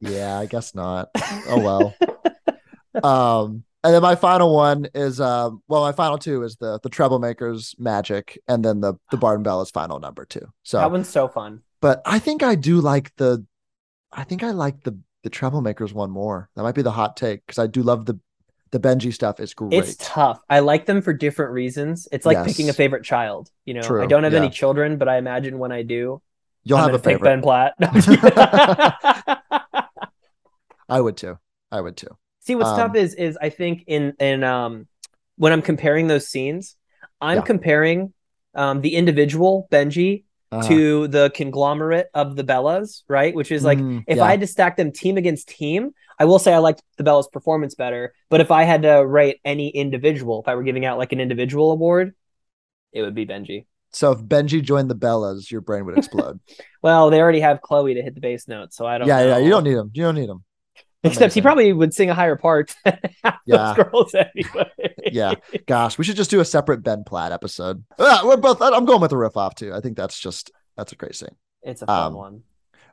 Yeah, 0.00 0.38
I 0.38 0.46
guess 0.46 0.74
not. 0.74 1.08
Oh 1.48 1.60
well. 1.60 1.94
um, 3.02 3.64
and 3.82 3.92
then 3.94 4.02
my 4.02 4.14
final 4.14 4.54
one 4.54 4.88
is 4.94 5.20
um, 5.20 5.62
well, 5.68 5.82
my 5.82 5.92
final 5.92 6.18
two 6.18 6.42
is 6.42 6.56
the 6.56 6.80
the 6.82 6.90
Treblemakers 6.90 7.78
Magic, 7.78 8.38
and 8.48 8.64
then 8.64 8.80
the 8.80 8.94
the 9.10 9.16
Barden 9.16 9.42
Bella's 9.42 9.70
final 9.70 10.00
number 10.00 10.24
two. 10.24 10.46
So, 10.62 10.78
that 10.78 10.90
one's 10.90 11.08
so 11.08 11.28
fun. 11.28 11.62
but 11.80 12.00
I 12.06 12.18
think 12.18 12.42
I 12.42 12.54
do 12.54 12.80
like 12.80 13.14
the, 13.16 13.44
I 14.14 14.24
think 14.24 14.42
I 14.42 14.50
like 14.50 14.82
the 14.84 14.98
the 15.22 15.30
Treblemakers 15.30 15.92
one 15.92 16.10
more. 16.10 16.50
That 16.54 16.62
might 16.62 16.74
be 16.74 16.82
the 16.82 16.92
hot 16.92 17.16
take 17.16 17.46
because 17.46 17.58
I 17.58 17.66
do 17.66 17.82
love 17.82 18.06
the 18.06 18.18
the 18.70 18.80
Benji 18.80 19.12
stuff. 19.12 19.40
is 19.40 19.54
great. 19.54 19.72
It's 19.72 19.96
tough. 19.98 20.40
I 20.48 20.60
like 20.60 20.86
them 20.86 21.02
for 21.02 21.12
different 21.12 21.52
reasons. 21.52 22.08
It's 22.12 22.26
like 22.26 22.38
Yes. 22.38 22.46
picking 22.46 22.70
a 22.70 22.72
favorite 22.72 23.04
child. 23.04 23.50
You 23.64 23.74
know, 23.74 23.98
I 23.98 24.06
don't 24.06 24.24
have 24.24 24.34
any 24.34 24.50
children, 24.50 24.98
but 24.98 25.08
I 25.08 25.18
imagine 25.18 25.58
when 25.58 25.72
I 25.72 25.82
do, 25.82 26.20
You'll 26.64 26.78
I'm 26.78 26.84
have 26.84 26.94
a 26.94 26.98
pick 26.98 27.04
favorite. 27.04 27.24
Ben 27.24 27.42
Platt. 27.42 27.74
I 30.88 31.00
would 31.00 31.16
too. 31.16 31.38
I 31.70 31.80
would 31.80 31.96
too. 31.96 32.16
See, 32.40 32.54
what's 32.54 32.70
Um, 32.70 32.72
tough 32.72 32.96
is 32.96 33.14
is 33.14 33.38
I 33.40 33.48
think 33.50 33.84
in 33.86 34.14
in 34.20 34.44
um 34.44 34.86
when 35.36 35.52
I'm 35.52 35.62
comparing 35.62 36.06
those 36.08 36.28
scenes, 36.28 36.76
I'm 37.20 37.38
Yeah. 37.38 37.42
comparing 37.42 38.12
um 38.54 38.80
the 38.82 38.96
individual 38.96 39.66
Benji 39.70 40.23
Uh-huh. 40.52 40.68
to 40.68 41.08
the 41.08 41.30
conglomerate 41.34 42.08
of 42.14 42.36
the 42.36 42.44
Bellas, 42.44 43.02
right? 43.08 43.34
Which 43.34 43.50
is 43.50 43.64
like 43.64 43.78
Mm, 43.78 44.04
if 44.06 44.18
yeah. 44.18 44.24
I 44.24 44.30
had 44.30 44.40
to 44.40 44.46
stack 44.46 44.76
them 44.76 44.92
team 44.92 45.16
against 45.16 45.48
team, 45.48 45.90
I 46.18 46.26
will 46.26 46.38
say 46.38 46.54
I 46.54 46.58
liked 46.58 46.82
the 46.96 47.02
Bella's 47.02 47.26
performance 47.26 47.74
better. 47.74 48.14
But 48.30 48.40
if 48.40 48.50
I 48.52 48.62
had 48.62 48.82
to 48.82 49.04
rate 49.04 49.40
any 49.44 49.68
individual, 49.70 50.40
if 50.40 50.46
I 50.48 50.54
were 50.54 50.62
giving 50.62 50.84
out 50.84 50.96
like 50.98 51.12
an 51.12 51.18
individual 51.20 51.72
award, 51.72 52.14
it 52.92 53.02
would 53.02 53.14
be 53.14 53.26
Benji. 53.26 53.66
So 53.90 54.12
if 54.12 54.20
Benji 54.20 54.62
joined 54.62 54.90
the 54.90 54.94
Bellas, 54.94 55.50
your 55.50 55.60
brain 55.60 55.84
would 55.86 55.98
explode. 55.98 56.38
Well, 56.82 57.08
they 57.08 57.18
already 57.18 57.40
have 57.40 57.62
Chloe 57.62 57.94
to 57.94 58.02
hit 58.02 58.14
the 58.14 58.20
bass 58.20 58.46
notes, 58.46 58.76
so 58.76 58.86
I 58.86 58.98
don't. 58.98 59.08
yeah, 59.08 59.24
yeah. 59.24 59.38
You 59.38 59.48
don't 59.48 59.64
need 59.64 59.76
them. 59.76 59.90
You 59.94 60.02
don't 60.02 60.16
need 60.16 60.28
him. 60.28 60.44
Except 61.04 61.18
he 61.34 61.40
amazing. 61.40 61.42
probably 61.42 61.72
would 61.72 61.94
sing 61.94 62.10
a 62.10 62.14
higher 62.14 62.36
part. 62.36 62.74
Yeah. 63.46 63.74
girls 63.76 64.14
anyway. 64.14 64.70
Yeah. 65.12 65.34
Gosh, 65.66 65.98
we 65.98 66.04
should 66.04 66.16
just 66.16 66.30
do 66.30 66.40
a 66.40 66.44
separate 66.44 66.82
Ben 66.82 67.04
Platt 67.04 67.30
episode. 67.32 67.84
Ah, 67.98 68.22
we're 68.24 68.36
both. 68.38 68.60
I'm 68.62 68.84
going 68.86 69.00
with 69.00 69.10
the 69.10 69.16
riff 69.18 69.36
off 69.36 69.54
too. 69.54 69.72
I 69.74 69.80
think 69.80 69.96
that's 69.96 70.18
just 70.18 70.50
that's 70.76 70.92
a 70.92 70.96
great 70.96 71.14
scene. 71.14 71.36
It's 71.62 71.82
a 71.82 71.86
fun 71.86 72.06
Um, 72.06 72.14
one. 72.14 72.42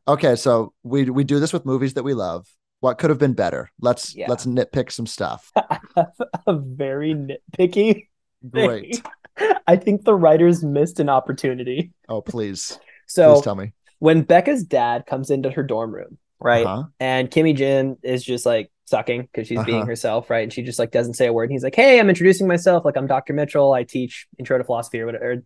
Okay, 0.08 0.36
so 0.36 0.74
we 0.84 1.10
we 1.10 1.24
do 1.24 1.39
this 1.39 1.54
with 1.54 1.65
movies 1.65 1.93
that 1.95 2.04
we 2.04 2.13
love. 2.13 2.47
What 2.82 2.97
could 2.97 3.12
have 3.12 3.19
been 3.19 3.34
better? 3.34 3.71
Let's 3.80 4.15
Yeah. 4.15 4.28
let's 4.28 4.45
nitpick 4.45 4.91
some 4.91 5.08
stuff. 5.08 5.52
a 5.95 6.54
very 6.54 7.13
nitpicky. 7.13 8.08
Great. 8.50 9.02
thing. 9.38 9.52
I 9.67 9.76
think 9.78 10.04
the 10.04 10.15
writers 10.15 10.63
missed 10.63 11.00
an 11.00 11.08
opportunity. 11.10 11.91
Oh, 12.10 12.21
please, 12.21 12.78
So 13.08 13.36
please 13.36 13.43
tell 13.43 13.56
me. 13.56 13.74
when 14.00 14.24
Beca's 14.24 14.63
dad 14.63 15.06
comes 15.06 15.30
into 15.30 15.50
her 15.52 15.63
dorm 15.63 15.93
room, 15.93 16.17
right, 16.41 16.65
Uh-huh. 16.65 16.84
and 16.99 17.30
Kimmy 17.32 17.56
Jin 17.56 17.97
is 18.04 18.23
just 18.23 18.45
like 18.45 18.69
sucking 18.86 19.21
because 19.21 19.47
she's 19.47 19.63
being 19.63 19.77
Uh-huh. 19.80 19.86
herself, 19.88 20.30
right, 20.30 20.43
and 20.43 20.51
she 20.51 20.63
just 20.63 20.77
like 20.80 20.91
doesn't 20.91 21.13
say 21.13 21.27
a 21.27 21.34
word. 21.34 21.43
And 21.43 21.54
he's 21.54 21.63
like, 21.63 21.75
"Hey, 21.75 21.99
I'm 21.99 22.10
introducing 22.10 22.45
myself. 22.47 22.84
Like 22.84 22.97
I'm 22.97 23.08
Dr. 23.08 23.32
Mitchell. 23.34 23.71
I 23.73 23.84
teach 23.84 24.27
Intro 24.38 24.58
to 24.58 24.63
Philosophy 24.65 24.99
or 24.99 25.06
whatever, 25.06 25.32
or 25.32 25.43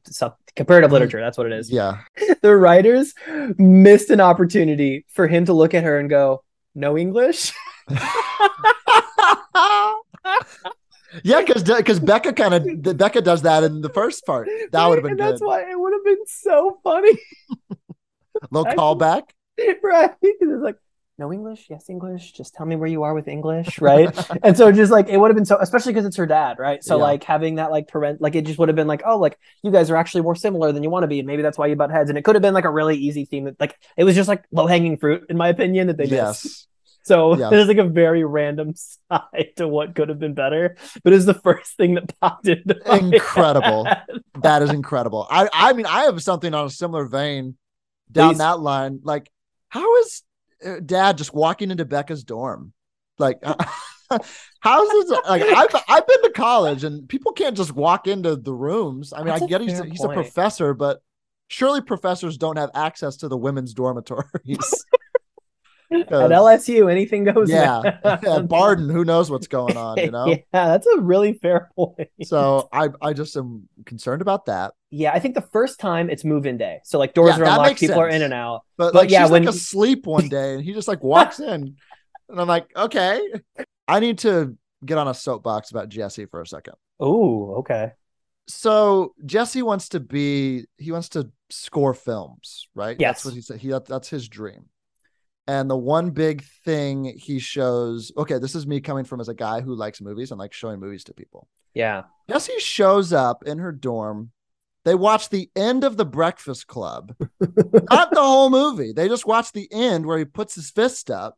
comparative 0.55 0.91
literature. 0.91 1.19
That's 1.19 1.37
what 1.37 1.45
it 1.47 1.53
is." 1.53 1.69
Yeah. 1.69 1.99
The 2.41 2.55
writers 2.55 3.13
missed 3.57 4.09
an 4.11 4.21
opportunity 4.21 5.05
for 5.09 5.27
him 5.27 5.45
to 5.45 5.53
look 5.53 5.73
at 5.73 5.83
her 5.83 5.99
and 5.99 6.09
go, 6.09 6.43
"No 6.75 6.97
English." 6.97 7.51
yeah, 11.23 11.41
because 11.41 11.63
because 11.63 11.99
Beca 11.99 12.35
kind 12.35 12.53
of 12.53 12.63
Beca 12.63 13.23
does 13.23 13.41
that 13.43 13.63
in 13.63 13.81
the 13.81 13.89
first 13.89 14.25
part. 14.25 14.47
That 14.71 14.87
would 14.87 14.97
have 14.97 15.03
been 15.03 15.11
and 15.11 15.19
good. 15.19 15.31
That's 15.33 15.41
why 15.41 15.61
it 15.69 15.79
would 15.79 15.93
have 15.93 16.03
been 16.03 16.25
so 16.27 16.79
funny. 16.83 17.17
Little 18.51 18.73
callback. 18.73 19.23
right? 19.83 20.11
Because 20.21 20.49
it's 20.49 20.61
like, 20.63 20.75
no 21.17 21.31
English, 21.31 21.67
yes 21.69 21.89
English. 21.89 22.33
Just 22.33 22.53
tell 22.55 22.65
me 22.65 22.75
where 22.75 22.89
you 22.89 23.03
are 23.03 23.13
with 23.13 23.27
English, 23.27 23.79
right? 23.79 24.09
and 24.43 24.57
so 24.57 24.71
just 24.71 24.91
like 24.91 25.07
it 25.07 25.17
would 25.17 25.29
have 25.29 25.35
been 25.35 25.45
so, 25.45 25.57
especially 25.61 25.93
because 25.93 26.05
it's 26.05 26.17
her 26.17 26.25
dad, 26.25 26.59
right? 26.59 26.83
So 26.83 26.97
Yeah. 26.97 27.03
like 27.03 27.23
having 27.23 27.55
that 27.55 27.71
like 27.71 27.87
parent, 27.87 28.21
like 28.21 28.35
it 28.35 28.45
just 28.45 28.59
would 28.59 28.69
have 28.69 28.75
been 28.75 28.87
like, 28.87 29.03
oh, 29.05 29.17
like 29.17 29.37
you 29.63 29.71
guys 29.71 29.89
are 29.89 29.95
actually 29.95 30.21
more 30.21 30.35
similar 30.35 30.71
than 30.71 30.83
you 30.83 30.89
want 30.89 31.03
to 31.03 31.07
be, 31.07 31.19
and 31.19 31.27
maybe 31.27 31.41
that's 31.41 31.57
why 31.57 31.67
you 31.67 31.75
butt 31.75 31.91
heads. 31.91 32.09
And 32.09 32.17
it 32.17 32.23
could 32.25 32.35
have 32.35 32.41
been 32.41 32.53
like 32.53 32.65
a 32.65 32.69
really 32.69 32.97
easy 32.97 33.25
theme 33.25 33.45
that 33.45 33.59
like 33.59 33.77
it 33.97 34.03
was 34.03 34.15
just 34.15 34.27
like 34.27 34.43
low 34.51 34.67
hanging 34.67 34.97
fruit 34.97 35.25
in 35.29 35.37
my 35.37 35.47
opinion 35.49 35.87
that 35.87 35.97
they 35.97 36.05
missed. 36.07 36.45
Yes. 36.45 36.67
So 37.07 37.37
Yeah. 37.37 37.51
there's 37.51 37.67
like 37.67 37.77
a 37.77 37.83
very 37.83 38.23
random 38.25 38.73
side 38.75 39.49
to 39.57 39.67
what 39.67 39.93
could 39.93 40.09
have 40.09 40.17
been 40.17 40.33
better, 40.33 40.75
but 41.03 41.13
it's 41.13 41.25
the 41.25 41.35
first 41.35 41.77
thing 41.77 41.93
that 41.93 42.19
popped 42.19 42.47
into 42.47 42.75
Incredible. 42.97 43.87
That 44.41 44.63
is 44.63 44.71
incredible. 44.71 45.27
I 45.29 45.47
I 45.53 45.73
mean 45.73 45.85
I 45.85 46.05
have 46.05 46.19
something 46.23 46.51
on 46.53 46.65
a 46.65 46.69
similar 46.71 47.05
vein 47.05 47.57
down 48.11 48.31
Please. 48.33 48.37
that 48.39 48.59
line. 48.59 49.01
Like, 49.03 49.31
how 49.69 49.97
is 49.97 50.23
Dad 50.85 51.17
just 51.17 51.33
walking 51.33 51.71
into 51.71 51.85
Beca's 51.85 52.23
dorm? 52.23 52.73
Like, 53.17 53.39
how's 54.59 54.89
this? 54.89 55.09
Like, 55.27 55.43
I've 55.43 55.83
I've 55.87 56.07
been 56.07 56.21
to 56.23 56.31
college 56.31 56.83
and 56.83 57.07
people 57.07 57.31
can't 57.31 57.55
just 57.55 57.73
walk 57.73 58.07
into 58.07 58.35
the 58.35 58.53
rooms. 58.53 59.13
I 59.13 59.19
mean, 59.19 59.27
That's 59.27 59.43
I 59.43 59.47
get 59.47 59.61
he's 59.61 59.79
a, 59.79 59.85
he's 59.85 60.03
a 60.03 60.09
professor, 60.09 60.73
but 60.73 61.01
surely 61.47 61.81
professors 61.81 62.37
don't 62.37 62.57
have 62.57 62.71
access 62.73 63.17
to 63.17 63.27
the 63.27 63.37
women's 63.37 63.73
dormitories. 63.73 64.85
At 66.01 66.31
LSU, 66.31 66.91
anything 66.91 67.23
goes. 67.23 67.49
yeah, 67.49 67.81
at 68.03 68.47
Barden, 68.47 68.89
who 68.89 69.05
knows 69.05 69.29
what's 69.31 69.47
going 69.47 69.77
on, 69.77 69.97
you 69.97 70.11
know? 70.17 70.27
yeah, 70.27 70.41
that's 70.51 70.87
a 70.87 70.99
really 70.99 71.33
fair 71.33 71.69
point. 71.75 72.09
So 72.23 72.67
I 72.71 72.89
I 73.01 73.13
just 73.13 73.35
am 73.37 73.67
concerned 73.85 74.21
about 74.21 74.45
that. 74.45 74.73
yeah, 74.91 75.11
I 75.13 75.19
think 75.19 75.35
the 75.35 75.41
first 75.41 75.79
time 75.79 76.09
it's 76.09 76.23
move-in 76.23 76.57
day, 76.57 76.79
so 76.83 76.99
like 76.99 77.13
doors 77.13 77.37
Yeah, 77.37 77.43
are 77.43 77.45
unlocked, 77.45 77.79
people 77.79 77.99
are 77.99 78.09
in 78.09 78.21
and 78.21 78.33
out. 78.33 78.61
But, 78.77 78.93
But 78.93 78.95
like 79.03 79.09
yeah, 79.09 79.23
she's 79.23 79.31
when- 79.31 79.45
like 79.45 79.53
asleep 79.55 80.05
one 80.05 80.29
day 80.29 80.55
and 80.55 80.63
he 80.63 80.73
just 80.73 80.87
like 80.87 81.03
walks 81.03 81.39
in. 81.39 81.75
And 82.27 82.41
I'm 82.41 82.47
like, 82.47 82.67
okay. 82.75 83.21
I 83.87 83.99
need 83.99 84.17
to 84.19 84.57
get 84.83 84.97
on 84.97 85.07
a 85.07 85.13
soapbox 85.13 85.69
about 85.71 85.89
Jesse 85.89 86.25
for 86.25 86.41
a 86.41 86.47
second. 86.47 86.73
Oh, 86.99 87.55
okay. 87.57 87.91
So 88.47 89.13
Jesse 89.25 89.61
wants 89.61 89.89
to 89.89 89.99
be 89.99 90.65
he 90.77 90.91
wants 90.91 91.09
to 91.09 91.31
score 91.49 91.93
films, 91.93 92.67
right? 92.75 92.95
Yes. 92.99 93.17
That's 93.17 93.25
what 93.25 93.33
he 93.35 93.41
said. 93.41 93.57
He 93.59 93.69
that's 93.87 94.09
his 94.09 94.27
dream. 94.27 94.65
And 95.47 95.69
the 95.69 95.77
one 95.77 96.09
big 96.09 96.43
thing 96.63 97.15
he 97.17 97.37
shows, 97.39 98.11
okay, 98.17 98.39
this 98.39 98.55
is 98.55 98.65
me 98.65 98.81
coming 98.81 99.05
from 99.05 99.21
as 99.21 99.29
a 99.29 99.33
guy 99.33 99.61
who 99.61 99.75
likes 99.75 100.01
movies 100.01 100.31
and 100.31 100.39
likes 100.39 100.57
showing 100.57 100.79
movies 100.79 101.03
to 101.03 101.13
people. 101.13 101.47
Yeah. 101.73 102.03
Jessie 102.29 102.59
shows 102.59 103.13
up 103.13 103.43
in 103.45 103.59
her 103.59 103.71
dorm. 103.71 104.31
They 104.85 104.95
watch 104.95 105.29
the 105.29 105.49
end 105.55 105.83
of 105.83 105.97
the 105.97 106.05
Breakfast 106.05 106.67
Club, 106.67 107.15
not 107.89 108.11
the 108.11 108.21
whole 108.21 108.49
movie. 108.49 108.93
They 108.93 109.07
just 109.07 109.25
watch 109.25 109.51
the 109.51 109.67
end 109.71 110.05
where 110.05 110.17
he 110.17 110.25
puts 110.25 110.55
his 110.55 110.69
fist 110.69 111.09
up. 111.09 111.37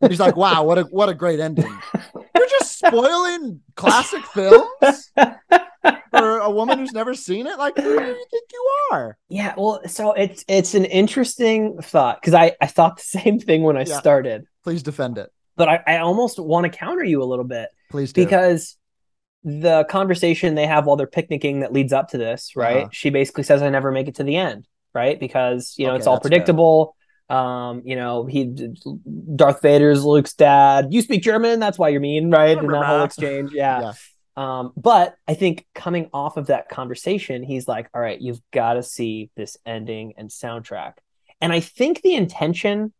And 0.00 0.10
he's 0.10 0.20
like, 0.20 0.36
"Wow, 0.36 0.64
what 0.64 0.78
a 0.78 0.82
what 0.82 1.08
a 1.08 1.14
great 1.14 1.40
ending!" 1.40 1.64
You're 2.36 2.48
just 2.48 2.78
spoiling 2.78 3.60
classic 3.74 4.22
films 4.26 5.10
for 6.10 6.38
a 6.38 6.50
woman 6.50 6.78
who's 6.78 6.92
never 6.92 7.14
seen 7.14 7.46
it. 7.46 7.58
Like, 7.58 7.76
who 7.76 7.82
do 7.98 8.04
you 8.04 8.26
think 8.30 8.44
you 8.52 8.70
are? 8.92 9.18
Yeah, 9.28 9.54
well, 9.56 9.80
so 9.86 10.12
it's 10.12 10.44
it's 10.48 10.74
an 10.74 10.84
interesting 10.84 11.78
thought 11.82 12.20
because 12.20 12.34
I 12.34 12.52
I 12.60 12.66
thought 12.66 12.96
the 12.98 13.02
same 13.20 13.38
thing 13.38 13.62
when 13.62 13.76
I 13.76 13.84
Yeah. 13.84 13.98
started, 13.98 14.44
Please 14.64 14.82
defend 14.82 15.18
it. 15.18 15.30
but 15.56 15.68
I, 15.68 15.82
I 15.86 15.98
almost 15.98 16.38
want 16.38 16.64
to 16.70 16.76
counter 16.78 17.04
you 17.04 17.22
a 17.22 17.24
little 17.26 17.44
bit 17.44 17.68
Please 17.90 18.12
do. 18.12 18.24
because 18.24 18.76
the 19.44 19.84
conversation 19.88 20.54
they 20.56 20.66
have 20.66 20.86
while 20.86 20.96
they're 20.96 21.06
picnicking 21.06 21.60
that 21.60 21.72
leads 21.72 21.92
up 21.92 22.08
to 22.08 22.18
this, 22.18 22.56
right? 22.56 22.78
Uh-huh. 22.78 22.88
She 22.92 23.10
basically 23.10 23.44
says, 23.44 23.62
"I 23.62 23.68
never 23.70 23.92
make 23.92 24.08
it 24.08 24.16
to 24.16 24.24
the 24.24 24.36
end," 24.36 24.66
right? 24.94 25.18
Because 25.20 25.74
you 25.78 25.86
know 25.86 25.92
Okay, 25.92 25.98
it's 25.98 26.06
all 26.06 26.16
fair. 26.16 26.22
predictable. 26.22 26.96
Um, 27.28 27.82
you 27.84 27.96
know, 27.96 28.24
he 28.26 28.44
Darth 29.34 29.60
Vader's 29.62 30.04
Luke's 30.04 30.34
dad. 30.34 30.88
You 30.92 31.02
speak 31.02 31.22
German, 31.22 31.58
that's 31.58 31.76
why 31.78 31.88
you're 31.88 32.00
mean, 32.00 32.30
right? 32.30 32.56
In 32.56 32.66
that 32.68 32.84
whole 32.86 33.02
exchange, 33.02 33.50
yeah. 33.52 33.80
Yeah. 33.80 33.92
Um, 34.36 34.72
but 34.76 35.16
I 35.26 35.34
think 35.34 35.66
coming 35.74 36.10
off 36.12 36.36
of 36.36 36.48
that 36.48 36.68
conversation, 36.68 37.42
he's 37.42 37.66
like, 37.66 37.88
all 37.94 38.00
right, 38.00 38.20
you've 38.20 38.42
got 38.52 38.74
to 38.74 38.82
see 38.82 39.30
this 39.36 39.56
ending 39.64 40.14
and 40.18 40.28
soundtrack. 40.28 40.94
And 41.40 41.52
I 41.52 41.60
think 41.60 42.02
the 42.02 42.14
intention 42.14 42.92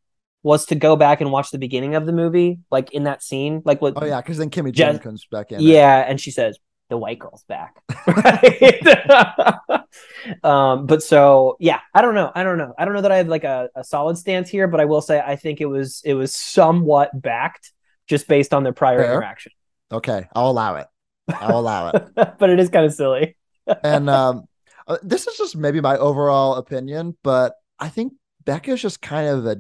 was 0.43 0.67
to 0.67 0.75
go 0.75 0.97
back 0.97 1.21
and 1.21 1.33
watch 1.33 1.51
the 1.51 1.59
beginning 1.59 1.95
of 1.95 2.07
the 2.07 2.13
movie, 2.13 2.61
like 2.71 2.93
in 2.93 3.05
that 3.05 3.23
scene, 3.23 3.63
like 3.65 3.83
what 3.83 3.95
oh 3.97 4.05
yeah, 4.05 4.21
because 4.21 4.39
then 4.39 4.49
Kimmy 4.49 4.73
Jin 4.73 4.99
comes 4.99 5.27
back 5.31 5.51
in. 5.51 5.61
yeah, 5.61 6.05
and 6.07 6.21
she 6.21 6.31
says, 6.31 6.57
"The 6.89 6.97
white 6.97 7.19
girl's 7.19 7.45
back." 7.45 7.83
Right? 8.07 8.87
um, 10.45 10.87
but 10.87 11.03
so 11.03 11.57
yeah, 11.59 11.81
I 11.93 12.01
don't 12.01 12.15
know. 12.15 12.31
I 12.33 12.45
don't 12.45 12.59
know. 12.59 12.73
I 12.79 12.85
don't 12.85 12.95
know 12.95 13.01
that 13.01 13.11
I 13.11 13.17
have 13.17 13.27
like 13.27 13.43
a, 13.43 13.69
a 13.75 13.83
solid 13.83 14.17
stance 14.17 14.49
here, 14.49 14.69
but 14.69 14.81
I 14.81 14.85
will 14.85 15.01
say 15.01 15.21
I 15.21 15.35
think 15.35 15.61
it 15.61 15.67
was 15.67 16.01
it 16.05 16.15
was 16.15 16.33
somewhat 16.33 17.11
backed 17.21 17.73
just 18.07 18.29
based 18.29 18.55
on 18.55 18.63
their 18.63 18.73
prior 18.73 18.99
Fair. 18.99 19.15
interaction. 19.15 19.53
Okay, 19.91 20.29
I'll 20.33 20.51
allow 20.51 20.77
it. 20.77 20.87
I'll 21.29 21.59
allow 21.59 21.89
it. 21.91 22.09
but 22.15 22.51
it 22.51 22.61
is 22.61 22.69
kind 22.69 22.85
of 22.85 22.93
silly. 22.93 23.37
and 23.83 24.09
um, 24.09 24.45
uh, 24.87 24.99
this 25.03 25.27
is 25.27 25.37
just 25.37 25.57
maybe 25.57 25.81
my 25.81 25.97
overall 25.97 26.55
opinion, 26.55 27.17
but 27.23 27.55
I 27.79 27.89
think 27.89 28.15
Beca's 28.45 28.81
just 28.81 29.03
kind 29.03 29.29
of 29.29 29.47
a 29.47 29.57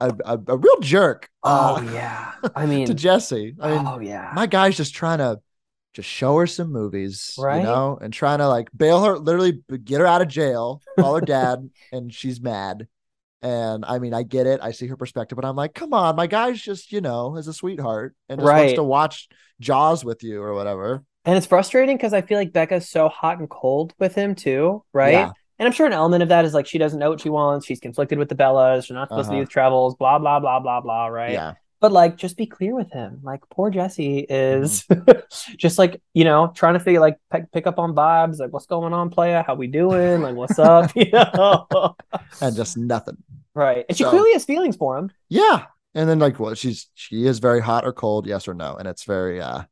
a, 0.00 0.14
a, 0.24 0.40
a 0.48 0.56
real 0.56 0.80
jerk. 0.80 1.28
Oh 1.42 1.76
uh, 1.76 1.92
yeah. 1.92 2.32
I 2.56 2.66
mean, 2.66 2.86
to 2.86 2.94
Jesse. 2.94 3.54
I 3.60 3.76
mean, 3.76 3.86
oh 3.86 4.00
yeah. 4.00 4.32
my 4.34 4.46
guy's 4.46 4.76
just 4.76 4.94
trying 4.94 5.18
to 5.18 5.40
just 5.92 6.08
show 6.08 6.38
her 6.38 6.46
some 6.46 6.72
movies, 6.72 7.34
Right? 7.38 7.58
you 7.58 7.64
know, 7.64 7.98
and 8.00 8.12
trying 8.12 8.38
to 8.38 8.48
like 8.48 8.68
bail 8.74 9.04
her, 9.04 9.18
literally 9.18 9.60
get 9.84 10.00
her 10.00 10.06
out 10.06 10.22
of 10.22 10.28
jail, 10.28 10.80
call 10.98 11.16
her 11.16 11.20
dad, 11.20 11.68
and 11.92 12.14
she's 12.14 12.40
mad. 12.40 12.86
And 13.42 13.84
I 13.86 13.98
mean, 13.98 14.12
I 14.12 14.22
get 14.22 14.46
it. 14.46 14.60
I 14.62 14.72
see 14.72 14.86
her 14.88 14.96
perspective, 14.96 15.36
but 15.36 15.44
I'm 15.46 15.56
like, 15.56 15.72
come 15.74 15.94
on, 15.94 16.14
my 16.16 16.26
guy's 16.26 16.60
just, 16.60 16.92
you 16.92 17.00
know, 17.00 17.36
is 17.36 17.48
a 17.48 17.54
sweetheart 17.54 18.14
and 18.28 18.38
just 18.40 18.52
wants 18.52 18.74
to 18.74 18.82
watch 18.84 19.28
Jaws 19.60 20.04
with 20.04 20.22
you 20.22 20.42
or 20.42 20.54
whatever. 20.54 21.02
And 21.24 21.36
it's 21.36 21.46
frustrating 21.46 21.96
because 21.96 22.12
I 22.12 22.20
feel 22.22 22.38
like 22.38 22.52
Beca's 22.52 22.88
so 22.88 23.08
hot 23.08 23.38
and 23.38 23.48
cold 23.48 23.94
with 23.98 24.14
him 24.14 24.34
too, 24.34 24.84
right? 24.92 25.12
Yeah. 25.12 25.32
And 25.58 25.66
I'm 25.66 25.72
sure 25.72 25.86
an 25.86 25.92
element 25.92 26.22
of 26.22 26.30
that 26.30 26.44
is 26.46 26.54
like 26.54 26.66
she 26.66 26.78
doesn't 26.78 26.98
know 26.98 27.10
what 27.10 27.20
she 27.20 27.28
wants. 27.28 27.66
She's 27.66 27.80
conflicted 27.80 28.18
with 28.18 28.30
the 28.30 28.34
Bellas. 28.34 28.84
She's 28.86 28.94
not 28.94 29.08
supposed 29.08 29.26
to 29.28 29.32
be 29.32 29.36
Uh-huh. 29.36 29.40
with 29.42 29.50
Trebles. 29.50 29.94
Blah 29.96 30.18
blah 30.18 30.40
blah 30.40 30.60
blah 30.60 30.80
blah. 30.80 31.06
Right. 31.08 31.32
Yeah. 31.32 31.54
But 31.80 31.92
like, 31.92 32.16
just 32.16 32.36
be 32.36 32.44
clear 32.46 32.74
with 32.74 32.92
him. 32.92 33.20
Like, 33.22 33.40
poor 33.50 33.70
Jesse 33.70 34.20
is 34.28 34.84
Mm-hmm. 34.90 35.20
just 35.56 35.78
like 35.78 36.00
you 36.14 36.24
know 36.24 36.52
trying 36.54 36.74
to 36.74 36.80
figure 36.80 37.00
like 37.00 37.16
pick, 37.32 37.50
pick 37.52 37.66
up 37.66 37.78
on 37.78 37.94
vibes. 37.94 38.38
Like, 38.38 38.52
what's 38.52 38.66
going 38.66 38.92
on, 38.92 39.10
playa? 39.10 39.42
How 39.46 39.54
we 39.54 39.66
doing? 39.66 40.20
Like, 40.22 40.34
what's 40.36 40.58
up? 40.58 40.90
You 40.96 41.10
know. 41.10 41.66
And 42.42 42.54
just 42.56 42.76
nothing. 42.76 43.16
right. 43.54 43.84
And 43.88 43.96
she 43.98 44.04
clearly 44.04 44.32
has 44.32 44.44
feelings 44.44 44.76
for 44.76 44.96
him. 44.98 45.10
Yeah. 45.28 45.66
And 45.94 46.08
then 46.08 46.18
like 46.20 46.38
well, 46.38 46.54
she's 46.54 46.88
she 46.94 47.26
is 47.26 47.38
very 47.40 47.60
hot 47.60 47.84
or 47.84 47.92
cold, 47.92 48.26
yes 48.26 48.46
or 48.46 48.54
no. 48.54 48.76
And 48.76 48.86
it's 48.86 49.04
very 49.04 49.40
uh 49.40 49.62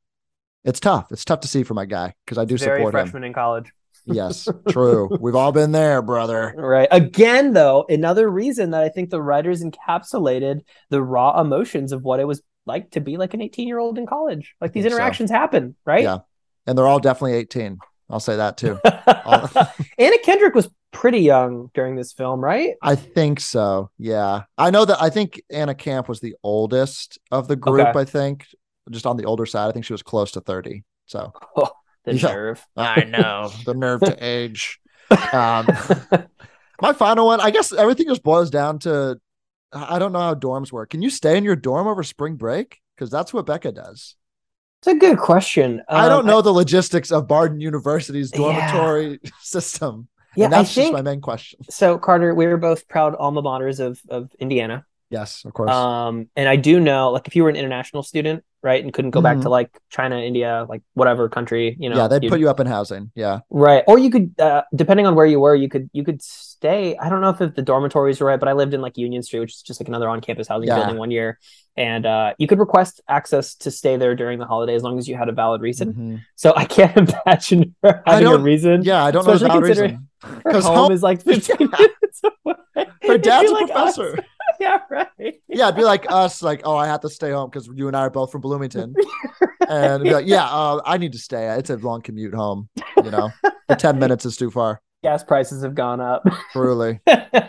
it's 0.64 0.80
tough. 0.80 1.12
It's 1.12 1.24
tough 1.24 1.40
to 1.40 1.48
see 1.48 1.62
for 1.62 1.74
my 1.74 1.86
guy 1.86 2.14
because 2.24 2.36
I 2.38 2.44
do 2.44 2.58
Very 2.58 2.78
support 2.80 2.94
him. 2.94 3.00
freshman 3.02 3.24
in 3.24 3.32
college. 3.32 3.70
Yes, 4.08 4.48
true. 4.68 5.08
We've 5.20 5.34
all 5.34 5.52
been 5.52 5.72
there, 5.72 6.02
brother. 6.02 6.54
Right. 6.56 6.88
Again, 6.90 7.52
though, 7.52 7.84
another 7.88 8.28
reason 8.28 8.70
that 8.70 8.82
I 8.82 8.88
think 8.88 9.10
the 9.10 9.22
writers 9.22 9.62
encapsulated 9.62 10.60
the 10.90 11.02
raw 11.02 11.40
emotions 11.40 11.92
of 11.92 12.02
what 12.02 12.20
it 12.20 12.24
was 12.24 12.42
like 12.66 12.90
to 12.92 13.00
be 13.00 13.16
like 13.16 13.34
an 13.34 13.40
18 13.40 13.66
year 13.66 13.78
old 13.78 13.98
in 13.98 14.06
college. 14.06 14.54
Like 14.60 14.72
these 14.72 14.84
think 14.84 14.92
so. 14.92 14.96
interactions 14.96 15.30
happen, 15.30 15.74
right? 15.84 16.02
Yeah. 16.02 16.18
And 16.66 16.76
they're 16.76 16.86
all 16.86 17.00
definitely 17.00 17.34
18. 17.34 17.78
I'll 18.10 18.20
say 18.20 18.36
that 18.36 18.56
too. 18.56 18.78
Anna 19.98 20.18
Kendrick 20.22 20.54
was 20.54 20.68
pretty 20.92 21.20
young 21.20 21.70
during 21.74 21.96
this 21.96 22.12
film, 22.12 22.40
right? 22.40 22.74
I 22.82 22.94
think 22.94 23.40
so. 23.40 23.90
Yeah. 23.98 24.42
I 24.56 24.70
know 24.70 24.84
that 24.84 25.00
I 25.00 25.10
think 25.10 25.40
Anna 25.50 25.74
Camp 25.74 26.08
was 26.08 26.20
the 26.20 26.36
oldest 26.42 27.18
of 27.30 27.48
the 27.48 27.56
group, 27.56 27.88
Okay. 27.88 27.98
I 27.98 28.04
think. 28.04 28.46
Just 28.90 29.06
on 29.06 29.18
the 29.18 29.24
older 29.24 29.44
side. 29.44 29.68
I 29.68 29.72
think 29.72 29.84
she 29.84 29.92
was 29.92 30.02
close 30.02 30.32
to 30.32 30.40
30. 30.40 30.82
So 31.04 31.32
oh, 31.56 31.70
The 32.04 32.14
Yeah. 32.14 32.28
nerve. 32.32 32.66
I 32.76 33.04
know 33.04 33.50
the 33.64 33.74
nerve 33.74 34.00
to 34.02 34.16
age. 34.24 34.80
Um, 35.32 35.66
my 36.80 36.92
final 36.92 37.26
one, 37.26 37.40
I 37.40 37.50
guess 37.50 37.72
everything 37.72 38.08
just 38.08 38.22
boils 38.22 38.50
down 38.50 38.78
to 38.80 39.18
I 39.72 39.98
don't 39.98 40.12
know 40.12 40.20
how 40.20 40.34
dorms 40.34 40.72
work. 40.72 40.90
Can 40.90 41.02
you 41.02 41.10
stay 41.10 41.36
in 41.36 41.44
your 41.44 41.56
dorm 41.56 41.86
over 41.86 42.02
spring 42.02 42.36
break? 42.36 42.80
Because 42.96 43.10
that's 43.10 43.34
what 43.34 43.46
Beca 43.46 43.74
does. 43.74 44.16
It's 44.80 44.86
a 44.86 44.94
good 44.94 45.18
question. 45.18 45.82
I 45.88 46.08
don't 46.08 46.20
Um, 46.20 46.26
know 46.26 46.40
the 46.40 46.52
logistics 46.52 47.10
of 47.12 47.26
Barden 47.28 47.60
University's 47.60 48.30
Yeah. 48.32 48.38
dormitory 48.38 49.20
system. 49.40 50.08
Yeah, 50.36 50.46
and 50.46 50.54
I 50.54 50.58
that's 50.58 50.74
just 50.74 50.92
my 50.92 51.02
main 51.02 51.20
question. 51.20 51.60
so. 51.68 51.98
Carter, 51.98 52.34
we 52.34 52.46
were 52.46 52.56
both 52.58 52.86
proud 52.88 53.14
alma 53.16 53.42
maters 53.42 53.80
of 53.80 54.00
of 54.08 54.30
Indiana. 54.38 54.86
Yes, 55.10 55.44
of 55.44 55.52
course. 55.52 55.70
Um, 55.70 56.28
and 56.36 56.48
I 56.48 56.56
do 56.56 56.80
know, 56.80 57.10
like, 57.10 57.26
if 57.26 57.34
you 57.34 57.42
were 57.42 57.48
an 57.50 57.56
international 57.56 58.02
student, 58.02 58.44
right, 58.62 58.82
and 58.82 58.92
couldn't 58.92 59.12
go 59.12 59.20
back 59.20 59.36
Mhm. 59.38 59.42
to 59.42 59.48
like 59.50 59.70
China, 59.90 60.16
India, 60.18 60.66
like 60.68 60.82
whatever 60.94 61.28
country, 61.28 61.76
you 61.78 61.88
know, 61.88 61.96
yeah, 61.96 62.08
they'd 62.08 62.28
put 62.28 62.40
you 62.40 62.50
up 62.50 62.60
in 62.60 62.66
housing. 62.66 63.10
Yeah. 63.14 63.40
Right. 63.50 63.84
Or 63.86 63.98
you 63.98 64.10
could 64.10 64.34
uh 64.40 64.62
depending 64.74 65.06
on 65.06 65.14
where 65.14 65.26
you 65.26 65.40
were, 65.40 65.54
you 65.54 65.68
could 65.68 65.88
you 65.92 66.04
could 66.04 66.20
stay. 66.22 66.96
I 66.96 67.08
don't 67.08 67.20
know 67.20 67.30
if 67.30 67.38
the 67.38 67.62
dormitories 67.62 68.20
were 68.20 68.26
right, 68.26 68.40
but 68.40 68.48
I 68.48 68.52
lived 68.54 68.74
in 68.74 68.80
like 68.80 68.96
Union 68.98 69.22
Street, 69.22 69.40
which 69.40 69.52
is 69.54 69.62
just 69.62 69.80
like 69.80 69.88
another 69.88 70.08
on-campus 70.08 70.48
housing 70.48 70.68
Yeah. 70.68 70.76
building 70.78 70.98
one 70.98 71.10
year. 71.10 71.38
And 71.76 72.04
uh 72.06 72.34
you 72.38 72.46
could 72.48 72.58
request 72.58 73.00
access 73.08 73.54
to 73.56 73.70
stay 73.70 73.96
there 73.96 74.14
during 74.16 74.38
the 74.40 74.46
holiday 74.46 74.74
as 74.74 74.82
long 74.82 74.98
as 74.98 75.06
you 75.08 75.14
had 75.16 75.28
a 75.28 75.32
valid 75.32 75.60
reason. 75.62 75.92
Mhm. 75.94 76.20
So 76.34 76.52
I 76.56 76.64
can't 76.64 76.96
imagine 77.26 77.74
her 77.84 78.02
having 78.06 78.26
a 78.26 78.38
reason. 78.38 78.82
Yeah, 78.82 79.04
I 79.04 79.10
don't 79.12 79.24
know 79.26 79.36
valid 79.38 79.64
reason. 79.64 80.08
Her 80.20 80.40
Because 80.44 80.64
home, 80.64 80.76
home, 80.76 80.92
is 80.92 81.02
like 81.02 81.22
15 81.30 81.56
Yeah. 81.60 81.66
minutes 81.78 82.20
away. 82.24 82.86
her 83.06 83.18
dad's 83.28 83.50
a 83.50 83.54
like 83.54 83.70
us. 83.72 83.98
Yeah, 84.60 84.78
right. 84.90 85.40
Yeah, 85.48 85.66
it'd 85.68 85.76
be 85.76 85.84
like 85.84 86.06
us, 86.10 86.42
like, 86.42 86.62
oh, 86.64 86.76
I 86.76 86.86
have 86.86 87.00
to 87.02 87.08
stay 87.08 87.30
home 87.30 87.48
because 87.50 87.68
you 87.72 87.86
and 87.86 87.96
I 87.96 88.00
are 88.00 88.10
both 88.10 88.32
from 88.32 88.40
Bloomington. 88.40 88.94
And 89.70 90.02
be 90.02 90.14
like, 90.14 90.26
yeah, 90.26 90.46
uh, 90.46 90.80
I 90.86 90.96
need 90.96 91.12
to 91.12 91.18
stay. 91.18 91.46
It's 91.58 91.68
a 91.68 91.76
long 91.76 92.00
commute 92.00 92.32
home. 92.32 92.70
You 92.96 93.10
know, 93.10 93.30
the 93.68 93.76
10 93.76 93.98
minutes 94.00 94.24
is 94.24 94.34
too 94.38 94.50
far. 94.50 94.80
Gas 95.02 95.22
prices 95.22 95.62
have 95.62 95.74
gone 95.74 96.00
up. 96.00 96.22
Truly, 96.52 97.00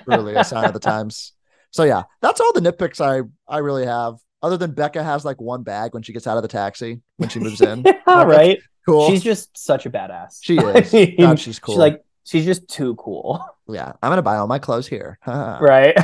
truly 0.03 0.35
a 0.35 0.43
sign 0.43 0.65
of 0.65 0.73
the 0.73 0.79
times. 0.81 1.31
So 1.71 1.83
yeah, 1.83 2.03
that's 2.21 2.41
all 2.41 2.51
the 2.51 2.59
nitpicks 2.59 2.99
I 2.99 3.21
I 3.47 3.59
really 3.59 3.85
have. 3.85 4.15
Other 4.43 4.57
than 4.57 4.73
Beca 4.73 5.01
has 5.01 5.23
like 5.23 5.39
one 5.39 5.63
bag 5.63 5.93
when 5.93 6.03
she 6.03 6.11
gets 6.11 6.27
out 6.27 6.35
of 6.35 6.43
the 6.43 6.49
taxi 6.49 7.01
when 7.15 7.29
she 7.29 7.39
moves 7.39 7.61
in. 7.61 7.85
All 8.05 8.27
right. 8.27 8.59
Cool. 8.85 9.09
She's 9.09 9.23
just 9.23 9.57
such 9.57 9.85
a 9.85 9.89
badass. 9.89 10.39
She 10.41 10.59
I 10.59 10.71
is. 10.79 10.91
mean, 10.93 11.15
God, 11.19 11.39
she's 11.39 11.57
cool. 11.57 11.75
She's 11.75 11.79
like 11.79 12.03
she's 12.25 12.43
just 12.45 12.67
too 12.67 12.95
cool. 12.95 13.41
yeah, 13.69 13.93
I'm 14.03 14.11
gonna 14.11 14.21
buy 14.21 14.35
all 14.35 14.47
my 14.47 14.59
clothes 14.59 14.87
here. 14.87 15.19
right. 15.25 15.95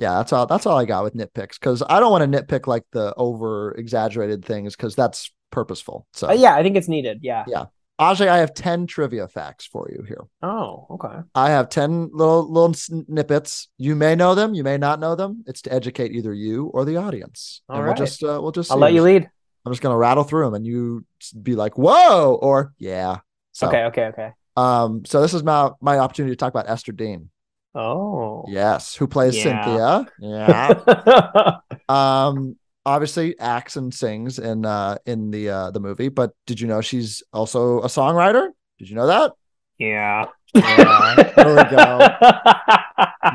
I 0.00 0.04
get 0.04 0.04
it. 0.04 0.04
Yeah, 0.04 0.14
that's 0.18 0.32
all. 0.32 0.46
That's 0.46 0.66
all 0.66 0.78
I 0.78 0.84
got 0.84 1.04
with 1.04 1.14
nitpicks 1.14 1.60
because 1.60 1.82
I 1.88 2.00
don't 2.00 2.10
want 2.10 2.30
to 2.30 2.42
nitpick 2.42 2.66
like 2.66 2.84
the 2.92 3.14
over 3.16 3.72
exaggerated 3.72 4.44
things 4.44 4.76
because 4.76 4.94
that's 4.94 5.30
purposeful. 5.50 6.06
So 6.12 6.28
Uh, 6.28 6.32
yeah, 6.32 6.54
I 6.54 6.62
think 6.62 6.76
it's 6.76 6.88
needed. 6.88 7.20
Yeah. 7.22 7.44
Yeah. 7.46 7.66
Ajay, 8.00 8.28
I 8.28 8.38
have 8.38 8.54
10 8.54 8.86
trivia 8.86 9.28
facts 9.28 9.66
for 9.66 9.90
you 9.92 10.02
here. 10.02 10.22
Oh, 10.42 10.86
okay. 10.92 11.18
I 11.34 11.50
have 11.50 11.68
10 11.68 12.10
little 12.14 12.50
little 12.50 12.72
snippets. 12.72 13.68
You 13.76 13.94
may 13.94 14.14
know 14.14 14.34
them, 14.34 14.54
you 14.54 14.64
may 14.64 14.78
not 14.78 15.00
know 15.00 15.14
them. 15.14 15.44
It's 15.46 15.60
to 15.62 15.72
educate 15.72 16.12
either 16.12 16.32
you 16.32 16.66
or 16.66 16.86
the 16.86 16.96
audience. 16.96 17.60
All 17.68 17.76
and 17.76 17.84
right. 17.84 17.98
we'll 17.98 18.06
just 18.06 18.22
uh, 18.22 18.38
we'll 18.40 18.52
just 18.52 18.72
I'll 18.72 18.78
let 18.78 18.94
you 18.94 19.02
lead. 19.02 19.28
I'm 19.66 19.72
just 19.72 19.82
gonna 19.82 19.98
rattle 19.98 20.24
through 20.24 20.46
them 20.46 20.54
and 20.54 20.66
you 20.66 21.04
be 21.42 21.54
like, 21.54 21.76
whoa, 21.76 22.38
or 22.40 22.72
yeah. 22.78 23.18
So 23.52 23.68
Okay, 23.68 23.84
okay, 23.84 24.04
okay. 24.04 24.30
um, 24.56 25.04
so 25.04 25.20
this 25.20 25.34
is 25.34 25.42
my 25.42 25.70
my 25.82 25.98
opportunity 25.98 26.32
to 26.32 26.38
talk 26.38 26.54
about 26.54 26.70
Esther 26.70 26.92
Dean. 26.92 27.28
Oh. 27.74 28.44
Yes, 28.48 28.94
who 28.96 29.06
plays 29.06 29.36
Yeah. 29.36 29.42
Cynthia. 29.64 30.06
Yeah. 30.20 31.58
um 31.88 32.56
obviously 32.86 33.38
acts 33.38 33.76
and 33.76 33.92
sings 33.94 34.38
in 34.38 34.64
uh 34.64 34.96
in 35.06 35.30
the 35.30 35.48
uh 35.50 35.70
the 35.70 35.80
movie, 35.80 36.08
but 36.08 36.32
did 36.46 36.60
you 36.60 36.66
know 36.66 36.80
she's 36.80 37.22
also 37.32 37.80
a 37.80 37.86
songwriter? 37.86 38.48
Did 38.78 38.88
you 38.90 38.96
know 38.96 39.06
that? 39.06 39.32
yeah. 39.78 40.26
Yeah, 40.52 41.14
there 41.36 41.54
we 41.54 41.64
go. 41.76 42.08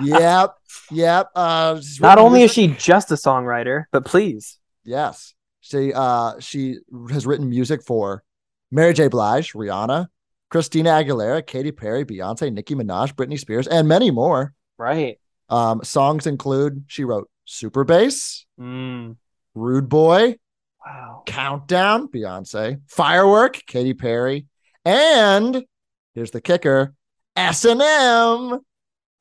yep. 0.20 0.56
Yep. 0.92 1.30
Uh 1.34 1.80
Not 2.02 2.18
only 2.18 2.44
is 2.44 2.52
she 2.52 2.68
just 2.68 3.10
a 3.12 3.16
songwriter, 3.16 3.86
but 3.92 4.04
please. 4.04 4.60
Yes. 4.84 5.34
She 5.62 5.94
uh 5.94 6.40
she 6.40 6.80
has 7.10 7.26
written 7.26 7.50
music 7.50 7.84
for 7.84 8.24
Mary 8.70 8.94
J. 8.94 9.08
Blige, 9.08 9.54
Rihanna, 9.54 10.08
Christina 10.56 10.92
Aguilera, 10.92 11.46
Katy 11.46 11.74
Perry, 11.74 12.06
Beyonce, 12.06 12.50
Nicki 12.50 12.76
Minaj, 12.76 13.14
Britney 13.14 13.38
Spears, 13.38 13.68
and 13.68 13.90
many 13.90 14.10
more. 14.10 14.54
Right. 14.78 15.20
Um, 15.50 15.84
songs 15.84 16.28
include 16.28 16.86
she 16.88 17.04
wrote 17.04 17.30
Super 17.44 17.84
Bass, 17.84 18.46
Mm. 18.58 19.18
Rude 19.54 19.90
Boy, 19.90 20.38
Wow. 20.86 21.24
Countdown, 21.26 22.08
Beyonce, 22.08 22.80
Firework, 22.88 23.64
Katy 23.68 23.96
Perry, 23.96 24.46
and 24.86 25.66
here's 26.14 26.32
the 26.32 26.40
kicker, 26.40 26.94
S 27.36 27.66
and 27.66 27.82
M. 27.82 28.62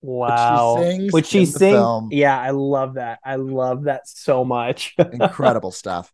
Wow. 0.02 0.76
sings 0.78 1.12
Which 1.12 1.26
she 1.26 1.46
sings. 1.46 2.12
Yeah, 2.12 2.40
I 2.40 2.50
love 2.50 2.94
that. 2.94 3.18
I 3.24 3.34
love 3.34 3.84
that 3.84 4.06
so 4.06 4.44
much. 4.44 4.94
Incredible 5.12 5.72
stuff. 5.72 6.12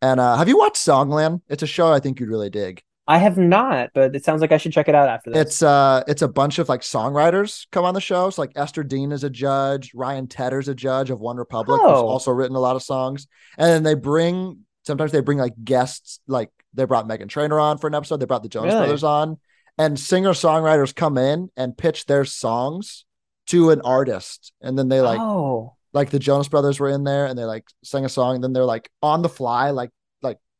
And 0.00 0.20
uh, 0.20 0.36
have 0.36 0.46
you 0.46 0.58
watched 0.58 0.76
Songland? 0.76 1.40
It's 1.48 1.64
a 1.64 1.66
show 1.66 1.92
I 1.92 1.98
think 1.98 2.20
you'd 2.20 2.28
really 2.28 2.50
dig. 2.50 2.84
I 3.10 3.18
have 3.18 3.36
not, 3.36 3.90
but 3.92 4.14
it 4.14 4.24
sounds 4.24 4.40
like 4.40 4.52
I 4.52 4.56
should 4.56 4.72
check 4.72 4.88
it 4.88 4.94
out 4.94 5.08
after 5.08 5.30
this. 5.30 5.40
It's 5.40 5.62
uh 5.62 6.04
it's 6.06 6.22
a 6.22 6.28
bunch 6.28 6.60
of 6.60 6.68
like 6.68 6.82
songwriters 6.82 7.66
come 7.72 7.84
on 7.84 7.94
the 7.94 8.00
show. 8.00 8.30
So 8.30 8.40
like 8.42 8.52
Esther 8.54 8.84
Dean 8.84 9.10
is 9.10 9.24
a 9.24 9.30
judge, 9.30 9.90
Ryan 9.94 10.28
Tedder's 10.28 10.68
a 10.68 10.74
judge 10.74 11.10
of 11.10 11.18
One 11.18 11.36
Republic, 11.36 11.80
who's 11.80 11.90
Oh. 11.90 12.06
also 12.06 12.30
written 12.30 12.54
a 12.56 12.60
lot 12.60 12.76
of 12.76 12.82
songs. 12.84 13.26
And 13.58 13.68
then 13.68 13.82
they 13.82 13.94
bring 13.94 14.60
sometimes 14.84 15.10
they 15.10 15.20
bring 15.20 15.38
like 15.38 15.54
guests, 15.64 16.20
like 16.28 16.50
they 16.72 16.84
brought 16.84 17.08
Meghan 17.08 17.28
Trainor 17.28 17.58
on 17.58 17.78
for 17.78 17.88
an 17.88 17.94
episode, 17.96 18.18
they 18.20 18.26
brought 18.26 18.44
the 18.44 18.48
Jonas 18.48 18.72
Really? 18.74 18.86
Brothers 18.86 19.04
on, 19.04 19.38
and 19.76 19.98
singer 19.98 20.30
songwriters 20.30 20.94
come 20.94 21.18
in 21.18 21.50
and 21.56 21.76
pitch 21.76 22.06
their 22.06 22.24
songs 22.24 23.04
to 23.48 23.70
an 23.70 23.80
artist. 23.80 24.52
And 24.62 24.78
then 24.78 24.88
they 24.88 25.00
like 25.00 25.18
oh, 25.20 25.74
like 25.92 26.10
the 26.10 26.20
Jonas 26.20 26.46
Brothers 26.48 26.78
were 26.78 26.88
in 26.88 27.02
there 27.02 27.26
and 27.26 27.36
they 27.36 27.44
like 27.44 27.64
sang 27.82 28.04
a 28.04 28.08
song, 28.08 28.36
and 28.36 28.44
then 28.44 28.52
they're 28.52 28.64
like 28.64 28.88
on 29.02 29.22
the 29.22 29.28
fly, 29.28 29.70
like 29.70 29.90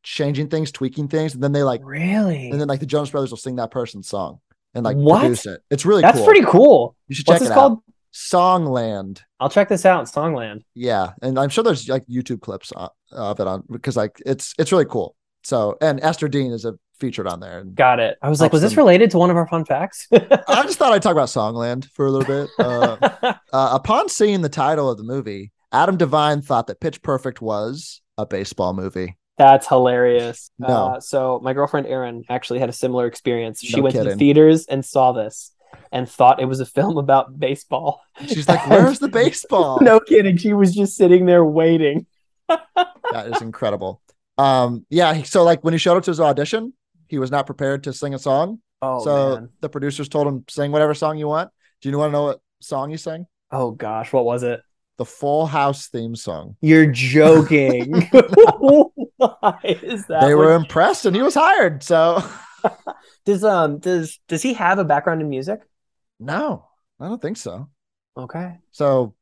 changing 0.03 0.47
things, 0.49 0.71
tweaking 0.71 1.07
things, 1.07 1.33
and 1.33 1.43
then 1.43 1.51
they 1.51 1.63
like 1.63 1.81
really? 1.83 2.49
and 2.49 2.59
then 2.59 2.67
like 2.67 2.79
the 2.79 2.85
Jonas 2.85 3.09
Brothers 3.11 3.29
will 3.31 3.37
sing 3.37 3.55
that 3.57 3.71
person's 3.71 4.07
song 4.07 4.39
and 4.73 4.83
like 4.83 4.97
What? 4.97 5.19
produce 5.21 5.45
it. 5.45 5.61
It's 5.69 5.85
really 5.85 6.01
That's 6.01 6.17
cool. 6.17 6.25
pretty 6.25 6.45
cool. 6.45 6.95
You 7.07 7.15
should 7.15 7.27
What's 7.27 7.39
check 7.39 7.47
this 7.47 7.51
it 7.51 7.53
called? 7.53 7.73
out. 7.73 7.83
Songland. 8.13 9.21
I'll 9.39 9.49
check 9.49 9.69
this 9.69 9.85
out. 9.85 10.05
Songland. 10.05 10.61
Yeah, 10.75 11.11
and 11.21 11.37
I'm 11.39 11.49
sure 11.49 11.63
there's 11.63 11.87
like 11.87 12.05
YouTube 12.07 12.41
clips 12.41 12.71
of 12.71 13.39
it 13.39 13.47
on 13.47 13.63
because 13.69 13.95
like 13.97 14.21
it's 14.25 14.53
it's 14.59 14.71
really 14.71 14.85
cool. 14.85 15.15
So 15.43 15.77
and 15.81 15.99
Esther 16.01 16.27
Dean 16.27 16.51
is 16.51 16.65
a 16.65 16.73
featured 16.99 17.27
on 17.27 17.39
there. 17.39 17.63
Got 17.63 17.99
it. 17.99 18.17
I 18.21 18.29
was 18.29 18.41
like, 18.41 18.51
was 18.53 18.61
this 18.61 18.73
them. 18.73 18.79
related 18.83 19.09
to 19.11 19.17
one 19.17 19.29
of 19.31 19.37
our 19.37 19.47
fun 19.47 19.65
facts? 19.65 20.07
I 20.13 20.63
just 20.63 20.77
thought 20.77 20.93
I'd 20.93 21.01
talk 21.01 21.13
about 21.13 21.29
Songland 21.29 21.85
for 21.91 22.05
a 22.05 22.11
little 22.11 22.27
bit. 22.27 22.49
Uh, 22.59 23.33
uh, 23.53 23.69
upon 23.73 24.07
seeing 24.07 24.41
the 24.41 24.49
title 24.49 24.89
of 24.89 24.97
the 24.97 25.03
movie, 25.03 25.51
Adam 25.71 25.97
Devine 25.97 26.41
thought 26.41 26.67
that 26.67 26.79
Pitch 26.79 27.01
Perfect 27.01 27.41
was 27.41 28.01
a 28.17 28.25
baseball 28.25 28.73
movie. 28.73 29.17
That's 29.41 29.67
hilarious. 29.67 30.51
No. 30.59 30.67
Uh, 30.67 30.99
so 30.99 31.39
my 31.41 31.53
girlfriend 31.53 31.87
Erin 31.87 32.23
actually 32.29 32.59
had 32.59 32.69
a 32.69 32.73
similar 32.73 33.07
experience. 33.07 33.59
She 33.59 33.77
No 33.77 33.83
went 33.83 33.95
to 33.95 34.03
the 34.03 34.15
theaters 34.15 34.67
and 34.67 34.85
saw 34.85 35.11
this 35.11 35.51
and 35.91 36.07
thought 36.07 36.39
it 36.39 36.45
was 36.45 36.59
a 36.59 36.65
film 36.77 36.99
about 36.99 37.39
baseball. 37.39 38.01
She's 38.27 38.47
like, 38.47 38.67
"Where's 38.69 38.99
the 38.99 39.07
baseball?" 39.07 39.79
no 39.81 39.99
kidding. 39.99 40.37
She 40.37 40.53
was 40.53 40.75
just 40.75 40.95
sitting 40.95 41.25
there 41.25 41.43
waiting. 41.43 42.05
that 42.47 43.27
is 43.33 43.41
incredible. 43.41 44.01
Um, 44.37 44.85
yeah. 44.89 45.23
So 45.23 45.43
like 45.43 45.63
when 45.63 45.73
he 45.73 45.79
showed 45.79 45.97
up 45.97 46.03
to 46.03 46.11
his 46.11 46.19
audition, 46.19 46.73
he 47.07 47.17
was 47.17 47.31
not 47.31 47.47
prepared 47.47 47.85
to 47.85 47.93
sing 47.93 48.13
a 48.13 48.19
song. 48.19 48.59
Oh 48.83 49.03
so 49.03 49.35
man. 49.35 49.49
the 49.61 49.69
producers 49.69 50.07
told 50.07 50.27
him 50.27 50.45
sing 50.47 50.71
whatever 50.71 50.93
song 50.93 51.17
you 51.17 51.27
want. 51.27 51.49
Do 51.81 51.89
you 51.89 51.97
want 51.97 52.09
to 52.09 52.13
know 52.13 52.23
what 52.25 52.39
song 52.59 52.91
he 52.91 52.97
sang? 52.97 53.25
Oh 53.49 53.71
gosh, 53.71 54.13
what 54.13 54.25
was 54.25 54.43
it? 54.43 54.61
The 54.97 55.05
Full 55.05 55.47
House 55.47 55.87
theme 55.87 56.15
song. 56.15 56.57
You're 56.61 56.85
joking. 56.85 58.07
Why 59.39 59.59
is 59.63 60.05
that? 60.07 60.21
they 60.21 60.35
were 60.35 60.55
impressed, 60.55 61.05
and 61.05 61.15
he 61.15 61.21
was 61.21 61.35
hired. 61.35 61.83
So 61.83 62.23
Does 63.25 63.43
um 63.43 63.79
does 63.79 64.19
does 64.27 64.41
he 64.41 64.53
have 64.53 64.79
a 64.79 64.83
background 64.83 65.21
in 65.21 65.29
music? 65.29 65.61
no, 66.19 66.67
I 66.99 67.07
don't 67.07 67.21
think 67.21 67.37
so. 67.37 67.69
Okay. 68.17 68.57
So 68.71 69.15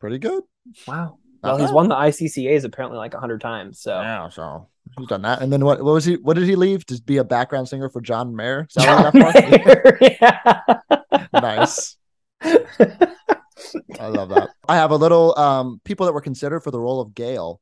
pretty 0.00 0.18
good. 0.18 0.42
Wow. 0.86 1.18
Not 1.42 1.54
Well, 1.54 1.56
he's 1.58 1.72
won 1.72 1.88
the 1.88 1.94
ICCAs 1.94 2.64
apparently 2.64 2.98
like 2.98 3.14
a 3.14 3.20
hundred 3.20 3.40
times. 3.40 3.80
So 3.80 4.00
Yeah, 4.00 4.28
so 4.28 4.68
he's 4.98 5.08
done 5.08 5.22
that. 5.22 5.42
And 5.42 5.52
then 5.52 5.64
what? 5.64 5.82
What 5.82 5.94
was 5.94 6.04
he? 6.04 6.16
What 6.16 6.34
did 6.34 6.46
he 6.46 6.56
leave 6.56 6.86
to 6.86 7.02
be 7.02 7.16
a 7.16 7.24
background 7.24 7.68
singer 7.68 7.88
for 7.88 8.00
John 8.00 8.36
Mayer? 8.36 8.66
Is 8.68 8.74
that 8.74 9.14
what 9.14 9.34
he 9.36 9.50
left 9.50 10.20
yeah. 10.20 11.26
nice. 11.32 11.96
I 13.98 14.06
love 14.08 14.28
that. 14.30 14.50
I 14.68 14.76
have 14.76 14.90
a 14.90 14.96
little 14.96 15.36
um 15.38 15.80
people 15.84 16.06
that 16.06 16.12
were 16.12 16.20
considered 16.20 16.60
for 16.60 16.70
the 16.70 16.80
role 16.80 17.00
of 17.00 17.14
Gail, 17.14 17.60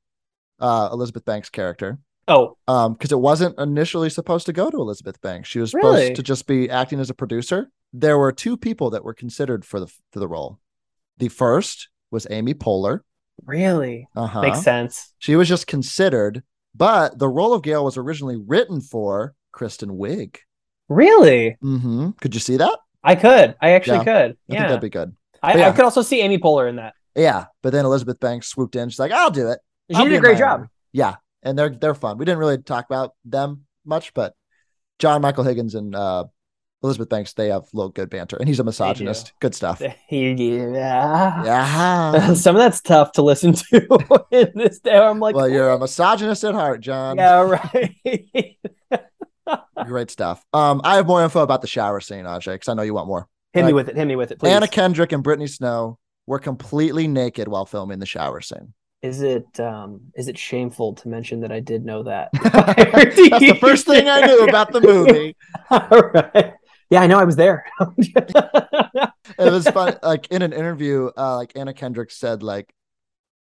uh, 0.61 0.89
Elizabeth 0.93 1.25
Banks' 1.25 1.51
character. 1.51 1.99
Oh, 2.29 2.57
Um, 2.69 2.93
because 2.93 3.11
it 3.13 3.19
wasn't 3.19 3.59
initially 3.59 4.09
supposed 4.11 4.47
to 4.47 4.53
go 4.53 4.71
to 4.71 4.77
Elizabeth 4.77 5.21
Banks. 5.21 5.49
She 5.49 5.59
was 5.59 5.75
Really? 5.75 6.03
supposed 6.03 6.17
to 6.17 6.23
just 6.23 6.47
be 6.47 6.71
acting 6.71 7.01
as 7.01 7.11
a 7.11 7.15
producer. 7.15 7.71
There 7.93 8.19
were 8.19 8.31
two 8.31 8.57
people 8.57 8.91
that 8.91 9.03
were 9.05 9.15
considered 9.15 9.65
for 9.65 9.81
the 9.81 9.87
for 10.13 10.21
the 10.21 10.29
role. 10.29 10.59
The 11.19 11.29
first 11.29 11.89
was 12.11 12.27
Amy 12.31 12.55
Poehler. 12.55 13.01
really? 13.47 14.07
Uh-huh. 14.15 14.43
Makes 14.43 14.63
sense. 14.63 15.13
She 15.19 15.35
was 15.35 15.49
just 15.49 15.67
considered, 15.67 16.43
but 16.75 17.19
the 17.19 17.29
role 17.29 17.53
of 17.55 17.63
Gail 17.63 17.85
was 17.85 17.97
originally 17.97 18.37
written 18.37 18.81
for 18.81 19.35
Kristen 19.51 19.91
Wiig. 19.99 20.37
Really? 20.89 21.57
Mm-hmm. 21.65 22.11
Could 22.21 22.35
you 22.35 22.41
see 22.41 22.57
that? 22.59 22.79
I 23.03 23.15
could. 23.17 23.57
I 23.61 23.71
actually 23.71 23.99
Yeah. 23.99 24.05
could. 24.05 24.15
I 24.15 24.27
think 24.27 24.37
Yeah. 24.49 24.67
that'd 24.69 24.81
be 24.81 24.91
good. 24.91 25.17
I, 25.43 25.53
but 25.55 25.63
I 25.63 25.73
could 25.73 25.85
also 25.85 26.03
see 26.03 26.21
Amy 26.21 26.39
Poehler 26.39 26.69
in 26.69 26.77
that. 26.77 26.95
Yeah, 27.17 27.47
but 27.63 27.73
then 27.73 27.85
Elizabeth 27.87 28.21
Banks 28.21 28.49
swooped 28.49 28.77
in. 28.77 28.89
She's 28.91 28.99
like, 29.01 29.11
"I'll 29.13 29.31
do 29.31 29.49
it." 29.49 29.59
She 29.95 30.05
did 30.05 30.13
a 30.13 30.21
great 30.21 30.39
job. 30.39 30.61
movie." 30.61 30.71
Yeah, 30.93 31.17
and 31.43 31.59
they're 31.59 31.71
they're 31.71 31.95
fun. 31.95 32.19
We 32.19 32.25
didn't 32.25 32.39
really 32.39 32.59
talk 32.59 32.87
about 32.87 33.15
them 33.25 33.65
much, 33.85 34.15
but 34.15 34.35
John 34.99 35.23
Michael 35.23 35.45
Higgins 35.45 35.75
and 35.75 35.95
uh, 35.95 36.25
Elizabeth 36.83 37.09
Banks 37.09 37.33
they 37.35 37.49
have 37.49 37.63
a 37.63 37.77
little 37.77 37.91
good 37.91 38.11
banter, 38.11 38.37
and 38.37 38.49
he's 38.49 38.61
a 38.61 38.65
misogynist. 38.65 39.33
Good 39.41 39.55
stuff. 39.55 39.81
yeah. 40.11 41.45
Yeah. 41.45 42.35
Some 42.35 42.57
of 42.57 42.61
that's 42.61 42.81
tough 42.81 43.13
to 43.13 43.23
listen 43.23 43.53
to 43.53 44.25
in 44.31 44.53
this 44.55 44.81
day. 44.81 44.97
I'm 44.97 45.21
like, 45.21 45.35
well, 45.35 45.49
you're 45.49 45.71
a 45.71 45.79
misogynist 45.79 46.45
at 46.45 46.55
heart, 46.55 46.81
John. 46.81 47.17
yeah, 47.19 47.43
right. 47.43 48.57
Great 49.87 50.11
stuff. 50.11 50.45
Um, 50.53 50.81
I 50.85 50.97
have 50.97 51.07
more 51.07 51.23
info 51.23 51.43
about 51.43 51.61
the 51.61 51.67
shower 51.69 52.01
scene, 52.01 52.25
Ajay, 52.25 52.55
because 52.55 52.69
I 52.69 52.75
know 52.75 52.83
you 52.83 52.95
want 52.95 53.09
more. 53.09 53.29
hit 53.53 53.65
me 53.65 53.73
with 53.73 53.89
it. 53.89 53.97
Hit 53.97 54.07
me 54.07 54.17
with 54.17 54.31
it, 54.31 54.39
please. 54.39 54.51
Anna 54.51 54.69
Kendrick 54.69 55.13
and 55.13 55.23
Brittany 55.23 55.49
Snow 55.49 55.99
were 56.27 56.39
completely 56.39 57.09
naked 57.09 57.49
while 57.49 57.67
filming 57.67 57.99
the 57.99 58.07
shower 58.07 58.41
scene. 58.41 58.75
Is 59.03 59.23
it 59.23 59.59
um 59.59 60.01
is 60.15 60.29
it 60.29 60.37
shameful 60.37 60.95
to 60.95 61.09
mention 61.09 61.41
that 61.41 61.53
I 61.53 61.61
did 61.61 61.85
know 61.85 62.03
that? 62.03 62.31
That's 62.43 63.17
the 63.17 63.59
first 63.61 63.87
thing 63.87 64.09
I 64.09 64.27
knew 64.27 64.45
about 64.45 64.73
the 64.73 64.81
movie. 64.81 65.37
All 65.71 66.03
right. 66.15 66.55
Yeah, 66.91 67.03
I 67.03 67.07
know 67.07 67.19
I 67.19 67.25
was 67.25 67.37
there. 67.37 67.65
It 69.39 69.53
was 69.53 69.67
fun. 69.69 69.97
Like 70.03 70.27
in 70.31 70.43
an 70.43 70.53
interview, 70.53 71.11
uh, 71.17 71.37
like 71.37 71.53
Anna 71.55 71.73
Kendrick 71.73 72.11
said, 72.11 72.43
like 72.43 72.75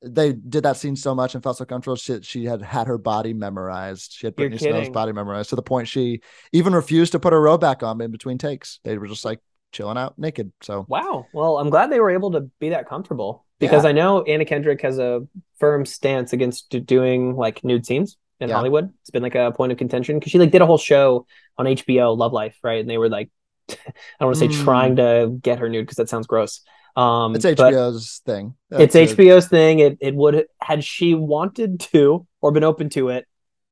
they 0.01 0.31
did 0.33 0.63
that 0.63 0.77
scene 0.77 0.95
so 0.95 1.13
much 1.13 1.33
and 1.33 1.43
felt 1.43 1.57
so 1.57 1.65
comfortable. 1.65 1.97
She 1.97 2.21
she 2.21 2.45
had 2.45 2.61
had 2.61 2.87
her 2.87 2.97
body 2.97 3.33
memorized. 3.33 4.13
She 4.13 4.27
had 4.27 4.35
You're 4.37 4.49
Brittany 4.49 4.71
Snow's 4.71 4.89
body 4.89 5.11
memorized 5.11 5.49
to 5.49 5.55
the 5.55 5.61
point 5.61 5.87
she 5.87 6.21
even 6.53 6.73
refused 6.73 7.11
to 7.13 7.19
put 7.19 7.33
her 7.33 7.41
robe 7.41 7.61
back 7.61 7.83
on 7.83 7.99
in 7.99 8.11
between 8.11 8.37
takes. 8.37 8.79
They 8.83 8.97
were 8.97 9.07
just 9.07 9.25
like 9.25 9.39
chilling 9.71 9.97
out 9.97 10.17
naked. 10.17 10.51
So 10.61 10.85
wow. 10.87 11.25
Well, 11.33 11.57
I'm 11.57 11.69
glad 11.69 11.91
they 11.91 11.99
were 11.99 12.11
able 12.11 12.31
to 12.31 12.41
be 12.59 12.69
that 12.69 12.87
comfortable 12.87 13.45
because 13.59 13.83
Yeah. 13.83 13.89
I 13.89 13.93
know 13.93 14.23
Anna 14.23 14.45
Kendrick 14.45 14.81
has 14.81 14.99
a 14.99 15.27
firm 15.59 15.85
stance 15.85 16.33
against 16.33 16.69
doing 16.85 17.35
like 17.35 17.63
nude 17.63 17.85
scenes 17.85 18.17
in 18.39 18.49
Yeah. 18.49 18.55
Hollywood. 18.55 18.91
It's 19.01 19.09
been 19.09 19.23
like 19.23 19.35
a 19.35 19.51
point 19.51 19.71
of 19.71 19.77
contention 19.77 20.17
because 20.17 20.31
she 20.31 20.39
like 20.39 20.51
did 20.51 20.61
a 20.61 20.65
whole 20.65 20.77
show 20.77 21.25
on 21.57 21.65
HBO, 21.65 22.17
Love 22.17 22.33
Life, 22.33 22.57
right? 22.63 22.79
And 22.79 22.89
they 22.89 22.97
were 22.97 23.09
like, 23.09 23.29
I 23.69 23.75
don't 24.19 24.27
want 24.29 24.35
to 24.37 24.39
say 24.39 24.47
Mm. 24.47 24.63
trying 24.63 24.95
to 24.97 25.37
get 25.41 25.59
her 25.59 25.69
nude 25.69 25.85
because 25.85 25.97
that 25.97 26.09
sounds 26.09 26.25
gross. 26.27 26.61
Um, 26.95 27.35
it's 27.35 27.45
HBO's 27.45 28.21
thing. 28.25 28.55
it's 28.71 28.95
a- 28.95 29.05
HBO's 29.07 29.47
thing. 29.47 29.79
It 29.79 29.97
it 30.01 30.15
would 30.15 30.47
had 30.59 30.83
she 30.83 31.13
wanted 31.13 31.79
to 31.91 32.25
or 32.41 32.51
been 32.51 32.63
open 32.63 32.89
to 32.89 33.09
it, 33.09 33.25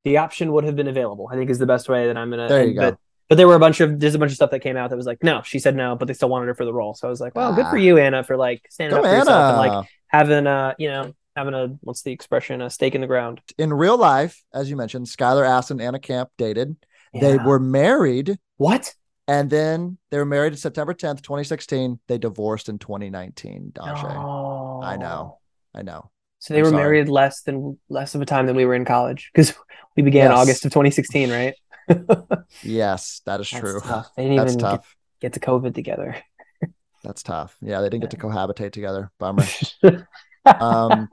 the 0.03 0.17
option 0.17 0.51
would 0.53 0.63
have 0.65 0.75
been 0.75 0.87
available. 0.87 1.27
I 1.31 1.35
think 1.35 1.49
is 1.49 1.57
the 1.59 1.65
best 1.65 1.89
way 1.89 2.07
that 2.07 2.15
I'm 2.17 2.29
gonna. 2.29 2.47
There 2.47 2.61
you 2.63 2.67
and- 2.69 2.75
go. 2.75 2.91
But 2.91 2.99
But 3.29 3.35
there 3.37 3.47
were 3.47 3.55
a 3.55 3.59
bunch 3.59 3.81
of 3.81 3.99
there's 3.99 4.15
a 4.15 4.19
bunch 4.19 4.31
of 4.31 4.35
stuff 4.37 4.51
that 4.51 4.59
came 4.61 4.77
out 4.77 4.89
that 4.89 4.95
was 4.95 5.05
like, 5.05 5.21
no, 5.23 5.41
she 5.43 5.59
said 5.59 5.75
no, 5.75 5.95
but 5.95 6.07
they 6.07 6.13
still 6.13 6.29
wanted 6.29 6.47
her 6.47 6.55
for 6.55 6.65
the 6.65 6.73
role. 6.73 6.93
So 6.93 7.07
I 7.07 7.11
was 7.11 7.19
like, 7.19 7.35
well, 7.35 7.53
good 7.53 7.65
for 7.67 7.75
Ah. 7.77 7.81
you, 7.81 7.97
Anna, 7.97 8.23
for 8.23 8.37
like 8.37 8.65
standing 8.69 8.95
Go 8.97 9.03
up 9.03 9.09
for 9.09 9.17
yourself 9.17 9.49
and 9.63 9.73
like 9.73 9.89
having 10.07 10.47
a 10.47 10.75
you 10.79 10.89
know 10.89 11.13
having 11.35 11.53
a 11.53 11.75
what's 11.81 12.01
the 12.03 12.11
expression 12.11 12.61
a 12.61 12.69
stake 12.69 12.95
in 12.95 13.01
the 13.01 13.07
ground. 13.07 13.41
In 13.57 13.73
real 13.73 13.97
life, 13.97 14.41
as 14.53 14.69
you 14.69 14.75
mentioned, 14.77 15.07
Skylar 15.07 15.45
Astin 15.47 15.79
and 15.79 15.87
Anna 15.87 15.99
Camp 15.99 16.29
dated. 16.37 16.75
They 17.13 17.37
were 17.37 17.59
married, 17.59 18.37
what? 18.57 18.93
and 19.27 19.49
then 19.49 19.97
they 20.11 20.17
were 20.19 20.25
married 20.25 20.57
September 20.59 20.93
10th, 20.93 21.21
2016. 21.23 21.99
They 22.07 22.17
divorced 22.19 22.69
in 22.69 22.77
2019. 22.77 23.71
Dashe. 23.75 24.03
No. 24.03 24.81
I 24.83 24.97
know. 24.97 25.39
I 25.73 25.81
know. 25.81 26.11
So 26.39 26.53
they 26.53 26.59
I'm 26.59 26.65
were 26.65 26.69
sorry. 26.69 26.83
married 26.83 27.09
less 27.09 27.41
than 27.41 27.79
less 27.89 28.13
of 28.13 28.21
a 28.21 28.25
time 28.25 28.45
than 28.45 28.55
we 28.55 28.65
were 28.65 28.75
in 28.75 28.85
college 28.85 29.31
because 29.33 29.53
we 29.95 30.03
began 30.03 30.29
Yes. 30.29 30.39
August 30.39 30.65
of 30.65 30.71
2016, 30.71 31.31
right? 31.31 31.55
Yes, 32.63 33.21
that 33.25 33.39
is 33.41 33.49
That's 33.49 33.61
true. 33.61 33.79
tough. 33.81 34.09
They 34.15 34.23
didn't 34.23 34.37
That's 34.37 34.51
even 34.53 34.63
get, 34.63 34.69
tough. 34.69 34.95
get 35.21 35.33
to 35.33 35.39
COVID 35.39 35.73
together. 35.75 36.15
That's 37.03 37.23
tough. 37.23 37.55
Yeah, 37.61 37.81
they 37.81 37.89
didn't 37.89 38.01
get 38.01 38.11
to 38.11 38.17
cohabitate 38.17 38.71
together. 38.71 39.11
Bummer. 39.19 39.43
um 40.45 41.09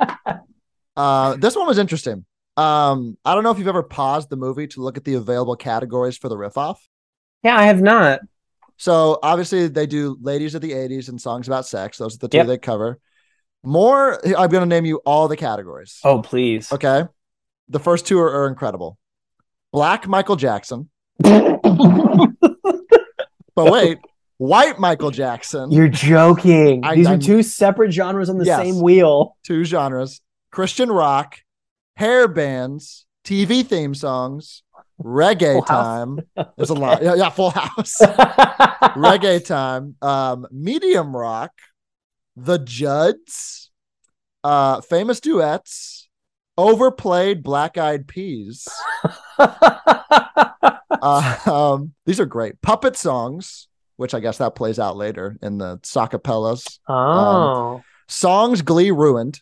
uh 0.96 1.36
this 1.36 1.56
one 1.56 1.66
was 1.66 1.76
interesting 1.78 2.24
um 2.56 3.18
i 3.24 3.34
don't 3.34 3.42
know 3.42 3.50
if 3.50 3.58
you've 3.58 3.66
ever 3.66 3.82
paused 3.82 4.30
the 4.30 4.36
movie 4.36 4.68
to 4.68 4.80
look 4.80 4.96
at 4.96 5.02
the 5.02 5.14
available 5.14 5.56
categories 5.56 6.16
for 6.16 6.28
the 6.28 6.36
riff 6.36 6.56
off 6.56 6.86
yeah, 7.42 7.58
I 7.58 7.64
have 7.64 7.82
not. 7.82 8.20
so 8.76 9.18
obviously 9.24 9.66
they 9.66 9.86
do 9.86 10.16
ladies 10.22 10.54
of 10.54 10.62
the 10.62 10.70
80s 10.70 11.08
and 11.08 11.20
songs 11.20 11.48
about 11.48 11.66
sex 11.66 11.98
those 11.98 12.14
are 12.14 12.18
the 12.18 12.28
two 12.28 12.36
Yep. 12.38 12.46
they 12.46 12.58
cover 12.58 13.00
more 13.64 14.20
i'm 14.24 14.50
going 14.50 14.60
to 14.62 14.66
name 14.66 14.84
you 14.84 14.98
all 15.04 15.26
the 15.26 15.36
categories 15.36 15.98
Oh, 16.04 16.22
please. 16.22 16.70
okay 16.70 17.02
the 17.68 17.80
first 17.80 18.06
two 18.06 18.20
are, 18.20 18.42
are 18.44 18.46
incredible 18.46 18.98
black 19.74 20.06
michael 20.06 20.36
jackson. 20.36 20.88
But 23.56 23.70
wait 23.70 23.98
white 24.38 24.78
michael 24.78 25.10
jackson. 25.10 25.70
You're 25.72 25.88
joking. 25.88 26.84
I- 26.84 26.94
These 26.96 27.06
I'm- 27.06 27.18
are 27.18 27.22
two 27.22 27.42
separate 27.42 27.92
genres 27.92 28.28
on 28.30 28.38
the 28.38 28.44
Yes. 28.44 28.58
same 28.60 28.80
wheel. 28.80 29.36
two 29.44 29.64
genres. 29.64 30.20
Christian 30.50 30.90
rock 30.90 31.38
hair 31.96 32.26
bands 32.28 33.06
tv 33.24 33.64
theme 33.66 33.94
songs 33.94 34.62
reggae 35.02 35.64
time. 35.66 36.20
There's 36.56 36.70
a 36.70 36.74
lot. 36.74 37.02
Yeah, 37.02 37.14
yeah 37.14 37.28
full 37.30 37.50
house. 37.50 37.96
Reggae 38.00 39.44
time. 39.44 39.96
Um 40.02 40.46
medium 40.52 41.16
rock 41.16 41.50
the 42.36 42.58
judds 42.58 43.70
uh 44.44 44.80
famous 44.82 45.20
duets 45.20 46.03
overplayed 46.56 47.42
black 47.42 47.76
eyed 47.78 48.06
peas 48.06 48.68
uh, 49.38 51.36
um 51.50 51.92
these 52.06 52.20
are 52.20 52.26
great 52.26 52.60
puppet 52.62 52.96
songs 52.96 53.68
which 53.96 54.14
i 54.14 54.20
guess 54.20 54.38
that 54.38 54.54
plays 54.54 54.78
out 54.78 54.96
later 54.96 55.36
in 55.42 55.58
the 55.58 55.78
sacapellas 55.78 56.78
oh, 56.88 57.82
songs 58.08 58.62
glee 58.62 58.90
ruined 58.90 59.40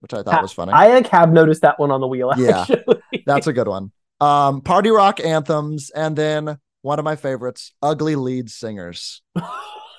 which 0.00 0.14
i 0.14 0.22
thought 0.22 0.34
Ha- 0.34 0.42
was 0.42 0.52
funny 0.52 0.72
I 0.72 0.88
like 0.94 1.08
have 1.08 1.32
noticed 1.32 1.62
that 1.62 1.78
one 1.78 1.90
on 1.90 2.00
the 2.00 2.06
wheel. 2.06 2.32
Yeah. 2.36 2.66
That's 3.26 3.46
a 3.46 3.52
good 3.54 3.68
one. 3.68 3.90
Um, 4.20 4.60
party 4.60 4.90
rock 4.90 5.18
anthems, 5.18 5.88
and 5.90 6.14
then 6.14 6.58
one 6.82 6.98
of 6.98 7.04
my 7.06 7.16
favorites, 7.16 7.72
ugly 7.82 8.14
lead 8.16 8.50
singers. 8.50 9.22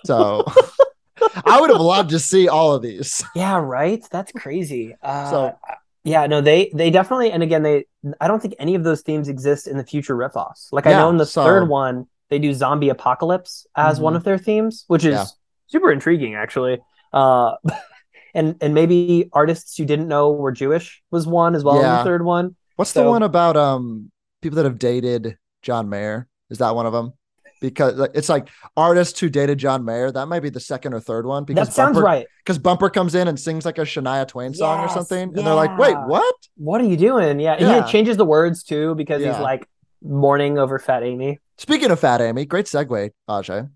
So 0.06 0.46
I 1.48 1.60
would 1.60 1.72
have 1.72 1.82
loved 1.82 2.12
to 2.12 2.20
see 2.20 2.48
all 2.48 2.74
of 2.76 2.84
these. 2.84 3.24
yeah, 3.34 3.58
right. 3.58 4.06
That's 4.12 4.32
crazy. 4.32 4.96
Uh, 5.02 5.30
So- 5.32 5.58
yeah, 6.06 6.26
no, 6.28 6.40
they 6.40 6.72
they 6.74 6.90
definitely, 6.92 7.32
and 7.32 7.44
again, 7.44 7.64
they 7.64 7.86
I 8.22 8.28
don't 8.30 8.40
think 8.42 8.54
any 8.60 8.76
of 8.76 8.84
those 8.84 9.02
themes 9.02 9.28
exist 9.28 9.68
in 9.68 9.76
the 9.78 9.84
future 9.84 10.16
riff-offs. 10.16 10.70
Like 10.72 10.86
I 10.88 10.92
know 10.94 11.10
in 11.10 11.18
the 11.18 11.26
so- 11.26 11.44
third 11.44 11.68
one 11.68 12.08
they 12.30 12.40
do 12.40 12.54
zombie 12.54 12.90
apocalypse 12.90 13.68
as 13.76 14.00
Mhm. 14.00 14.04
one 14.04 14.16
of 14.16 14.24
their 14.24 14.38
themes, 14.38 14.86
which 14.88 15.06
is 15.06 15.14
Yeah. 15.16 15.26
super 15.68 15.92
intriguing 15.92 16.36
actually. 16.36 16.80
Uh, 17.12 17.56
and 18.34 18.56
and 18.62 18.74
maybe 18.74 19.30
artists 19.34 19.78
you 19.80 19.86
didn't 19.86 20.08
know 20.08 20.32
were 20.32 20.52
Jewish 20.52 21.04
was 21.12 21.28
one 21.28 21.56
as 21.56 21.64
well 21.64 21.76
in 21.78 21.82
the 21.84 22.04
third 22.04 22.24
one. 22.24 22.56
What's 22.78 22.94
the 22.94 23.04
one 23.04 23.24
about 23.24 23.58
um 23.58 24.12
people 24.42 24.56
that 24.58 24.66
have 24.66 24.80
dated 24.80 25.38
John 25.62 25.90
Mayer? 25.90 26.28
Is 26.50 26.58
that 26.60 26.76
one 26.76 26.86
of 26.86 26.94
them? 26.94 27.14
Because 27.62 28.00
it's 28.14 28.30
like 28.30 28.50
artists 28.76 29.20
who 29.20 29.30
dated 29.30 29.58
John 29.58 29.86
Mayer. 29.86 30.12
That 30.12 30.28
might 30.28 30.42
be 30.42 30.50
the 30.50 30.60
second 30.60 30.94
or 30.94 31.00
third 31.00 31.26
one. 31.26 31.46
Because 31.46 31.68
That 31.70 31.74
sounds 31.74 31.96
Bumper, 31.96 32.06
right. 32.06 32.28
Because 32.44 32.58
Bumper 32.60 32.90
comes 32.90 33.16
in 33.16 33.28
and 33.28 33.40
sings 33.40 33.66
like 33.66 33.78
a 33.78 33.82
Shania 33.82 34.28
Twain 34.28 34.54
song 34.54 34.82
or 34.82 34.90
something, 34.90 35.30
and 35.36 35.36
they're 35.48 35.54
like, 35.56 35.78
"Wait, 35.78 35.96
what?" 36.06 36.36
What 36.58 36.82
are 36.82 36.86
you 36.86 36.98
doing? 36.98 37.40
Yeah, 37.40 37.56
Yeah. 37.60 37.86
he 37.86 37.92
changes 37.92 38.18
the 38.18 38.26
words 38.26 38.64
too 38.64 38.94
because 38.96 39.22
Yeah. 39.22 39.34
he's 39.34 39.42
like 39.42 39.68
mourning 40.04 40.58
over 40.58 40.78
Fat 40.80 41.04
Amy. 41.04 41.40
Speaking 41.58 41.90
of 41.92 42.00
Fat 42.00 42.22
Amy, 42.22 42.46
great 42.46 42.66
segue, 42.66 43.12
Ajay. 43.30 43.70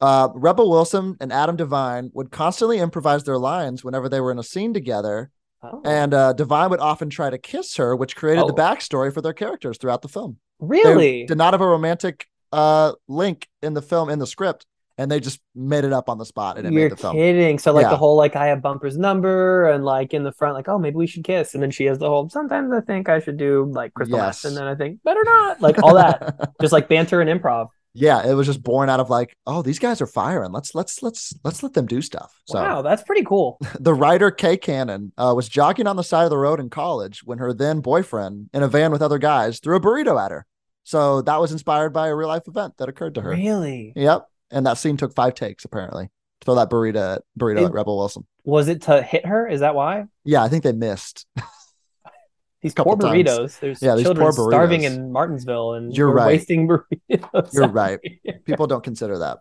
Uh, 0.00 0.28
Rebel 0.34 0.68
Wilson 0.68 1.16
and 1.20 1.32
Adam 1.32 1.56
Devine 1.56 2.10
would 2.12 2.30
constantly 2.30 2.78
improvise 2.78 3.24
their 3.24 3.38
lines 3.38 3.82
whenever 3.84 4.08
they 4.08 4.20
were 4.20 4.30
in 4.32 4.38
a 4.38 4.42
scene 4.42 4.74
together, 4.74 5.30
Oh. 5.62 5.80
and 5.84 6.12
uh, 6.12 6.32
Devine 6.32 6.70
would 6.70 6.80
often 6.80 7.08
try 7.08 7.30
to 7.30 7.38
kiss 7.38 7.76
her, 7.76 7.94
which 7.94 8.16
created 8.16 8.42
the 8.48 8.52
Oh. 8.52 8.56
backstory 8.56 9.14
for 9.14 9.20
their 9.20 9.32
characters 9.32 9.78
throughout 9.78 10.02
the 10.02 10.08
film. 10.08 10.38
They 10.60 10.66
really? 10.66 11.24
did 11.26 11.38
not 11.38 11.54
have 11.54 11.60
a 11.60 11.66
romantic 11.66 12.26
uh, 12.52 12.92
link 13.08 13.48
in 13.62 13.74
the 13.74 13.82
film 13.82 14.08
in 14.10 14.18
the 14.18 14.26
script, 14.26 14.66
and 14.98 15.10
they 15.10 15.20
just 15.20 15.40
made 15.54 15.84
it 15.84 15.92
up 15.92 16.08
on 16.08 16.18
the 16.18 16.26
spot, 16.26 16.58
and 16.58 16.66
it 16.66 16.72
You're 16.72 16.82
made 16.84 16.92
the 16.92 16.96
film. 16.96 17.16
kidding. 17.16 17.58
So 17.58 17.72
like 17.72 17.84
Yeah. 17.84 17.90
the 17.90 17.96
whole 17.96 18.16
like 18.16 18.36
I 18.36 18.46
have 18.48 18.60
Bumper's 18.62 18.96
number 18.98 19.68
and 19.70 19.84
like 19.84 20.12
in 20.14 20.22
the 20.22 20.32
front 20.32 20.54
like 20.54 20.68
oh 20.68 20.78
maybe 20.78 20.96
we 20.96 21.06
should 21.06 21.24
kiss 21.24 21.54
and 21.54 21.62
then 21.62 21.70
she 21.70 21.84
has 21.86 21.98
the 21.98 22.08
whole 22.08 22.28
sometimes 22.28 22.72
I 22.72 22.80
think 22.82 23.08
I 23.08 23.18
should 23.20 23.36
do 23.38 23.70
like 23.72 23.94
crystal 23.94 24.18
Yes. 24.18 24.44
and 24.44 24.56
then 24.56 24.64
I 24.64 24.74
think 24.74 25.02
better 25.02 25.24
not 25.24 25.60
like 25.62 25.82
all 25.82 25.94
that 25.94 26.50
just 26.60 26.72
like 26.72 26.88
banter 26.88 27.20
and 27.22 27.30
improv. 27.40 27.68
yeah, 27.94 28.26
it 28.26 28.34
was 28.34 28.46
just 28.46 28.62
born 28.62 28.88
out 28.88 29.00
of 29.00 29.10
like, 29.10 29.34
oh, 29.46 29.60
these 29.62 29.78
guys 29.78 30.00
are 30.00 30.06
firing. 30.06 30.52
Let's 30.52 30.74
let's 30.74 31.02
let's 31.02 31.34
let's 31.44 31.62
let 31.62 31.72
them 31.74 31.86
do 31.86 32.00
stuff. 32.02 32.32
So 32.46 32.58
Wow, 32.60 32.82
that's 32.82 33.02
pretty 33.02 33.22
cool. 33.24 33.58
the 33.80 33.94
writer 33.94 34.30
Kay 34.30 34.56
Cannon 34.58 35.12
uh, 35.18 35.32
was 35.34 35.48
jogging 35.48 35.86
on 35.86 35.96
the 35.96 36.04
side 36.04 36.24
of 36.24 36.30
the 36.30 36.38
road 36.38 36.60
in 36.60 36.68
college 36.70 37.22
when 37.24 37.38
her 37.38 37.52
then 37.54 37.80
boyfriend, 37.80 38.50
in 38.54 38.62
a 38.62 38.68
van 38.68 38.92
with 38.92 39.02
other 39.02 39.18
guys, 39.18 39.58
threw 39.58 39.76
a 39.76 39.80
burrito 39.80 40.22
at 40.22 40.30
her. 40.30 40.44
So 40.84 41.22
that 41.22 41.40
was 41.40 41.52
inspired 41.52 41.92
by 41.92 42.08
a 42.08 42.14
real 42.14 42.28
life 42.28 42.48
event 42.48 42.74
that 42.78 42.88
occurred 42.88 43.14
to 43.16 43.20
her. 43.22 43.30
Really? 43.30 43.92
Yep, 43.96 44.26
and 44.50 44.66
that 44.66 44.78
scene 44.78 44.96
took 44.96 45.14
five 45.14 45.34
takes 45.34 45.64
apparently 45.64 46.06
to 46.40 46.44
throw 46.44 46.54
that 46.56 46.70
burrito 46.70 47.16
at, 47.16 47.22
burrito 47.38 47.62
It- 47.62 47.64
at 47.66 47.72
Rebel 47.72 47.96
Wilson. 47.98 48.26
Was 48.44 48.66
it 48.68 48.82
to 48.82 49.00
hit 49.02 49.24
her? 49.24 49.46
Is 49.46 49.60
that 49.60 49.74
why? 49.76 50.06
Yeah, 50.24 50.42
I 50.42 50.48
think 50.48 50.64
they 50.64 50.72
missed. 50.72 51.26
These 52.62 52.74
poor 52.74 52.96
times. 52.96 53.04
burritos. 53.14 53.58
There's 53.60 53.82
Yeah, 53.82 53.96
these 53.96 54.04
children 54.04 54.24
poor 54.32 54.50
starving 54.50 54.84
in 54.84 55.10
Martinsville 55.10 55.74
and 55.74 55.96
You're 55.96 56.12
right. 56.12 56.26
wasting 56.26 56.68
burritos. 57.10 57.52
You're 57.52 57.66
right. 57.68 57.98
People 58.44 58.68
don't 58.68 58.84
consider 58.84 59.18
that. 59.18 59.38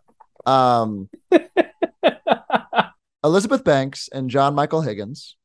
Um, 0.50 1.08
Elizabeth 3.24 3.64
Banks 3.64 4.10
and 4.12 4.30
John 4.30 4.56
Michael 4.56 4.82
Higgins, 4.82 5.36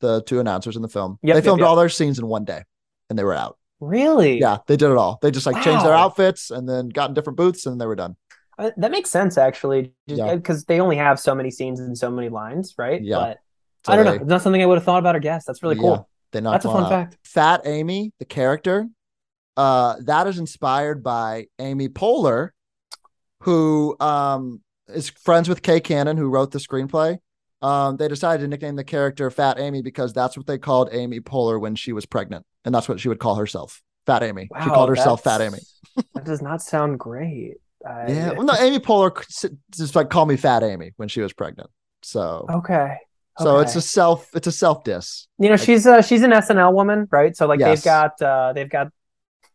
the 0.00 0.22
two 0.22 0.40
announcers 0.40 0.76
in 0.76 0.82
the 0.82 0.88
film, 0.88 1.18
Yep, 1.22 1.34
they 1.34 1.38
yep, 1.38 1.44
filmed 1.44 1.60
yep. 1.60 1.68
all 1.68 1.76
their 1.76 1.88
scenes 1.88 2.18
in 2.18 2.26
one 2.26 2.44
day, 2.44 2.62
and 3.08 3.18
they 3.18 3.24
were 3.24 3.34
out. 3.34 3.56
Really? 3.82 4.38
Yeah, 4.40 4.58
they 4.66 4.76
did 4.76 4.90
it 4.90 4.96
all. 4.96 5.18
They 5.20 5.30
just 5.30 5.46
like 5.46 5.62
changed 5.62 5.84
their 5.84 5.92
outfits 5.94 6.50
and 6.50 6.68
then 6.68 6.88
got 6.88 7.10
in 7.10 7.14
different 7.14 7.36
booths, 7.36 7.66
and 7.66 7.80
they 7.80 7.86
were 7.86 7.96
done. 7.96 8.16
Uh, 8.58 8.70
that 8.76 8.90
makes 8.90 9.10
sense 9.10 9.36
actually 9.38 9.92
Yeah. 10.06 10.34
because 10.36 10.64
they 10.64 10.78
only 10.80 10.96
have 10.96 11.18
so 11.18 11.34
many 11.34 11.50
scenes 11.50 11.80
and 11.80 11.96
so 11.96 12.10
many 12.10 12.28
lines 12.28 12.74
right 12.78 13.02
Yeah. 13.02 13.16
but 13.16 13.38
So 13.86 13.92
i 13.92 13.96
don't 13.96 14.04
know 14.04 14.12
it's 14.12 14.24
not 14.26 14.42
something 14.42 14.62
i 14.62 14.66
would 14.66 14.76
have 14.76 14.84
thought 14.84 14.98
about 14.98 15.16
or 15.16 15.20
guessed 15.20 15.46
that's 15.46 15.62
really 15.62 15.76
Yeah, 15.76 15.80
cool 15.80 16.08
They 16.32 16.42
knocked 16.42 16.52
that's 16.62 16.66
a 16.66 16.68
fun 16.68 16.84
out. 16.84 16.90
fact 16.90 17.16
Fat 17.24 17.62
Amy, 17.64 18.12
the 18.18 18.26
character, 18.26 18.86
uh, 19.56 19.96
that 20.04 20.26
is 20.26 20.38
inspired 20.38 21.02
by 21.02 21.46
Amy 21.58 21.88
Poehler, 21.88 22.50
who 23.40 23.96
um 24.00 24.60
is 24.86 25.08
friends 25.08 25.48
with 25.48 25.62
Kay 25.62 25.80
Cannon, 25.80 26.18
who 26.18 26.28
wrote 26.28 26.50
the 26.50 26.58
screenplay. 26.58 27.18
Um, 27.62 27.96
they 27.96 28.08
decided 28.08 28.42
to 28.42 28.48
nickname 28.48 28.74
the 28.76 28.84
character 28.84 29.30
Fat 29.30 29.58
Amy 29.60 29.82
because 29.82 30.12
that's 30.12 30.36
what 30.36 30.46
they 30.46 30.58
called 30.58 30.88
Amy 30.92 31.20
Poehler 31.20 31.60
when 31.60 31.74
she 31.76 31.92
was 31.92 32.04
pregnant, 32.06 32.44
and 32.64 32.74
that's 32.74 32.88
what 32.88 32.98
she 33.00 33.08
would 33.08 33.20
call 33.20 33.36
herself, 33.36 33.80
Fat 34.04 34.22
Amy. 34.22 34.48
she 34.62 34.68
called 34.68 34.88
herself 34.88 35.22
Fat 35.22 35.40
Amy. 35.40 35.58
that 36.14 36.24
does 36.24 36.42
not 36.42 36.60
sound 36.62 36.98
great 36.98 37.54
I- 37.86 38.06
Yeah, 38.08 38.32
well, 38.32 38.42
no, 38.44 38.54
Amy 38.54 38.78
Poehler 38.80 39.24
just 39.74 39.94
like 39.94 40.10
call 40.10 40.26
me 40.26 40.36
Fat 40.36 40.62
Amy 40.62 40.92
when 40.96 41.08
she 41.08 41.20
was 41.20 41.32
pregnant. 41.32 41.70
So, 42.02 42.46
okay 42.50 42.96
so 43.38 43.60
it's 43.60 43.74
a 43.76 43.80
self, 43.80 44.28
it's 44.34 44.46
a 44.46 44.52
self 44.52 44.84
diss. 44.84 45.26
you 45.38 45.48
know 45.48 45.56
she's 45.56 45.86
uh 45.86 46.02
she's 46.02 46.22
an 46.22 46.32
snl 46.32 46.74
woman 46.74 47.08
right 47.10 47.34
so 47.34 47.46
like 47.46 47.60
Yes. 47.60 47.78
they've 47.78 47.84
got 47.86 48.20
uh 48.20 48.52
they've 48.52 48.68
got 48.68 48.88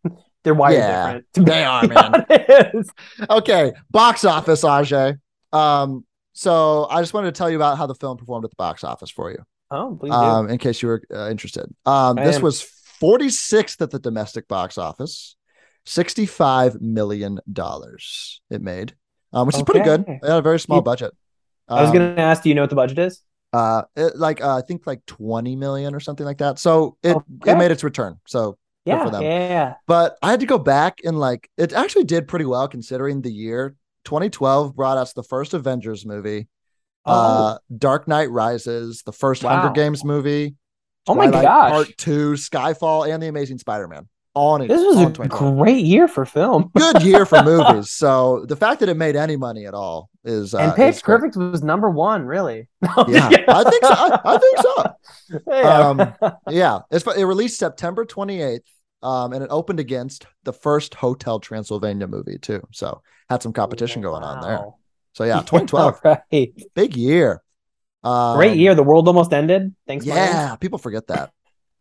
they're 0.44 0.56
wired 0.56 0.74
Yeah, 0.80 1.20
different 1.36 1.48
they 1.48 1.64
are, 1.64 1.88
man. 1.88 2.26
honest. 2.74 2.92
okay, 3.30 3.74
box 3.92 4.26
office, 4.26 4.64
Ajay. 4.64 5.20
Um, 5.54 6.06
so 6.38 6.88
I 6.90 7.02
just 7.02 7.14
wanted 7.14 7.34
to 7.34 7.38
tell 7.38 7.50
you 7.50 7.56
about 7.56 7.78
how 7.78 7.88
the 7.88 7.96
film 7.96 8.18
performed 8.18 8.46
at 8.46 8.52
the 8.52 8.56
box 8.58 8.84
office 8.84 9.10
for 9.10 9.32
you, 9.32 9.40
oh 9.72 9.98
please 10.00 10.12
do 10.12 10.16
um, 10.16 10.50
in 10.50 10.58
case 10.58 10.82
you 10.82 10.88
were 10.90 11.02
uh, 11.14 11.30
interested. 11.30 11.66
Um, 11.86 12.16
this 12.16 12.38
am. 12.38 12.42
was 12.44 12.66
46th 13.02 13.82
at 13.82 13.92
the 13.92 14.00
domestic 14.00 14.48
box 14.48 14.78
office, 14.78 15.36
65 15.86 16.82
million 16.82 17.40
dollars 17.52 18.42
it 18.50 18.62
made, 18.62 18.96
um, 19.34 19.48
which 19.48 19.56
is 19.56 19.64
pretty 19.64 19.82
good. 19.82 20.02
Okay. 20.02 20.20
They 20.22 20.30
had 20.30 20.38
a 20.38 20.42
very 20.42 20.60
small 20.60 20.82
budget. 20.82 21.14
i 21.68 21.82
was 21.82 21.90
Um, 21.90 21.94
gonna 21.94 22.16
ask 22.22 22.44
do 22.44 22.50
you 22.50 22.56
know 22.56 22.62
what 22.62 22.70
the 22.70 22.76
budget 22.76 23.00
is 23.00 23.22
uh, 23.54 23.84
it, 23.96 24.16
like 24.16 24.42
uh, 24.42 24.58
I 24.58 24.62
think 24.62 24.86
like 24.86 25.06
20 25.06 25.56
million 25.56 25.96
or 25.96 26.00
something 26.00 26.26
like 26.26 26.40
that. 26.40 26.60
So 26.60 26.98
it 27.02 27.16
Okay. 27.16 27.52
it 27.52 27.58
made 27.58 27.72
its 27.72 27.84
return. 27.84 28.20
So 28.28 28.58
Yeah, 28.86 29.04
yeah, 29.10 29.22
yeah. 29.22 29.74
But 29.88 30.18
I 30.22 30.32
had 30.32 30.40
to 30.42 30.46
go 30.46 30.58
back 30.58 31.00
and 31.04 31.20
like 31.20 31.50
it 31.58 31.74
actually 31.74 32.04
did 32.04 32.28
pretty 32.28 32.46
well 32.46 32.68
considering 32.68 33.22
the 33.22 33.32
year. 33.32 33.76
2012 34.08 34.74
brought 34.76 34.98
us 34.98 35.12
the 35.14 35.22
first 35.24 35.54
Avengers 35.54 36.06
movie, 36.06 36.48
uh, 37.06 37.58
Dark 37.78 38.08
Knight 38.08 38.32
Rises, 38.32 39.04
the 39.06 39.12
first 39.12 39.42
Hunger 39.44 39.68
Oh. 39.70 39.74
Games 39.74 40.04
movie, 40.06 40.56
Oh 41.08 41.14
my 41.16 41.28
Twilight 41.28 41.44
gosh. 41.44 41.72
Part 41.72 41.98
Two, 41.98 42.32
Skyfall, 42.34 43.14
and 43.14 43.22
the 43.22 43.28
Amazing 43.28 43.58
Spider-Man. 43.60 44.08
All 44.34 44.62
in 44.62 44.68
this 44.68 44.80
was 44.82 44.98
a 45.20 45.28
great 45.28 45.84
year 45.84 46.08
for 46.08 46.24
film. 46.26 46.70
good 46.78 47.02
year 47.02 47.26
for 47.26 47.42
movies. 47.46 47.90
So 47.90 48.46
the 48.48 48.56
fact 48.56 48.80
that 48.82 48.88
it 48.90 48.96
made 48.96 49.16
any 49.16 49.36
money 49.36 49.66
at 49.66 49.74
all 49.74 50.10
is 50.24 50.54
uh, 50.54 50.60
and 50.60 50.76
Pitch. 50.76 51.02
Perfect 51.04 51.36
was 51.36 51.64
number 51.64 51.90
one, 51.90 52.24
really. 52.26 52.68
Yeah, 53.08 53.30
I 53.48 53.64
think 53.70 53.84
so. 53.84 53.94
I, 53.94 54.20
I 54.24 54.38
think 54.38 54.58
so. 54.60 55.42
Yeah. 55.48 55.88
Um, 55.90 56.34
yeah, 56.50 56.80
it's 56.92 57.06
it 57.08 57.24
released 57.24 57.58
September 57.58 58.06
28th, 58.06 58.60
um, 59.04 59.34
and 59.34 59.44
it 59.44 59.50
opened 59.52 59.80
against 59.80 60.26
the 60.44 60.54
first 60.54 60.96
Hotel 60.96 61.40
Transylvania 61.40 62.08
movie 62.08 62.38
too. 62.40 62.66
So 62.72 63.02
had 63.30 63.42
some 63.44 63.54
competition 63.54 64.02
going 64.02 64.24
on 64.24 64.42
there. 64.42 64.66
So 65.14 65.24
yeah, 65.24 65.40
2012, 65.46 66.02
right. 66.04 66.54
big 66.74 66.96
year. 66.96 67.42
Um, 68.04 68.38
Great 68.38 68.58
year. 68.58 68.76
The 68.76 68.84
world 68.84 69.08
almost 69.08 69.34
ended. 69.34 69.76
Thanks, 69.88 70.06
Martin. 70.06 70.26
Yeah, 70.26 70.56
people 70.56 70.78
forget 70.78 71.08
that. 71.08 71.32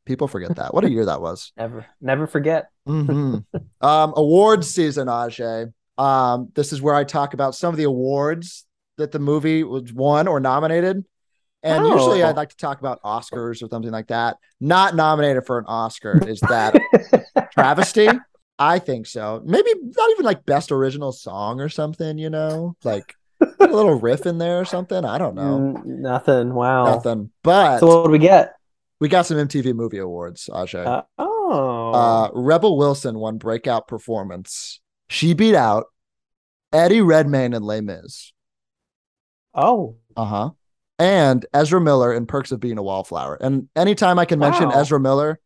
People 0.04 0.28
forget 0.28 0.56
that. 0.56 0.72
What 0.72 0.84
a 0.84 0.90
year 0.90 1.04
that 1.06 1.20
was. 1.20 1.52
Never, 1.56 1.84
never 2.00 2.26
forget. 2.26 2.68
hmm 2.86 3.38
um, 3.80 4.12
awards 4.16 4.70
season, 4.72 5.08
Ajay. 5.08 5.72
Um, 5.98 6.50
this 6.54 6.72
is 6.72 6.80
where 6.80 6.94
I 6.94 7.04
talk 7.04 7.34
about 7.34 7.54
some 7.54 7.74
of 7.74 7.76
the 7.76 7.84
awards 7.84 8.66
that 8.98 9.12
the 9.12 9.18
movie 9.18 9.64
was 9.64 9.92
won 9.92 10.28
or 10.28 10.40
nominated. 10.40 11.04
And 11.62 11.84
Oh. 11.84 11.94
usually 11.96 12.22
I'd 12.22 12.36
like 12.36 12.50
to 12.50 12.56
talk 12.56 12.78
about 12.80 13.02
Oscars 13.02 13.62
or 13.62 13.68
something 13.68 13.90
like 13.90 14.08
that. 14.08 14.36
Not 14.60 14.94
nominated 14.94 15.44
for 15.46 15.58
an 15.58 15.64
Oscar 15.66 16.20
is 16.28 16.40
that 16.40 16.76
travesty? 17.52 18.08
I 18.58 18.78
think 18.78 19.06
so. 19.06 19.42
Maybe 19.44 19.70
not 19.96 20.10
even 20.12 20.24
like 20.24 20.46
best 20.46 20.70
original 20.72 21.12
song 21.12 21.60
or 21.60 21.68
something, 21.68 22.18
you 22.18 22.30
know, 22.30 22.76
like 22.84 23.14
a 23.40 23.66
little 23.66 23.94
riff 24.00 24.26
in 24.26 24.38
there 24.38 24.60
or 24.60 24.64
something. 24.64 25.04
I 25.04 25.18
don't 25.18 25.34
know. 25.34 25.74
Mm, 25.76 25.84
nothing. 25.84 26.54
Wow. 26.54 26.84
Nothing. 26.86 27.30
But 27.42 27.80
So 27.80 27.86
what 28.02 28.06
do 28.06 28.10
we 28.12 28.18
get? 28.18 28.54
we 29.00 29.08
got 29.08 29.26
some 29.26 29.36
MTV 29.36 29.74
movie 29.74 29.98
awards, 29.98 30.48
Ajay. 30.52 30.86
Uh, 30.86 31.02
oh. 31.18 31.92
Uh, 31.92 32.30
Rebel 32.32 32.78
Wilson 32.78 33.18
won 33.18 33.36
breakout 33.38 33.88
performance. 33.88 34.80
She 35.08 35.34
beat 35.34 35.54
out 35.54 35.86
Eddie 36.72 37.02
Redmayne 37.02 37.52
and 37.54 37.64
Les 37.64 37.80
Mis. 37.82 38.32
oh. 39.54 39.96
Uh 40.16 40.24
huh. 40.24 40.50
And 40.98 41.44
Ezra 41.52 41.80
Miller 41.80 42.12
in 42.14 42.26
Perks 42.26 42.52
of 42.52 42.60
Being 42.60 42.78
a 42.78 42.82
Wallflower. 42.82 43.36
And 43.40 43.68
anytime 43.76 44.18
I 44.18 44.24
can 44.24 44.38
mention 44.38 44.72
Ezra 44.72 44.98
Miller, 44.98 45.38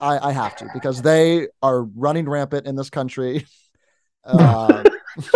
I, 0.00 0.28
I 0.28 0.32
have 0.32 0.56
to 0.56 0.68
because 0.74 1.02
they 1.02 1.48
are 1.62 1.82
running 1.82 2.28
rampant 2.28 2.66
in 2.66 2.74
this 2.76 2.90
country. 2.90 3.46
Uh, 4.24 4.82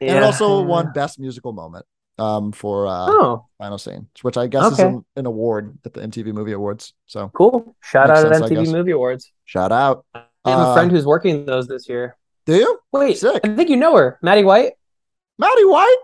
And 0.00 0.16
it 0.18 0.22
also 0.24 0.62
won 0.62 0.92
Best 0.92 1.20
Musical 1.20 1.52
Moment 1.52 1.86
um, 2.18 2.50
for 2.50 2.88
uh, 2.88 3.06
Oh, 3.08 3.46
Final 3.58 3.78
Scene, 3.78 4.08
which 4.22 4.36
I 4.36 4.48
guess 4.48 4.72
is 4.72 4.78
an, 4.80 5.04
an 5.14 5.26
award 5.26 5.78
at 5.84 5.92
the 5.92 6.00
MTV 6.00 6.32
Movie 6.32 6.52
Awards. 6.52 6.92
So 7.06 7.30
cool. 7.32 7.76
Shout 7.80 8.10
out 8.10 8.18
sense, 8.22 8.42
at 8.44 8.50
MTV. 8.50 8.72
Movie 8.72 8.90
Awards. 8.90 9.30
shout 9.44 9.70
out. 9.70 10.04
I 10.12 10.24
have 10.44 10.58
Uh, 10.58 10.70
a 10.70 10.74
friend 10.74 10.90
who's 10.90 11.06
working 11.06 11.46
those 11.46 11.68
this 11.68 11.88
year. 11.88 12.16
Do 12.46 12.56
you? 12.56 12.80
Wait, 12.90 13.16
sick. 13.18 13.40
I 13.44 13.54
think 13.54 13.70
you 13.70 13.76
know 13.76 13.96
her, 13.96 14.18
Maddie 14.22 14.42
White. 14.42 14.72
Maddie 15.38 15.64
White? 15.66 15.96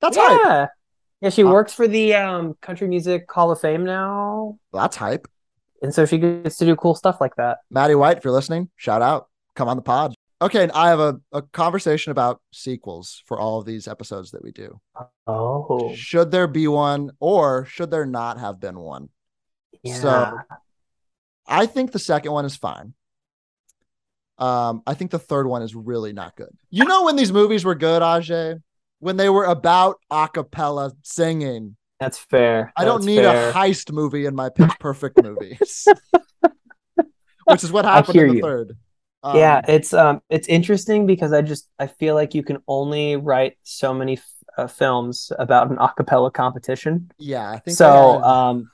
That's 0.00 0.16
hype. 0.18 0.70
Yeah. 1.20 1.26
Yeah, 1.26 1.30
she 1.30 1.44
Uh, 1.44 1.50
works 1.50 1.72
for 1.72 1.88
the 1.88 2.14
um, 2.14 2.54
Country 2.60 2.88
Music 2.88 3.30
Hall 3.30 3.50
of 3.50 3.60
Fame 3.60 3.84
now. 3.84 4.58
That's 4.72 4.96
hype. 4.96 5.26
And 5.82 5.94
so 5.94 6.06
she 6.06 6.18
gets 6.18 6.56
to 6.58 6.64
do 6.64 6.76
cool 6.76 6.94
stuff 6.94 7.20
like 7.20 7.36
that. 7.36 7.58
Maddie 7.70 7.94
White, 7.94 8.18
if 8.18 8.24
you're 8.24 8.32
listening, 8.32 8.70
shout 8.76 9.02
out. 9.02 9.28
Come 9.54 9.68
on 9.68 9.76
the 9.76 9.82
pod. 9.82 10.14
Okay, 10.42 10.62
and 10.62 10.72
I 10.72 10.88
have 10.88 11.00
a, 11.00 11.18
a 11.32 11.40
conversation 11.40 12.12
about 12.12 12.42
sequels 12.52 13.22
for 13.26 13.38
all 13.38 13.58
of 13.58 13.64
these 13.64 13.88
episodes 13.88 14.32
that 14.32 14.44
we 14.44 14.52
do. 14.52 14.78
Oh. 15.26 15.94
Should 15.94 16.30
there 16.30 16.46
be 16.46 16.68
one 16.68 17.12
or 17.20 17.64
should 17.64 17.90
there 17.90 18.04
not 18.04 18.38
have 18.38 18.60
been 18.60 18.78
one? 18.78 19.08
So 19.84 20.36
I 21.46 21.66
think 21.66 21.92
the 21.92 21.98
second 21.98 22.32
one 22.32 22.44
is 22.44 22.56
fine. 22.56 22.92
Um, 24.38 24.82
I 24.86 24.92
think 24.94 25.10
the 25.10 25.18
third 25.18 25.46
one 25.46 25.62
is 25.62 25.74
really 25.74 26.12
not 26.12 26.36
good. 26.36 26.50
You 26.68 26.84
know 26.84 27.04
when 27.04 27.16
these 27.16 27.32
movies 27.32 27.64
were 27.64 27.74
good, 27.74 28.02
Ajay? 28.02 28.60
When 28.98 29.16
they 29.16 29.28
were 29.28 29.44
about 29.44 29.96
a 30.10 30.28
cappella 30.32 30.92
singing. 31.02 31.76
That's 32.00 32.18
fair. 32.18 32.72
I 32.76 32.84
don't 32.84 32.96
That's 33.00 33.06
need 33.06 33.22
fair. 33.22 33.50
a 33.50 33.52
heist 33.52 33.90
movie 33.92 34.26
in 34.26 34.34
my 34.34 34.48
pitch 34.50 34.72
perfect 34.80 35.22
movies. 35.22 35.86
Which 37.46 37.62
is 37.62 37.70
what 37.72 37.84
happened 37.84 38.16
in 38.16 38.28
the 38.28 38.34
you. 38.36 38.42
third. 38.42 38.76
yeah, 39.34 39.58
Um, 39.58 39.64
it's 39.68 39.92
um 39.94 40.20
it's 40.28 40.48
interesting 40.48 41.06
because 41.06 41.32
I 41.32 41.42
just 41.42 41.68
I 41.78 41.86
feel 41.86 42.14
like 42.14 42.34
you 42.34 42.42
can 42.42 42.58
only 42.68 43.16
write 43.16 43.56
so 43.62 43.94
many 43.94 44.14
f- 44.14 44.24
uh, 44.58 44.66
films 44.66 45.30
about 45.38 45.70
an 45.70 45.76
acapella 45.76 46.32
competition. 46.32 47.10
yeah, 47.18 47.50
I 47.50 47.58
think 47.58 47.76
So 47.76 48.22
um 48.22 48.70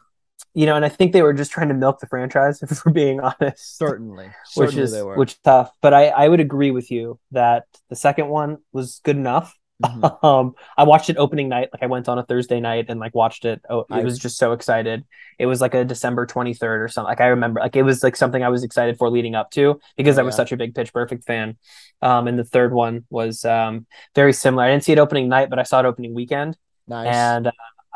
you 0.54 0.66
know, 0.66 0.76
and 0.76 0.84
I 0.84 0.88
think 0.90 1.12
they 1.12 1.22
were 1.22 1.32
just 1.32 1.50
trying 1.52 1.68
to 1.68 1.74
milk 1.74 2.00
the 2.00 2.06
franchise 2.06 2.62
if 2.62 2.84
we're 2.84 2.92
being 2.92 3.20
honest. 3.20 3.76
certainly, 3.78 4.26
which 4.54 4.70
certainly 4.74 4.82
is 4.84 5.16
which 5.16 5.32
is 5.32 5.38
tough. 5.44 5.70
But 5.82 5.92
I 5.94 6.08
I 6.08 6.28
would 6.28 6.40
agree 6.40 6.70
with 6.70 6.90
you 6.90 7.18
that 7.32 7.66
the 7.90 7.96
second 7.96 8.28
one 8.28 8.58
was 8.72 9.00
good 9.04 9.16
enough. 9.16 9.54
Mhm. 9.82 10.24
um 10.24 10.54
I 10.76 10.84
watched 10.84 11.10
it 11.10 11.16
opening 11.16 11.48
night 11.48 11.68
like 11.72 11.82
I 11.82 11.86
went 11.86 12.08
on 12.08 12.18
a 12.18 12.22
Thursday 12.24 12.60
night 12.60 12.86
and 12.88 13.00
like 13.00 13.14
watched 13.14 13.44
it. 13.44 13.60
Oh 13.68 13.84
I 13.90 14.00
I- 14.00 14.04
was 14.04 14.18
just 14.18 14.36
so 14.38 14.52
excited. 14.52 15.04
It 15.38 15.46
was 15.46 15.60
like 15.60 15.74
a 15.74 15.84
December 15.84 16.26
23rd 16.26 16.82
or 16.82 16.88
something 16.88 17.08
like 17.08 17.20
I 17.20 17.26
remember 17.28 17.60
like 17.60 17.74
it 17.76 17.82
was 17.82 18.02
like 18.02 18.14
something 18.16 18.42
I 18.44 18.48
was 18.48 18.62
excited 18.64 18.96
for 18.98 19.10
leading 19.10 19.34
up 19.34 19.50
to 19.52 19.80
because 19.96 20.18
I 20.18 20.22
was 20.22 20.34
Yeah. 20.34 20.36
such 20.38 20.52
a 20.52 20.56
big 20.56 20.74
Pitch 20.74 20.92
Perfect 20.92 21.24
fan. 21.24 21.56
Um 22.00 22.28
and 22.28 22.38
the 22.38 22.44
third 22.44 22.72
one 22.72 23.04
was 23.10 23.44
um 23.44 23.86
very 24.14 24.32
similar. 24.32 24.64
I 24.64 24.70
didn't 24.70 24.84
see 24.84 24.92
it 24.92 24.98
opening 24.98 25.28
night 25.28 25.50
but 25.50 25.58
I 25.58 25.64
saw 25.64 25.80
it 25.80 25.86
opening 25.86 26.14
weekend. 26.14 26.56
Nice. 26.88 27.14
and 27.14 27.46
uh, 27.48 27.52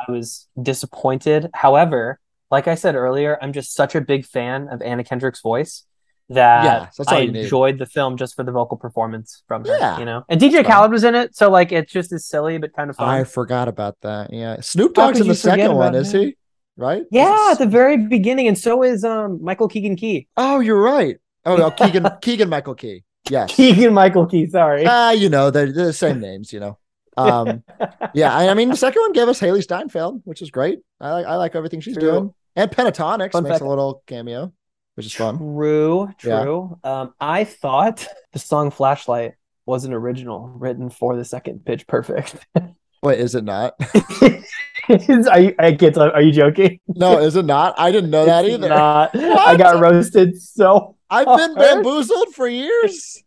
I 0.09 0.11
was 0.11 0.49
disappointed. 0.61 1.51
However 1.55 2.19
like 2.51 2.69
I 2.69 2.75
said 2.75 2.95
earlier 2.97 3.39
I'm 3.43 3.53
just 3.53 3.75
such 3.75 3.95
a 3.95 4.01
big 4.01 4.25
fan 4.25 4.69
of 4.69 4.81
Anna 4.83 5.05
Kendrick's 5.05 5.41
voice 5.43 5.85
that 6.29 6.65
Yeah, 6.65 6.89
that's 6.97 7.13
I 7.13 7.19
enjoyed 7.21 7.79
the 7.79 7.87
film 7.87 8.17
just 8.17 8.35
for 8.35 8.43
the 8.43 8.53
vocal 8.53 8.77
performance 8.77 9.43
from 9.47 9.65
her 9.65 9.77
Yeah. 9.79 9.99
you 9.99 10.05
know 10.05 10.25
and 10.29 10.41
DJ 10.41 10.57
Fun. 10.57 10.65
Khaled 10.65 10.91
was 10.91 11.05
in 11.05 11.15
it 11.15 11.37
so 11.37 11.51
like 11.51 11.71
it's 11.73 11.93
just 11.93 12.13
as 12.13 12.27
silly 12.27 12.59
but 12.59 12.75
kind 12.75 12.91
of 12.91 12.97
fun 12.97 13.09
I 13.09 13.25
forgot 13.25 13.69
about 13.69 13.97
that. 14.03 14.33
Yeah, 14.33 14.61
Snoop 14.61 14.95
Dogg's 14.95 15.21
in 15.21 15.29
the 15.29 15.35
second 15.35 15.75
one, 15.75 15.95
is 15.95 16.13
him? 16.13 16.21
he? 16.23 16.37
Right? 16.77 17.05
yeah, 17.11 17.49
at 17.53 17.59
the 17.59 17.67
very 17.67 17.97
beginning, 17.97 18.49
and 18.49 18.59
so 18.59 18.83
is 18.83 19.03
um 19.05 19.43
Michael 19.43 19.69
Keegan 19.69 19.97
Key. 19.97 20.29
Oh, 20.37 20.61
you're 20.61 20.83
right. 20.83 21.17
Oh, 21.45 21.57
well, 21.57 21.71
Keegan 21.81 22.07
Keegan 22.21 22.49
Michael 22.51 22.75
Key. 22.75 23.03
Yes. 23.31 23.55
Keegan 23.55 23.95
Michael 23.95 24.27
Key, 24.27 24.47
sorry. 24.47 24.85
Ah, 24.87 25.11
you 25.13 25.29
know, 25.31 25.51
they're, 25.51 25.73
they're 25.73 25.87
the 25.87 25.93
same 25.93 26.21
names, 26.21 26.53
you 26.53 26.61
know. 26.61 26.79
Um, 27.17 27.63
yeah, 28.15 28.35
I, 28.37 28.49
I 28.49 28.55
mean, 28.55 28.69
the 28.69 28.77
second 28.77 29.01
one 29.01 29.13
gave 29.13 29.27
us 29.29 29.41
Hailee 29.41 29.63
Steinfeld, 29.63 30.21
which 30.25 30.43
is 30.43 30.51
great. 30.51 30.81
I 31.01 31.13
like 31.13 31.27
I 31.27 31.37
like 31.37 31.55
everything 31.55 31.81
she's 31.81 31.97
True. 31.97 32.11
doing. 32.11 32.35
And 32.57 32.71
Pentatonix 32.71 33.33
Fun 33.33 33.45
makes 33.45 33.55
fact- 33.55 33.63
a 33.63 33.69
little 33.69 34.03
cameo, 34.07 34.53
which 34.97 35.07
is 35.07 35.15
fun. 35.15 35.39
True, 35.39 36.09
Yeah. 36.25 36.43
true. 36.43 36.79
Um, 36.83 37.15
I 37.21 37.45
thought 37.45 38.07
the 38.33 38.39
song 38.39 38.71
"Flashlight" 38.71 39.35
was 39.65 39.85
an 39.85 39.93
original 39.93 40.49
written 40.49 40.91
for 40.91 41.17
the 41.17 41.25
second 41.25 41.65
Pitch 41.65 41.87
Perfect. 41.87 42.45
Wait, 43.03 43.21
is 43.21 43.35
it 43.35 43.45
not? 43.45 43.75
are 44.89 45.41
you? 45.41 45.55
I 45.59 45.77
can't 45.79 45.95
tell. 45.95 46.11
Are 46.11 46.23
you 46.23 46.33
joking? 46.33 46.81
no, 46.89 47.19
is 47.19 47.37
it 47.37 47.45
not? 47.45 47.75
I 47.79 47.93
didn't 47.93 48.11
know 48.11 48.25
that 48.27 48.45
It's 48.45 48.55
either. 48.55 48.69
Not. 48.69 49.15
I 49.15 49.57
got 49.57 49.81
roasted 49.81 50.41
so. 50.41 50.97
I've 51.09 51.27
been 51.27 51.55
bamboozled 51.55 52.35
for 52.35 52.49
years. 52.49 53.23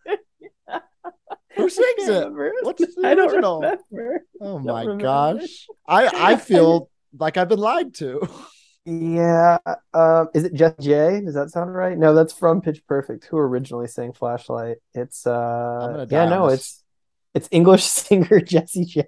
Who 1.56 1.70
sings 1.70 2.08
it? 2.10 2.32
What's 2.64 2.82
the 2.96 3.02
I 3.08 3.16
don't 3.16 3.32
original? 3.32 3.76
Oh 4.42 4.60
my 4.60 4.98
gosh. 4.98 5.68
I 5.88 6.32
I 6.34 6.36
feel 6.38 6.90
like 7.18 7.38
I've 7.38 7.50
been 7.50 7.60
lied 7.60 7.94
to. 7.96 8.28
Yeah. 8.90 9.58
Um, 9.94 10.30
is 10.34 10.46
it 10.46 10.54
Just 10.54 10.80
J? 10.80 11.22
Does 11.24 11.36
that 11.36 11.52
sound 11.52 11.74
right? 11.76 11.98
No, 11.98 12.14
that's 12.16 12.34
from 12.34 12.62
Pitch 12.62 12.82
Perfect. 12.88 13.26
Who 13.26 13.38
originally 13.38 13.88
sang 13.88 14.14
Flashlight? 14.14 14.78
It's 14.94 15.28
uh 15.28 16.06
yeah, 16.10 16.26
no, 16.26 16.48
it's 16.48 16.84
it's 17.36 17.48
English 17.52 17.84
singer 17.86 18.40
Jessie 18.42 18.86
J. 18.86 19.04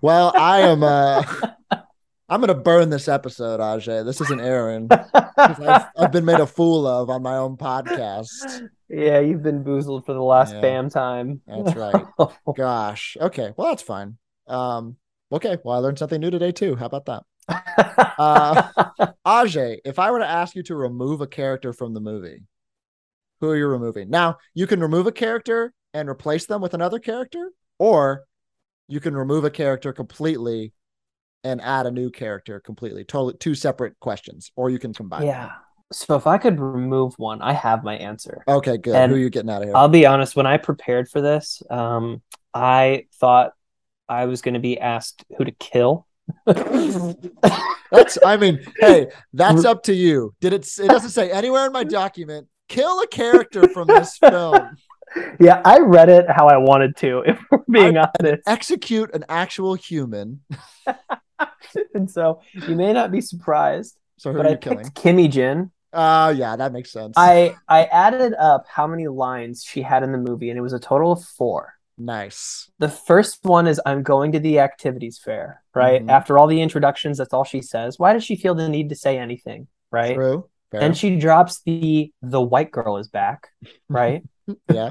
Well, 0.00 0.32
I 0.34 0.60
am 0.60 0.82
uh 0.82 1.22
I'm 2.28 2.40
gonna 2.40 2.54
burn 2.54 2.88
this 2.88 3.06
episode, 3.06 3.60
Ajay. 3.60 4.02
This 4.04 4.20
isn't 4.22 4.40
Aaron. 4.40 4.88
'cause 4.88 5.60
I've, 5.60 5.86
I've 5.96 6.12
been 6.12 6.24
made 6.24 6.40
a 6.40 6.46
fool 6.46 6.86
of 6.86 7.10
on 7.10 7.22
my 7.22 7.36
own 7.36 7.58
podcast. 7.58 8.66
Yeah, 8.88 9.20
you've 9.20 9.42
been 9.42 9.62
boozled 9.62 10.06
for 10.06 10.14
the 10.14 10.22
last 10.22 10.54
Yeah. 10.54 10.60
bam 10.62 10.88
time. 10.88 11.42
That's 11.46 11.76
right. 11.76 12.04
Gosh. 12.56 13.18
Okay. 13.20 13.52
Well, 13.56 13.68
that's 13.68 13.82
fine. 13.82 14.16
Um. 14.46 14.96
Okay. 15.30 15.58
Well, 15.62 15.76
I 15.76 15.80
learned 15.80 15.98
something 15.98 16.20
new 16.20 16.30
today 16.30 16.50
too. 16.52 16.76
How 16.76 16.86
about 16.86 17.04
that? 17.06 17.24
Uh, 17.48 18.70
Ajay, 19.26 19.78
if 19.84 19.98
I 19.98 20.10
were 20.10 20.18
to 20.20 20.26
ask 20.26 20.54
you 20.54 20.62
to 20.64 20.76
remove 20.76 21.20
a 21.20 21.26
character 21.26 21.72
from 21.72 21.94
the 21.94 22.00
movie, 22.00 22.42
who 23.40 23.48
are 23.48 23.56
you 23.56 23.66
removing? 23.66 24.10
Now, 24.10 24.38
you 24.54 24.66
can 24.66 24.80
remove 24.80 25.06
a 25.06 25.12
character 25.12 25.72
and 25.92 26.08
replace 26.08 26.46
them 26.46 26.60
with 26.60 26.74
another 26.74 26.98
character, 26.98 27.50
or 27.78 28.24
you 28.88 29.00
can 29.00 29.14
remove 29.14 29.44
a 29.44 29.50
character 29.50 29.92
completely 29.92 30.72
and 31.42 31.60
add 31.60 31.86
a 31.86 31.90
new 31.90 32.10
character 32.10 32.60
completely. 32.60 33.04
Totally 33.04 33.34
two 33.38 33.54
separate 33.54 33.98
questions, 34.00 34.50
or 34.56 34.70
you 34.70 34.78
can 34.78 34.94
combine. 34.94 35.20
them. 35.20 35.28
yeah. 35.28 35.52
So 35.92 36.16
if 36.16 36.26
I 36.26 36.38
could 36.38 36.58
remove 36.58 37.14
one, 37.18 37.42
I 37.42 37.52
have 37.52 37.84
my 37.84 37.96
answer. 37.96 38.42
Okay, 38.48 38.78
good. 38.78 38.96
And 38.96 39.12
Who 39.12 39.16
are 39.16 39.20
you 39.20 39.30
getting 39.30 39.50
out 39.50 39.62
of 39.62 39.68
here? 39.68 39.76
I'll 39.76 39.88
be 39.88 40.06
honest, 40.06 40.34
when 40.34 40.46
I 40.46 40.56
prepared 40.56 41.08
for 41.08 41.20
this, 41.20 41.62
um, 41.70 42.22
I 42.52 43.06
thought 43.20 43.52
I 44.08 44.24
was 44.24 44.42
going 44.42 44.54
to 44.54 44.60
be 44.60 44.78
asked 44.78 45.24
who 45.36 45.44
to 45.44 45.52
kill. 45.52 46.06
That's. 46.46 48.18
I 48.24 48.36
mean, 48.36 48.64
hey, 48.80 49.08
that's 49.32 49.64
up 49.64 49.82
to 49.84 49.94
you. 49.94 50.34
Did 50.40 50.52
it? 50.52 50.66
It 50.78 50.88
doesn't 50.88 51.10
say 51.10 51.30
anywhere 51.30 51.66
in 51.66 51.72
my 51.72 51.84
document. 51.84 52.48
Kill 52.68 53.00
a 53.00 53.06
character 53.06 53.68
from 53.68 53.88
this 53.88 54.16
film. 54.18 54.76
yeah, 55.38 55.60
I 55.64 55.78
read 55.80 56.08
it 56.08 56.26
how 56.28 56.48
I 56.48 56.56
wanted 56.56 56.96
to, 56.98 57.22
if 57.26 57.38
we're 57.50 57.58
being 57.70 57.96
honest. 57.98 58.42
Execute 58.46 59.14
an 59.14 59.24
actual 59.28 59.74
human. 59.74 60.40
and 61.94 62.10
so 62.10 62.40
you 62.52 62.74
may 62.74 62.92
not 62.92 63.12
be 63.12 63.20
surprised, 63.20 63.96
So 64.16 64.32
who 64.32 64.38
but 64.38 64.46
are 64.46 64.50
I 64.50 64.56
killing? 64.56 64.78
picked 64.84 64.94
Kimmy 64.96 65.30
Jin. 65.30 65.70
Oh, 65.92 66.30
yeah, 66.30 66.56
that 66.56 66.72
makes 66.72 66.90
sense. 66.90 67.14
I 67.16 67.54
I 67.68 67.84
added 67.84 68.34
up 68.34 68.64
how 68.68 68.86
many 68.88 69.06
lines 69.06 69.62
she 69.62 69.82
had 69.82 70.02
in 70.02 70.10
the 70.10 70.18
movie, 70.18 70.50
and 70.50 70.58
it 70.58 70.62
was 70.62 70.72
a 70.72 70.80
total 70.80 71.12
of 71.12 71.22
four. 71.22 71.73
Nice. 71.96 72.70
The 72.78 72.88
first 72.88 73.38
one 73.42 73.66
is 73.66 73.80
I'm 73.86 74.02
going 74.02 74.32
to 74.32 74.40
the 74.40 74.58
activities 74.58 75.18
fair, 75.22 75.62
right? 75.74 76.04
Mhm. 76.04 76.10
After 76.10 76.38
all 76.38 76.46
the 76.46 76.60
introductions, 76.60 77.18
that's 77.18 77.32
all 77.32 77.44
she 77.44 77.62
says. 77.62 77.98
Why 77.98 78.12
does 78.12 78.24
she 78.24 78.36
feel 78.36 78.54
the 78.54 78.68
need 78.68 78.88
to 78.88 78.96
say 78.96 79.18
anything, 79.18 79.68
right? 79.92 80.14
True. 80.14 80.48
Fair. 80.70 80.80
Then 80.80 80.94
she 80.94 81.16
drops 81.16 81.62
the 81.64 82.12
the 82.20 82.40
white 82.40 82.72
girl 82.72 82.96
is 82.96 83.08
back, 83.08 83.48
right? 83.88 84.24
yeah. 84.72 84.90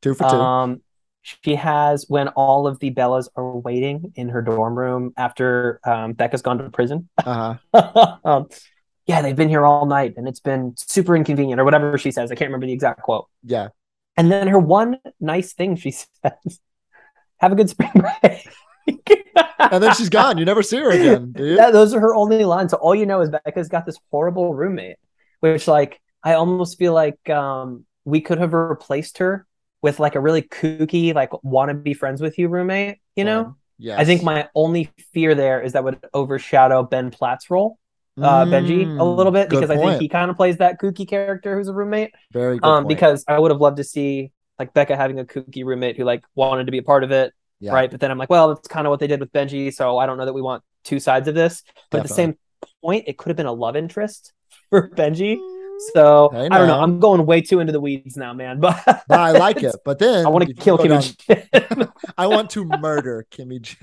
Two 0.00 0.14
for 0.14 0.28
two. 0.28 0.36
um 0.36 0.82
she 1.22 1.54
has 1.54 2.06
when 2.08 2.28
all 2.28 2.66
of 2.66 2.80
the 2.80 2.90
Bellas 2.90 3.28
are 3.36 3.56
waiting 3.58 4.12
in 4.16 4.28
her 4.30 4.42
dorm 4.42 4.76
room 4.76 5.12
after 5.16 5.78
um, 5.86 6.14
Beca's 6.14 6.42
gone 6.42 6.58
to 6.58 6.68
prison. 6.70 7.08
uh-huh. 7.24 8.16
um, 8.24 8.48
yeah, 9.06 9.22
they've 9.22 9.36
been 9.36 9.48
here 9.48 9.64
all 9.64 9.86
night 9.86 10.14
and 10.16 10.26
it's 10.26 10.40
been 10.40 10.74
super 10.76 11.14
inconvenient 11.14 11.60
or 11.60 11.64
whatever 11.64 11.96
she 11.96 12.10
says. 12.10 12.32
I 12.32 12.34
can't 12.34 12.48
remember 12.48 12.66
the 12.66 12.72
exact 12.72 13.02
quote. 13.02 13.28
Yeah. 13.44 13.68
And 14.16 14.30
then 14.30 14.48
her 14.48 14.58
one 14.58 14.98
nice 15.20 15.52
thing 15.52 15.76
she 15.76 15.90
says, 15.92 16.60
"Have 17.38 17.52
a 17.52 17.54
good 17.54 17.70
spring 17.70 17.92
break." 17.94 18.48
And 19.58 19.82
then 19.82 19.94
she's 19.94 20.10
gone. 20.10 20.38
You 20.38 20.44
never 20.44 20.62
see 20.62 20.76
her 20.78 20.90
again. 20.90 21.34
Yeah, 21.38 21.70
those 21.70 21.94
are 21.94 22.00
her 22.00 22.14
only 22.14 22.44
lines. 22.44 22.72
So 22.72 22.76
all 22.78 22.94
you 22.94 23.06
know 23.06 23.20
is 23.20 23.30
Beca's 23.30 23.68
got 23.68 23.86
this 23.86 23.98
horrible 24.10 24.54
roommate, 24.54 24.96
which 25.40 25.68
like 25.68 26.00
I 26.22 26.34
almost 26.34 26.78
feel 26.78 26.92
like 26.92 27.30
um 27.30 27.86
we 28.04 28.20
could 28.20 28.38
have 28.38 28.52
replaced 28.52 29.18
her 29.18 29.46
with 29.80 29.98
like 29.98 30.14
a 30.14 30.20
really 30.20 30.42
kooky, 30.42 31.14
like 31.14 31.30
wanna 31.42 31.74
be 31.74 31.94
friends 31.94 32.20
with 32.20 32.38
you 32.38 32.48
roommate, 32.48 32.98
you 33.16 33.24
know? 33.24 33.56
Yes. 33.78 33.98
I 33.98 34.04
think 34.04 34.22
my 34.22 34.48
only 34.54 34.90
fear 35.12 35.34
there 35.34 35.60
is 35.60 35.72
that 35.72 35.82
would 35.82 35.98
overshadow 36.14 36.84
Ben 36.84 37.10
Platt's 37.10 37.50
role, 37.50 37.78
uh 38.20 38.44
Benji, 38.46 38.82
a 38.82 38.86
Mm, 38.86 39.16
little 39.16 39.32
bit, 39.32 39.48
because 39.48 39.70
I 39.70 39.76
think 39.76 40.00
he 40.00 40.08
kind 40.08 40.30
of 40.30 40.36
plays 40.36 40.58
that 40.58 40.80
kooky 40.80 41.08
character 41.08 41.56
who's 41.56 41.68
a 41.68 41.72
roommate. 41.72 42.10
very 42.32 42.58
good. 42.58 42.68
Um, 42.68 42.84
point. 42.84 42.88
because 42.88 43.24
I 43.28 43.38
would 43.38 43.50
have 43.50 43.60
loved 43.60 43.78
to 43.78 43.84
see 43.84 44.32
like 44.58 44.74
Beca 44.74 44.96
having 44.96 45.18
a 45.18 45.24
kooky 45.24 45.64
roommate 45.64 45.96
who 45.96 46.04
like 46.04 46.22
wanted 46.34 46.66
to 46.66 46.72
be 46.72 46.78
a 46.78 46.82
part 46.82 47.04
of 47.04 47.10
it, 47.10 47.32
yeah, 47.60 47.72
right? 47.72 47.90
But 47.90 48.00
then 48.00 48.10
I'm 48.10 48.18
like, 48.18 48.30
well, 48.30 48.48
that's 48.54 48.68
kind 48.68 48.86
of 48.86 48.90
what 48.90 49.00
they 49.00 49.06
did 49.06 49.20
with 49.20 49.32
Benji, 49.32 49.72
so 49.72 49.98
I 49.98 50.06
don't 50.06 50.18
know 50.18 50.26
that 50.26 50.34
we 50.34 50.42
want 50.42 50.62
two 50.84 51.00
sides 51.00 51.26
of 51.28 51.34
this. 51.34 51.62
But 51.90 51.98
at 51.98 52.02
the 52.08 52.08
same 52.14 52.36
point, 52.82 53.04
it 53.06 53.16
could 53.18 53.28
have 53.30 53.36
been 53.36 53.46
a 53.46 53.52
love 53.52 53.76
interest 53.76 54.32
for 54.70 54.88
Benji. 54.90 55.38
So 55.94 56.30
Hey, 56.32 56.46
I 56.50 56.58
don't 56.58 56.68
know. 56.68 56.78
I'm 56.80 57.00
going 57.00 57.26
way 57.26 57.40
too 57.40 57.58
into 57.58 57.72
the 57.72 57.80
weeds 57.80 58.16
now, 58.16 58.32
man. 58.34 58.60
But 58.66 58.84
But 59.08 59.10
I 59.20 59.32
like 59.32 59.62
it. 59.64 59.74
But 59.84 59.98
then 59.98 60.26
I 60.26 60.28
want 60.28 60.46
to 60.46 60.54
kill 60.54 60.76
go 60.76 60.84
Kim 60.84 61.00
down- 61.00 61.88
I 62.18 62.26
want 62.28 62.50
to 62.50 62.64
murder 62.64 63.26
Kimmy. 63.32 63.74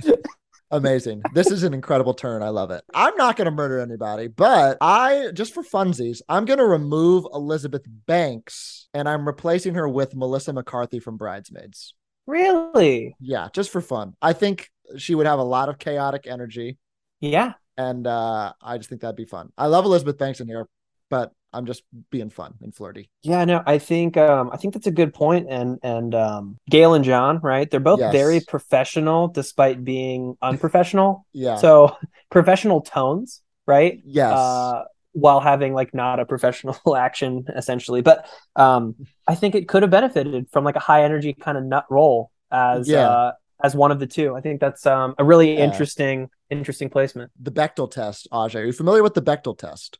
Amazing. 0.71 1.23
This 1.33 1.49
is 1.51 1.63
an 1.63 1.73
incredible 1.73 2.13
turn. 2.13 2.43
I 2.43 2.49
love 2.49 2.69
it. 2.71 2.83
I'm 2.93 3.15
not 3.15 3.35
going 3.35 3.45
to 3.45 3.51
murder 3.51 3.79
anybody, 3.79 4.27
but 4.27 4.77
I, 4.81 5.31
just 5.33 5.53
for 5.53 5.63
funsies, 5.63 6.21
I'm 6.29 6.45
going 6.45 6.59
to 6.59 6.65
remove 6.65 7.25
Elizabeth 7.33 7.81
Banks 8.05 8.87
and 8.93 9.09
I'm 9.09 9.25
replacing 9.25 9.73
her 9.75 9.87
with 9.89 10.15
Melissa 10.15 10.53
McCarthy 10.53 10.99
from 10.99 11.17
Bridesmaids. 11.17 11.95
really? 12.27 13.15
Yeah, 13.19 13.47
just 13.53 13.71
for 13.71 13.81
fun. 13.81 14.13
I 14.21 14.33
think 14.33 14.69
she 14.97 15.15
would 15.15 15.25
have 15.25 15.39
a 15.39 15.43
lot 15.43 15.69
of 15.69 15.79
chaotic 15.79 16.27
energy 16.27 16.77
Yeah. 17.19 17.53
and 17.77 18.05
uh, 18.05 18.53
I 18.61 18.77
just 18.77 18.89
think 18.89 19.01
that'd 19.01 19.15
be 19.15 19.25
fun. 19.25 19.51
I 19.57 19.67
love 19.67 19.85
Elizabeth 19.85 20.17
Banks 20.19 20.39
in 20.39 20.47
here, 20.47 20.67
but 21.09 21.31
I'm 21.51 21.65
just 21.65 21.83
being 22.11 22.29
fun 22.29 22.53
and 22.61 22.73
flirty. 22.75 23.09
Yeah, 23.23 23.43
no, 23.45 23.63
I 23.65 23.79
think 23.79 24.17
um 24.17 24.49
I 24.53 24.57
think 24.57 24.73
that's 24.73 24.87
a 24.87 24.91
good 24.91 25.13
point. 25.13 25.47
and 25.49 25.79
and 25.83 26.13
um 26.15 26.57
Gail 26.69 26.93
and 26.93 27.03
John, 27.03 27.39
right? 27.41 27.69
They're 27.69 27.79
both 27.79 27.99
Yes. 27.99 28.11
very 28.11 28.39
professional 28.41 29.27
despite 29.29 29.83
being 29.83 30.35
unprofessional. 30.41 31.25
Yeah. 31.33 31.55
So 31.55 31.95
professional 32.29 32.81
tones, 32.81 33.41
right? 33.65 33.99
yes. 34.05 34.33
Uh 34.33 34.83
while 35.13 35.39
having 35.39 35.73
like 35.73 35.91
not 35.93 36.19
a 36.19 36.25
professional 36.25 36.95
action 36.95 37.45
essentially. 37.55 38.01
But 38.01 38.27
um 38.55 38.95
I 39.27 39.35
think 39.35 39.55
it 39.55 39.67
could 39.67 39.81
have 39.81 39.91
benefited 39.91 40.47
from 40.51 40.63
like 40.63 40.75
a 40.75 40.79
high 40.79 41.03
energy 41.03 41.33
kind 41.33 41.57
of 41.57 41.63
nut 41.63 41.85
roll 41.89 42.29
as 42.51 42.87
Yeah. 42.87 43.09
uh 43.09 43.31
as 43.63 43.75
one 43.75 43.91
of 43.91 43.99
the 43.99 44.07
two. 44.07 44.35
I 44.35 44.41
think 44.41 44.61
that's 44.61 44.85
um 44.85 45.15
a 45.17 45.23
really 45.23 45.57
Yeah. 45.57 45.63
interesting 45.65 46.29
interesting 46.51 46.89
placement. 46.91 47.31
the 47.41 47.51
Bechdel 47.51 47.89
test, 47.89 48.27
Ajay. 48.31 48.55
Are 48.61 48.65
you 48.65 48.71
familiar 48.73 49.01
with 49.03 49.15
the 49.15 49.21
Bechdel 49.21 49.57
test? 49.57 49.97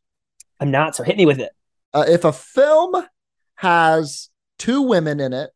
I'm 0.59 0.71
not, 0.71 0.95
so 0.95 1.03
hit 1.03 1.17
me 1.17 1.25
with 1.25 1.39
it. 1.39 1.51
uh, 1.93 2.05
if 2.07 2.23
a 2.25 2.31
film 2.33 3.05
has 3.55 4.29
two 4.57 4.81
women 4.81 5.19
in 5.19 5.33
it 5.33 5.51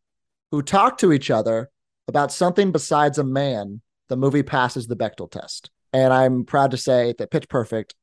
who 0.51 0.61
talk 0.61 0.97
to 0.99 1.11
each 1.11 1.29
other 1.31 1.69
about 2.07 2.31
something 2.31 2.71
besides 2.71 3.17
a 3.17 3.23
man, 3.23 3.81
the 4.09 4.15
movie 4.17 4.43
passes 4.43 4.87
the 4.87 4.95
Bechdel 4.95 5.31
test. 5.31 5.69
And 5.93 6.11
I'm 6.13 6.43
proud 6.45 6.71
to 6.71 6.77
say 6.77 7.13
that 7.17 7.31
Pitch 7.31 7.47
Perfect 7.49 7.95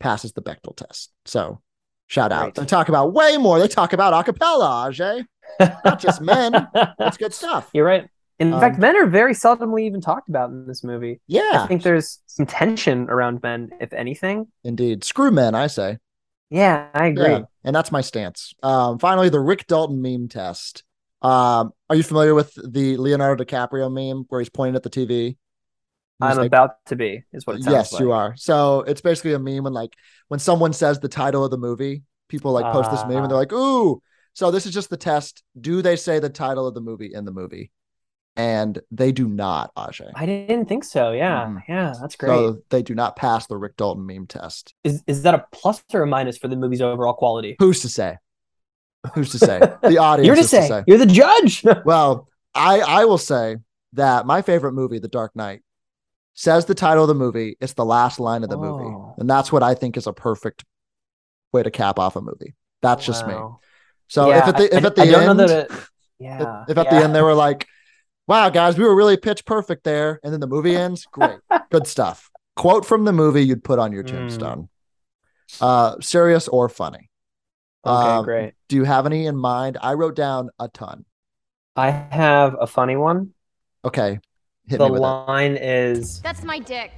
passes 0.00 0.32
the 0.32 0.42
Bechdel 0.42 0.76
test. 0.76 1.12
So 1.24 1.60
shout 2.06 2.32
out. 2.32 2.42
Great. 2.42 2.54
They 2.54 2.64
talk 2.66 2.88
about 2.88 3.12
way 3.12 3.36
more. 3.36 3.58
They 3.58 3.68
talk 3.68 3.92
about 3.92 4.12
acapella, 4.14 4.88
Ajay. 4.90 5.24
Not 5.84 6.00
just 6.00 6.20
men. 6.20 6.52
That's 6.98 7.16
good 7.16 7.34
stuff. 7.34 7.68
You're 7.72 7.84
right. 7.84 8.08
In 8.38 8.52
Um, 8.54 8.60
fact, 8.60 8.78
men 8.78 8.96
are 8.96 9.06
very 9.06 9.34
seldomly 9.34 9.82
even 9.82 10.00
talked 10.00 10.28
about 10.28 10.50
in 10.50 10.66
this 10.66 10.82
movie. 10.82 11.20
Yeah, 11.26 11.62
I 11.62 11.66
think 11.66 11.82
there's 11.82 12.20
some 12.26 12.46
tension 12.46 13.08
around 13.10 13.42
men, 13.42 13.70
if 13.80 13.92
anything. 13.92 14.46
indeed. 14.64 15.04
Screw 15.04 15.30
men, 15.30 15.54
I 15.54 15.66
say. 15.66 15.98
Yeah, 16.52 16.88
I 16.92 17.06
agree. 17.06 17.24
Yeah, 17.24 17.40
and 17.64 17.74
that's 17.74 17.90
my 17.90 18.00
stance. 18.02 18.52
Um, 18.62 18.98
finally, 18.98 19.28
the 19.28 19.40
Rick 19.40 19.66
Dalton 19.66 20.02
meme 20.02 20.28
test. 20.28 20.84
Um, 21.22 21.72
are 21.88 21.96
you 21.96 22.02
familiar 22.02 22.34
with 22.34 22.52
the 22.54 22.96
Leonardo 22.96 23.44
DiCaprio 23.44 23.90
meme 23.92 24.26
where 24.28 24.40
he's 24.40 24.50
pointing 24.50 24.76
at 24.76 24.82
the 24.82 24.90
TV? 24.90 25.36
I'm 26.20 26.36
like, 26.36 26.46
about 26.46 26.84
to 26.86 26.96
be, 26.96 27.24
is 27.32 27.46
what 27.46 27.56
it 27.56 27.62
sounds 27.64 27.72
yes, 27.74 27.92
like. 27.92 28.00
you 28.00 28.12
are. 28.12 28.34
So 28.36 28.82
it's 28.82 29.00
basically 29.00 29.32
a 29.32 29.38
meme 29.38 29.64
when 29.64 29.72
like 29.72 29.94
when 30.28 30.40
someone 30.40 30.72
says 30.72 31.00
the 31.00 31.08
title 31.08 31.44
of 31.44 31.50
the 31.50 31.58
movie, 31.58 32.02
people 32.28 32.52
like 32.52 32.72
post 32.72 32.90
this 32.90 33.02
meme 33.04 33.22
and 33.22 33.30
they're 33.30 33.36
Ah. 33.36 33.40
like, 33.40 33.52
"Ooh!" 33.52 34.02
So 34.34 34.50
this 34.50 34.66
is 34.66 34.72
just 34.72 34.90
the 34.90 34.96
test. 34.96 35.42
Do 35.60 35.82
they 35.82 35.96
say 35.96 36.18
the 36.18 36.28
title 36.30 36.66
of 36.66 36.74
the 36.74 36.80
movie 36.80 37.12
in 37.14 37.24
the 37.24 37.32
movie? 37.32 37.72
And 38.34 38.80
they 38.90 39.12
do 39.12 39.28
not, 39.28 39.74
Ajay. 39.74 40.10
I 40.14 40.24
didn't 40.24 40.64
think 40.66 40.84
so. 40.84 41.12
Yeah, 41.12 41.44
Mhm. 41.46 41.62
yeah, 41.68 41.94
that's 42.00 42.16
great. 42.16 42.28
So 42.30 42.58
they 42.70 42.82
do 42.82 42.94
not 42.94 43.14
pass 43.14 43.46
the 43.46 43.58
Rick 43.58 43.76
Dalton 43.76 44.06
meme 44.06 44.26
test. 44.26 44.74
is 44.84 45.02
is 45.06 45.22
that 45.22 45.34
a 45.34 45.44
plus 45.52 45.82
or 45.92 46.02
a 46.02 46.06
minus 46.06 46.38
for 46.38 46.48
the 46.48 46.56
movie's 46.56 46.80
overall 46.80 47.12
quality? 47.12 47.56
Who's 47.58 47.80
to 47.82 47.88
say? 47.90 48.16
Who's 49.14 49.30
to 49.32 49.38
say? 49.38 49.58
The 49.82 49.98
audience 49.98 50.26
You're 50.26 50.36
to 50.36 50.44
say. 50.44 50.60
to 50.62 50.66
say. 50.66 50.84
You're 50.86 50.98
the 50.98 51.06
judge. 51.06 51.62
Well, 51.84 52.28
I 52.54 52.80
I 52.80 53.04
will 53.04 53.18
say 53.18 53.56
that 53.94 54.24
my 54.24 54.40
favorite 54.40 54.72
movie, 54.72 54.98
The 54.98 55.08
Dark 55.08 55.36
Knight, 55.36 55.60
says 56.32 56.64
the 56.64 56.74
title 56.74 57.04
of 57.04 57.08
the 57.08 57.14
movie. 57.14 57.58
It's 57.60 57.74
the 57.74 57.84
last 57.84 58.18
line 58.18 58.42
of 58.44 58.48
the 58.48 58.56
movie, 58.56 58.84
Oh. 58.84 59.14
and 59.18 59.28
that's 59.28 59.52
what 59.52 59.62
I 59.62 59.74
think 59.74 59.98
is 59.98 60.06
a 60.06 60.12
perfect 60.14 60.64
way 61.52 61.62
to 61.62 61.70
cap 61.70 61.98
off 61.98 62.16
a 62.16 62.22
movie. 62.22 62.54
That's 62.80 63.04
just 63.04 63.26
me. 63.26 63.34
So 64.08 64.30
Yeah, 64.30 64.38
if 64.38 64.44
at 64.48 64.56
the 64.56 64.76
if 64.76 64.84
I- 64.84 64.86
at 64.86 64.94
the 64.96 65.02
I 65.02 65.04
end, 65.04 65.26
know 65.38 65.46
that 65.46 65.50
it, 65.70 65.78
yeah, 66.18 66.64
if 66.68 66.78
at 66.78 66.86
yeah. 66.86 66.98
the 66.98 67.04
end 67.04 67.14
they 67.14 67.20
were 67.22 67.34
like, 67.34 67.66
"Wow, 68.26 68.48
guys, 68.50 68.78
we 68.78 68.84
were 68.84 68.94
really 68.94 69.16
pitch 69.16 69.44
perfect 69.44 69.84
there," 69.84 70.20
and 70.22 70.32
then 70.32 70.40
the 70.40 70.46
movie 70.46 70.76
ends, 70.84 71.06
great, 71.10 71.38
good 71.70 71.86
stuff. 71.86 72.30
Quote 72.56 72.84
from 72.84 73.04
the 73.04 73.12
movie 73.12 73.44
you'd 73.44 73.64
put 73.64 73.78
on 73.78 73.92
your 73.92 74.04
Mm. 74.04 74.08
tombstone. 74.08 74.68
Uh, 75.60 75.96
serious 76.00 76.48
or 76.48 76.68
funny? 76.68 77.10
okay, 77.84 78.08
um, 78.10 78.24
great. 78.24 78.54
Do 78.68 78.76
you 78.76 78.84
have 78.84 79.06
any 79.06 79.26
in 79.26 79.36
mind? 79.36 79.76
I 79.82 79.94
wrote 79.94 80.14
down 80.16 80.50
a 80.58 80.68
ton. 80.68 81.04
I 81.76 81.90
have 81.90 82.54
a 82.60 82.66
funny 82.66 82.96
one. 82.96 83.30
Okay, 83.84 84.20
hit 84.68 84.78
the 84.78 84.84
me 84.86 84.90
with 84.92 85.00
line 85.00 85.56
is 85.60 86.20
That's 86.20 86.44
my 86.44 86.58
dick. 86.58 86.92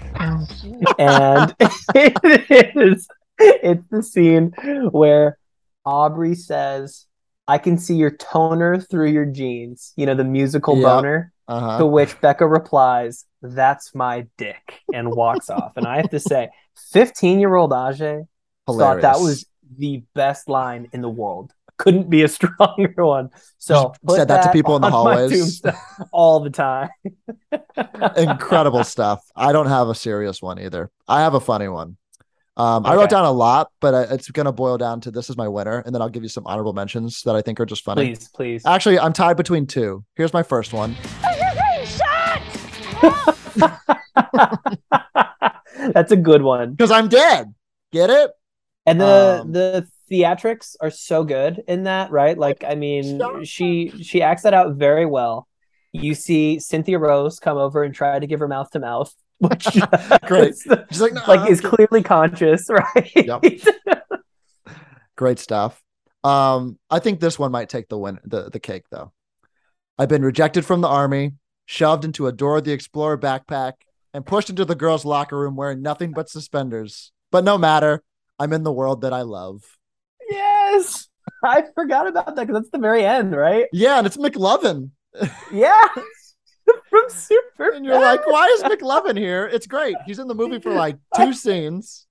and 0.99 1.55
it 1.61 2.77
is 2.77 3.09
it's 3.39 3.85
the 3.91 4.03
scene 4.03 4.53
where 4.91 5.39
Aubrey 5.85 6.35
says, 6.35 7.07
"I 7.47 7.59
can 7.59 7.79
see 7.79 7.97
your 7.97 8.11
toner 8.11 8.79
through 8.81 9.09
your 9.11 9.27
jeans." 9.27 9.93
You 9.97 10.07
know 10.07 10.15
the 10.15 10.25
musical 10.25 10.77
Yep. 10.77 10.83
boner. 10.85 11.33
Uh-huh. 11.47 11.79
To 11.79 11.87
which 11.87 12.19
Beca 12.23 12.51
replies, 12.51 13.27
"That's 13.43 13.95
my 13.95 14.27
dick," 14.39 14.81
and 14.95 15.15
walks 15.15 15.51
off. 15.51 15.73
And 15.77 15.87
I 15.87 15.97
have 15.99 16.11
to 16.11 16.21
say, 16.21 16.49
fifteen-year-old 16.93 17.71
Ajay 17.71 18.27
thought 18.67 19.03
that 19.03 19.21
was 19.21 19.45
the 19.77 20.03
best 20.15 20.49
line 20.49 20.89
in 20.93 21.03
the 21.03 21.09
world. 21.11 21.53
Couldn't 21.77 22.09
be 22.09 22.23
a 22.23 22.29
stronger 22.39 22.95
one. 23.05 23.31
So 23.59 23.93
Just 24.07 24.17
said 24.17 24.29
that 24.29 24.43
to 24.45 24.53
people 24.53 24.77
in 24.77 24.83
the 24.83 24.91
hallways. 24.91 25.61
all 26.13 26.41
the 26.41 26.49
time. 26.51 26.89
incredible 28.17 28.85
stuff. 28.85 29.23
I 29.37 29.53
don't 29.53 29.67
have 29.67 29.89
a 29.89 29.95
serious 29.95 30.41
one 30.41 30.59
either. 30.59 30.91
I 31.09 31.21
have 31.23 31.35
a 31.35 31.41
funny 31.41 31.69
one. 31.69 31.97
Um, 32.57 32.87
I 32.87 32.95
wrote 32.95 33.11
down 33.11 33.25
a 33.25 33.33
lot, 33.33 33.71
but 33.81 33.95
I, 33.95 34.03
it's 34.15 34.31
going 34.31 34.47
to 34.47 34.53
boil 34.53 34.79
down 34.79 35.01
to 35.03 35.11
this 35.11 35.29
is 35.29 35.37
my 35.37 35.49
winner, 35.49 35.81
and 35.85 35.93
then 35.95 36.01
I'll 36.01 36.09
give 36.09 36.23
you 36.23 36.29
some 36.29 36.47
honorable 36.47 36.73
mentions 36.73 37.23
that 37.23 37.35
I 37.35 37.43
think 37.43 37.59
are 37.59 37.67
just 37.67 37.83
funny. 37.83 38.07
Please, 38.15 38.29
please. 38.29 38.63
Actually, 38.65 38.99
I'm 38.99 39.13
tied 39.13 39.37
between 39.37 39.67
two. 39.67 40.05
Here's 40.15 40.33
my 40.33 40.43
first 40.45 40.73
one. 40.73 40.95
That's 45.93 46.13
a 46.13 46.17
good 46.17 46.43
one. 46.43 46.71
Because 46.73 46.91
I'm 46.91 47.09
dead. 47.09 47.53
Get 47.93 48.11
it? 48.11 48.31
And 48.87 49.01
the 49.01 49.41
Um, 49.43 49.53
the 49.53 49.87
theatrics 50.11 50.77
are 50.81 50.91
so 50.91 51.25
good 51.25 51.63
in 51.67 51.85
that, 51.85 52.11
right? 52.11 52.37
Like, 52.37 52.63
I 52.65 52.75
mean, 52.75 53.45
she 53.45 53.93
she 54.03 54.23
acts 54.23 54.43
that 54.43 54.55
out 54.55 54.75
very 54.77 55.07
well. 55.07 55.49
You 55.93 56.15
see 56.15 56.59
Cynthia 56.59 56.99
Rose 56.99 57.39
come 57.39 57.57
over 57.57 57.83
and 57.83 57.95
try 57.95 58.19
to 58.19 58.27
give 58.27 58.41
her 58.41 58.49
mouth 58.49 58.71
to 58.73 58.81
mouth, 58.81 59.15
which 59.39 59.67
Great. 60.27 60.55
She's 60.91 61.01
like, 61.01 61.13
"No, 61.13 61.23
like 61.27 61.51
is 61.51 61.61
clearly 61.61 62.03
conscious, 62.03 62.69
right? 62.71 63.13
Yep. 63.15 63.45
Great 65.17 65.39
stuff. 65.39 65.81
Um, 66.23 66.79
I 66.91 66.99
think 66.99 67.21
this 67.21 67.39
one 67.39 67.53
might 67.53 67.69
take 67.69 67.89
the 67.89 67.99
win, 67.99 68.19
the 68.25 68.51
the 68.51 68.61
cake 68.61 68.85
though. 68.91 69.13
I've 69.99 70.09
been 70.09 70.25
rejected 70.25 70.65
from 70.65 70.81
the 70.81 70.89
army, 70.89 71.33
shoved 71.67 72.05
into 72.05 72.27
a 72.27 72.33
Dora 72.33 72.61
the 72.61 72.73
Explorer 72.73 73.19
backpack, 73.19 73.73
and 74.13 74.27
pushed 74.27 74.51
into 74.51 74.65
the 74.65 74.75
girls' 74.75 75.05
locker 75.05 75.39
room 75.39 75.55
wearing 75.57 75.83
nothing 75.83 76.13
but 76.13 76.29
suspenders. 76.29 77.13
But 77.31 77.45
no 77.45 77.59
matter, 77.59 78.03
I'm 78.39 78.53
in 78.53 78.63
the 78.65 78.73
world 78.73 79.03
that 79.03 79.13
I 79.13 79.23
love. 79.23 79.63
yes, 80.31 81.09
I 81.45 81.65
forgot 81.75 82.07
about 82.09 82.35
that 82.37 82.47
because 82.47 82.63
that's 82.63 82.71
the 82.71 82.79
very 82.79 83.05
end, 83.05 83.37
right? 83.37 83.67
Yeah, 83.73 83.99
and 83.99 84.07
it's 84.07 84.17
McLovin. 84.17 84.91
Yeah, 85.53 85.81
from 86.91 87.05
Super. 87.09 87.71
And 87.71 87.85
you're 87.85 88.01
like, 88.01 88.27
why 88.27 88.47
is 88.47 88.63
McLovin 88.63 89.19
here? 89.19 89.49
It's 89.53 89.67
great. 89.67 89.97
He's 90.07 90.19
in 90.19 90.29
the 90.29 90.35
movie 90.35 90.61
for 90.61 90.73
like 90.73 90.97
two 91.17 91.33
scenes, 91.33 92.07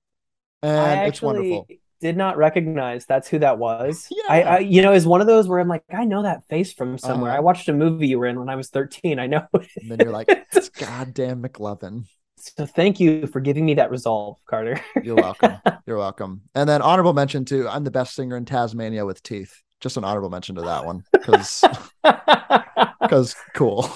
and 0.62 1.08
it's 1.08 1.22
wonderful. 1.22 1.66
did 2.00 2.16
not 2.16 2.36
recognize 2.36 3.06
that's 3.06 3.28
who 3.28 3.38
that 3.40 3.58
was. 3.58 4.08
Yeah. 4.14 4.22
I, 4.28 4.42
I, 4.42 4.58
you 4.60 4.82
know, 4.82 4.92
is 4.92 5.06
one 5.06 5.20
of 5.20 5.26
those 5.26 5.48
where 5.48 5.58
I'm 5.58 5.68
like, 5.68 5.82
I 5.92 6.04
know 6.04 6.22
that 6.22 6.46
face 6.48 6.72
from 6.72 6.98
somewhere. 6.98 7.30
Uh-huh. 7.30 7.38
I 7.38 7.40
watched 7.40 7.68
a 7.68 7.72
movie 7.72 8.08
you 8.08 8.18
were 8.18 8.26
in 8.26 8.38
when 8.38 8.48
I 8.48 8.56
was 8.56 8.70
13. 8.70 9.18
I 9.18 9.26
know. 9.26 9.46
And 9.52 9.90
then 9.90 9.98
you're 10.00 10.12
like, 10.12 10.28
it's 10.52 10.68
goddamn 10.70 11.42
McLovin. 11.42 12.06
so 12.36 12.64
thank 12.66 13.00
you 13.00 13.26
for 13.26 13.40
giving 13.40 13.66
me 13.66 13.74
that 13.74 13.90
resolve, 13.90 14.36
Carter. 14.48 14.80
You're 15.02 15.16
welcome. 15.16 15.56
You're 15.86 15.98
welcome. 15.98 16.42
And 16.54 16.68
then 16.68 16.80
honorable 16.80 17.12
mention 17.12 17.44
to 17.46 17.68
I'm 17.68 17.84
the 17.84 17.90
best 17.90 18.14
singer 18.14 18.36
in 18.36 18.44
Tasmania 18.44 19.04
with 19.04 19.22
teeth. 19.22 19.62
Just 19.80 19.96
an 19.96 20.04
honorable 20.04 20.30
mention 20.30 20.54
to 20.54 20.62
that 20.62 20.86
one 20.86 21.04
because 21.12 21.62
because 23.00 23.34
cool. 23.54 23.90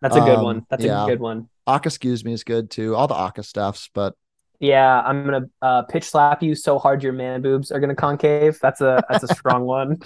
That's 0.00 0.16
a 0.16 0.20
good 0.20 0.38
Um, 0.38 0.44
one. 0.44 0.66
That's 0.70 0.84
yeah. 0.84 1.04
a 1.04 1.06
good 1.06 1.20
one. 1.20 1.48
Aca 1.66 1.88
excuse 1.88 2.24
me 2.24 2.32
is 2.32 2.44
good 2.44 2.70
too. 2.70 2.96
All 2.96 3.06
the 3.06 3.14
Aca 3.14 3.42
stuffs, 3.42 3.90
but 3.94 4.14
Yeah, 4.58 5.00
I'm 5.00 5.24
gonna 5.24 5.46
uh, 5.62 5.82
pitch 5.82 6.04
slap 6.04 6.42
you 6.42 6.54
so 6.54 6.78
hard 6.78 7.02
your 7.02 7.12
man 7.12 7.42
boobs 7.42 7.70
are 7.70 7.80
gonna 7.80 7.94
concave. 7.94 8.58
That's 8.60 8.80
a 8.80 9.02
that's 9.08 9.24
a 9.24 9.28
strong 9.34 9.64
one. 9.64 9.98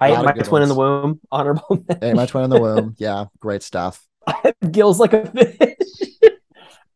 I 0.00 0.12
ate 0.12 0.24
my 0.24 0.32
twin 0.32 0.62
in 0.62 0.68
the 0.68 0.74
womb. 0.76 1.20
Honorable. 1.32 1.84
Man. 1.88 1.98
Hey, 2.00 2.12
my 2.12 2.26
twin 2.26 2.44
in 2.44 2.50
the 2.50 2.60
womb. 2.60 2.94
Yeah, 2.98 3.26
great 3.40 3.62
stuff. 3.62 4.06
Gills 4.70 5.00
like 5.00 5.12
a 5.12 5.26
fish. 5.26 6.28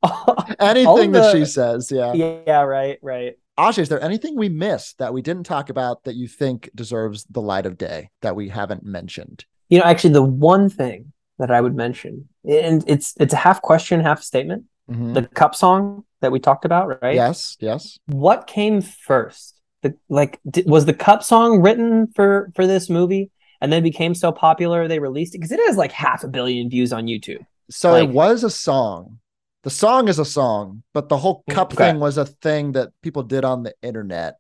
Anything 0.59 1.13
that 1.13 1.33
she 1.33 1.45
says, 1.45 1.91
yeah. 1.91 2.13
yeah, 2.13 2.63
right, 2.63 2.99
right. 3.03 3.35
Asha, 3.59 3.79
is 3.81 3.89
there 3.89 4.03
anything 4.03 4.37
we 4.37 4.49
missed 4.49 4.99
that 4.99 5.13
we 5.13 5.21
didn't 5.23 5.45
talk 5.45 5.69
about 5.69 6.05
that 6.05 6.15
you 6.15 6.27
think 6.27 6.71
deserves 6.75 7.25
the 7.29 7.41
light 7.41 7.67
of 7.67 7.77
day 7.77 8.11
that 8.23 8.35
we 8.35 8.49
haven't 8.49 8.85
mentioned? 8.85 9.45
You 9.69 9.79
know, 9.79 9.85
actually, 9.85 10.15
the 10.15 10.23
one 10.23 10.69
thing 10.69 11.13
that 11.39 11.51
I 11.51 11.61
would 11.61 11.75
mention, 11.75 12.29
and 12.49 12.85
it's 12.87 13.15
it's 13.19 13.33
a 13.35 13.37
half 13.39 13.63
question, 13.63 14.01
half 14.01 14.23
statement. 14.23 14.65
Mhm. 14.91 15.15
The 15.15 15.23
cup 15.29 15.55
song 15.55 16.05
that 16.21 16.33
we 16.33 16.41
talked 16.41 16.65
about, 16.65 17.01
right? 17.03 17.15
Yes, 17.15 17.57
yes. 17.61 17.99
What 18.07 18.47
came 18.47 18.81
first? 18.81 19.61
The 19.83 19.95
like, 20.09 20.39
was 20.67 20.85
the 20.85 20.95
cup 20.95 21.23
song 21.23 21.61
written 21.63 22.09
for 22.15 22.51
for 22.55 22.67
this 22.67 22.89
movie, 22.91 23.31
and 23.61 23.73
then 23.73 23.83
became 23.83 24.15
so 24.15 24.31
popular 24.33 24.87
they 24.89 24.99
released 24.99 25.35
it 25.35 25.39
because 25.39 25.53
it 25.53 25.61
has 25.67 25.77
like 25.77 25.93
half 25.93 26.23
a 26.25 26.29
billion 26.29 26.69
views 26.71 26.93
on 26.93 27.07
YouTube. 27.07 27.45
So 27.71 27.93
Like- 27.93 28.09
it 28.09 28.15
was 28.15 28.45
a 28.45 28.51
song. 28.51 29.19
The 29.63 29.71
song 29.71 30.09
is 30.09 30.19
a 30.19 30.25
song, 30.25 30.83
but 30.93 31.09
the 31.09 31.17
whole 31.19 31.45
cup 31.49 31.73
Okay. 31.73 31.93
thing 31.93 32.01
was 32.01 32.19
a 32.19 32.27
thing 32.27 32.73
that 32.73 32.91
people 33.03 33.23
did 33.23 33.45
on 33.45 33.63
the 33.63 33.73
internet. 33.83 34.35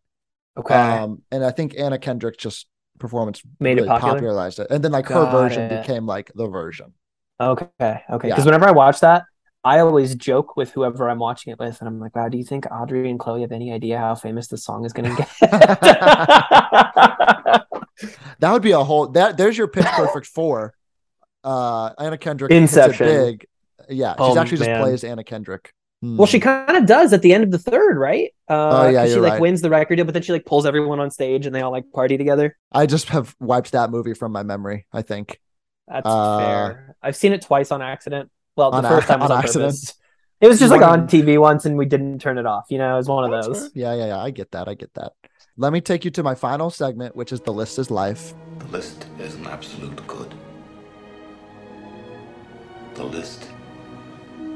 Okay, 0.58 0.74
Um, 0.74 1.22
and 1.30 1.44
I 1.44 1.50
think 1.52 1.74
Anna 1.78 1.98
Kendrick 1.98 2.36
just 2.38 2.66
performance 3.02 3.42
Made 3.60 3.78
it 3.78 3.86
popular? 3.86 4.14
popularized 4.14 4.58
it, 4.60 4.68
and 4.70 4.82
then 4.82 4.92
like 4.92 5.06
her 5.08 5.14
Got 5.24 5.32
version 5.32 5.62
it. 5.70 5.82
became 5.82 6.06
like 6.06 6.32
the 6.34 6.46
version. 6.46 6.94
okay, 7.38 7.68
okay. 7.78 8.00
Yeah. 8.10 8.18
Because 8.34 8.46
whenever 8.46 8.66
I 8.66 8.70
watch 8.72 9.00
that. 9.00 9.24
I 9.64 9.78
always 9.78 10.16
joke 10.16 10.56
with 10.56 10.72
whoever 10.72 11.08
I'm 11.08 11.20
watching 11.20 11.52
it 11.52 11.58
with, 11.60 11.78
and 11.78 11.86
I'm 11.86 12.00
like, 12.00 12.16
"Wow, 12.16 12.28
do 12.28 12.36
you 12.36 12.42
think 12.42 12.66
Aubrey 12.68 13.08
and 13.08 13.20
Chloe 13.20 13.42
have 13.42 13.52
any 13.52 13.72
idea 13.72 13.96
how 13.96 14.16
famous 14.16 14.48
this 14.48 14.64
song 14.64 14.84
is 14.84 14.92
going 14.92 15.14
to 15.14 15.16
get?" 15.16 15.28
That 18.40 18.52
would 18.52 18.62
be 18.62 18.72
a 18.72 18.82
whole 18.82 19.08
that. 19.08 19.36
There's 19.36 19.56
your 19.56 19.68
pitch 19.68 19.84
perfect 19.86 20.26
four. 20.26 20.74
Uh, 21.44 21.90
Anna 21.98 22.18
Kendrick 22.18 22.50
Inception. 22.50 23.06
big. 23.06 23.46
Yeah, 23.88 24.12
she's 24.14 24.16
Oh, 24.18 24.38
actually 24.38 24.58
just 24.58 24.80
plays 24.80 25.04
Anna 25.04 25.22
Kendrick. 25.22 25.72
Well, 26.04 26.26
she 26.26 26.38
Hmm. 26.38 26.42
kind 26.44 26.76
of 26.76 26.86
does 26.86 27.12
at 27.12 27.22
the 27.22 27.32
end 27.32 27.44
of 27.44 27.52
the 27.52 27.58
third, 27.58 27.96
right? 27.96 28.30
Uh, 28.48 28.52
Oh, 28.86 28.88
yeah, 28.88 29.02
'cause 29.02 29.10
she 29.10 29.14
you're 29.14 29.22
like 29.22 29.32
right. 29.34 29.40
wins 29.40 29.60
the 29.60 29.70
record 29.70 29.96
deal, 29.96 30.04
but 30.04 30.14
then 30.14 30.22
she 30.24 30.32
like 30.32 30.44
pulls 30.44 30.66
everyone 30.66 30.98
on 30.98 31.10
stage 31.12 31.46
and 31.46 31.54
they 31.54 31.60
all 31.62 31.70
like 31.70 31.84
party 31.92 32.18
together. 32.18 32.56
I 32.72 32.86
just 32.86 33.10
have 33.10 33.36
wiped 33.38 33.70
that 33.72 33.90
movie 33.90 34.14
from 34.14 34.32
my 34.32 34.42
memory. 34.42 34.86
I 34.92 35.02
think. 35.02 35.40
That's 35.86 36.04
Uh, 36.04 36.38
fair. 36.38 36.96
I've 37.02 37.14
seen 37.16 37.32
it 37.32 37.42
twice 37.42 37.70
on 37.70 37.82
accident. 37.82 38.30
Well, 38.56 38.72
the 38.72 38.78
On 38.78 38.84
a- 38.84 38.88
first 38.88 39.06
time 39.06 39.20
was 39.20 39.30
on 39.30 39.36
on, 39.38 39.44
accident? 39.44 39.68
purpose. 39.74 39.94
It 40.40 40.48
was 40.48 40.58
just 40.58 40.72
like 40.72 40.82
on 40.82 41.06
TV 41.06 41.38
once, 41.38 41.66
and 41.66 41.78
we 41.78 41.86
didn't 41.86 42.18
turn 42.18 42.36
it 42.36 42.46
off. 42.46 42.64
You 42.68 42.78
know, 42.78 42.94
it 42.94 42.96
was 42.96 43.08
one 43.08 43.22
of 43.22 43.30
That's 43.30 43.46
those. 43.46 43.60
fair. 43.68 43.70
Yeah, 43.74 43.94
yeah, 43.94 44.06
yeah. 44.06 44.18
I 44.18 44.30
get 44.30 44.50
that. 44.52 44.66
I 44.68 44.74
get 44.74 44.92
that. 44.94 45.12
Let 45.56 45.72
me 45.72 45.80
take 45.80 46.04
you 46.04 46.10
to 46.12 46.22
my 46.24 46.34
final 46.34 46.68
segment, 46.68 47.14
which 47.14 47.30
is 47.32 47.40
the 47.42 47.52
list 47.52 47.78
is 47.78 47.92
life. 47.92 48.34
The 48.58 48.66
list 48.66 49.06
is 49.20 49.36
an 49.36 49.46
absolute 49.46 50.04
good. 50.08 50.34
The 52.94 53.04
list 53.04 53.46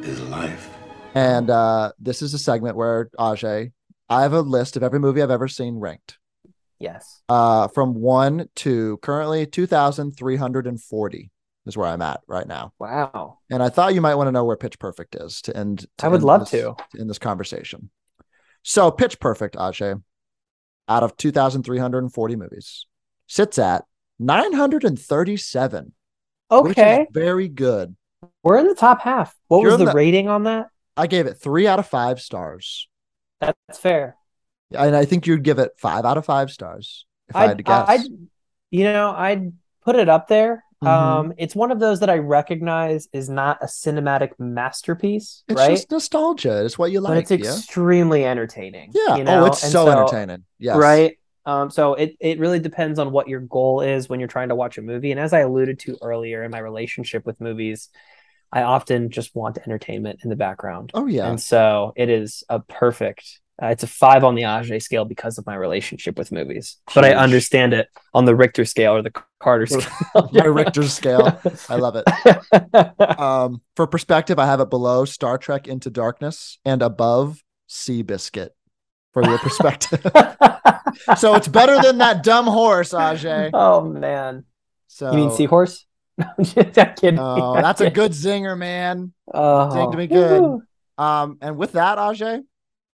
is 0.03 0.21
life. 0.23 0.71
And 1.17 1.49
uh, 1.49 1.93
this 1.99 2.21
is 2.21 2.35
a 2.35 2.39
segment 2.39 2.77
where 2.77 3.07
Ajay, 3.19 3.73
I 4.11 4.23
have 4.23 4.35
a 4.35 4.43
list 4.43 4.77
of 4.77 4.83
every 4.83 4.99
movie 5.01 5.23
I've 5.23 5.31
ever 5.31 5.49
seen 5.49 5.77
ranked. 5.77 6.19
Yes. 6.79 7.23
Uh, 7.27 7.69
from 7.69 7.95
one 7.95 8.49
to 8.57 8.99
currently 8.99 9.47
2,340 9.47 11.31
is 11.65 11.75
where 11.77 11.89
I'm 11.89 12.03
at 12.03 12.21
right 12.29 12.47
now. 12.47 12.75
Wow. 12.79 13.39
And 13.51 13.63
I 13.63 13.71
thought 13.71 13.95
you 13.95 14.03
might 14.03 14.17
want 14.17 14.29
to 14.29 14.33
know 14.33 14.45
where 14.45 14.59
Pitch 14.59 14.79
Perfect 14.79 15.15
is 15.17 15.41
to 15.43 15.57
end. 15.57 15.87
to 15.99 16.05
I 16.07 16.09
would 16.11 16.17
end 16.17 16.25
love 16.25 16.41
this- 16.51 16.51
to. 16.61 16.77
in 16.95 17.09
this 17.09 17.19
conversation. 17.19 17.89
So 18.63 18.91
Pitch 18.91 19.19
Perfect, 19.19 19.57
Ajay, 19.57 20.03
out 20.87 21.03
of 21.03 21.17
2,340 21.17 22.37
movies, 22.37 22.85
sits 23.27 23.59
at 23.59 23.85
937, 24.19 25.93
which 26.51 26.61
Okay, 26.79 27.07
very 27.11 27.49
good. 27.49 27.97
we're 28.43 28.59
in 28.59 28.67
the 28.67 28.75
top 28.75 29.01
half. 29.01 29.35
What 29.49 29.63
You're 29.63 29.71
was 29.71 29.79
the 29.79 29.87
the- 29.87 29.93
rating 29.95 30.29
on 30.29 30.43
that? 30.45 30.67
I 30.97 31.07
gave 31.07 31.27
it 31.27 31.35
three 31.35 31.67
out 31.67 31.79
of 31.79 31.87
five 31.87 32.21
stars. 32.21 32.89
That's 33.41 33.79
fair. 33.79 34.17
And 34.73 34.97
I 34.97 35.05
think 35.05 35.27
you'd 35.27 35.43
give 35.45 35.59
it 35.59 35.73
five 35.79 36.05
out 36.05 36.17
of 36.19 36.25
five 36.25 36.51
stars 36.51 37.07
if 37.29 37.37
I 37.37 37.47
had 37.49 37.59
to 37.59 37.63
guess. 37.63 37.89
I'd, 37.89 38.01
you 38.71 38.85
know, 38.85 39.11
I'd 39.17 39.53
put 39.85 39.97
it 39.97 40.09
up 40.09 40.29
there. 40.29 40.65
Mhm. 40.83 40.89
Um, 40.89 41.33
it's 41.39 41.55
one 41.57 41.71
of 41.71 41.81
those 41.81 42.01
that 42.01 42.11
I 42.11 42.19
recognize 42.19 43.09
is 43.13 43.31
not 43.31 43.59
a 43.63 43.67
cinematic 43.67 44.33
masterpiece, 44.39 45.43
it's 45.49 45.57
right? 45.59 45.71
just 45.71 45.91
nostalgia. 45.91 46.65
It's 46.65 46.79
what 46.79 46.93
you 46.93 47.01
like. 47.01 47.15
but 47.15 47.19
it's 47.19 47.31
extremely 47.31 48.25
entertaining. 48.27 48.91
yeah. 48.95 49.03
Yeah. 49.09 49.17
you 49.17 49.25
know? 49.25 49.43
Oh, 49.45 49.47
it's 49.47 49.63
And 49.63 49.73
so, 49.73 49.89
entertaining. 49.89 50.45
Yes. 50.59 50.77
Right. 50.77 51.19
Um, 51.47 51.71
so 51.71 51.95
it, 51.95 52.17
it 52.21 52.41
really 52.41 52.59
depends 52.59 52.99
on 52.99 53.13
what 53.13 53.29
your 53.29 53.41
goal 53.41 53.81
is 53.81 54.09
when 54.09 54.19
you're 54.21 54.29
trying 54.29 54.49
to 54.49 54.55
watch 54.57 54.79
a 54.79 54.83
movie. 54.83 55.13
And 55.13 55.21
as 55.21 55.33
I 55.33 55.41
alluded 55.41 55.79
to 55.81 55.97
earlier 56.03 56.43
in 56.43 56.51
my 56.51 56.59
relationship 56.59 57.25
with 57.25 57.41
movies, 57.41 57.89
I 58.53 58.63
often 58.63 59.11
just 59.11 59.35
want 59.35 59.59
entertainment 59.59 60.21
in 60.23 60.31
the 60.31 60.37
background. 60.37 60.91
Oh, 60.95 61.07
yeah. 61.07 61.29
And 61.29 61.41
so 61.41 61.93
it 61.97 62.09
is 62.09 62.45
a 62.49 62.61
perfect. 62.61 63.41
Uh, 63.63 63.69
it's 63.69 63.83
a 63.83 63.87
five 63.87 64.23
on 64.23 64.35
the 64.35 64.43
Ajay 64.43 64.83
scale 64.83 65.07
because 65.07 65.39
of 65.39 65.47
my 65.47 65.55
relationship 65.55 66.19
with 66.19 66.31
movies, 66.31 66.77
but 66.95 67.07
I 67.07 67.15
understand 67.15 67.73
it 67.73 67.89
on 68.13 68.27
the 68.27 68.37
Richter 68.37 68.67
scale 68.67 68.93
or 68.93 69.01
the 69.01 69.13
Carter 69.41 69.65
scale. 69.67 70.29
My 70.33 70.45
Richter 70.45 70.83
scale. 70.83 71.41
I 71.69 71.77
love 71.77 71.97
it. 71.97 72.05
Um, 73.19 73.63
for 73.75 73.87
perspective, 73.87 74.39
I 74.39 74.45
have 74.45 74.61
it 74.61 74.69
below 74.69 75.07
Star 75.07 75.39
Trek 75.39 75.69
Into 75.69 75.89
Darkness 75.89 76.59
and 76.67 76.83
above 76.83 77.43
Seabiscuit 77.69 78.51
for 79.13 79.25
your 79.25 79.39
perspective. 79.39 80.03
so 81.17 81.35
it's 81.35 81.49
better 81.49 81.81
than 81.81 81.97
that 81.99 82.23
dumb 82.23 82.47
horse, 82.47 82.93
Ajay. 82.93 83.51
oh 83.55 83.83
man, 83.83 84.45
So 84.87 85.11
you 85.13 85.17
mean 85.17 85.31
seahorse? 85.31 85.86
I'm 86.19 86.27
just 86.45 86.97
kidding. 86.97 87.19
Oh, 87.19 87.55
that's 87.55 87.81
a 87.81 87.91
good 87.91 88.13
zinger, 88.13 88.57
man. 88.57 89.13
Oh, 89.33 89.75
Dinged 89.75 89.97
me 89.99 90.07
good. 90.07 90.41
woo. 90.43 90.63
Um, 90.99 91.39
and 91.43 91.57
with 91.57 91.73
that, 91.73 91.99
Ajay, 91.99 92.41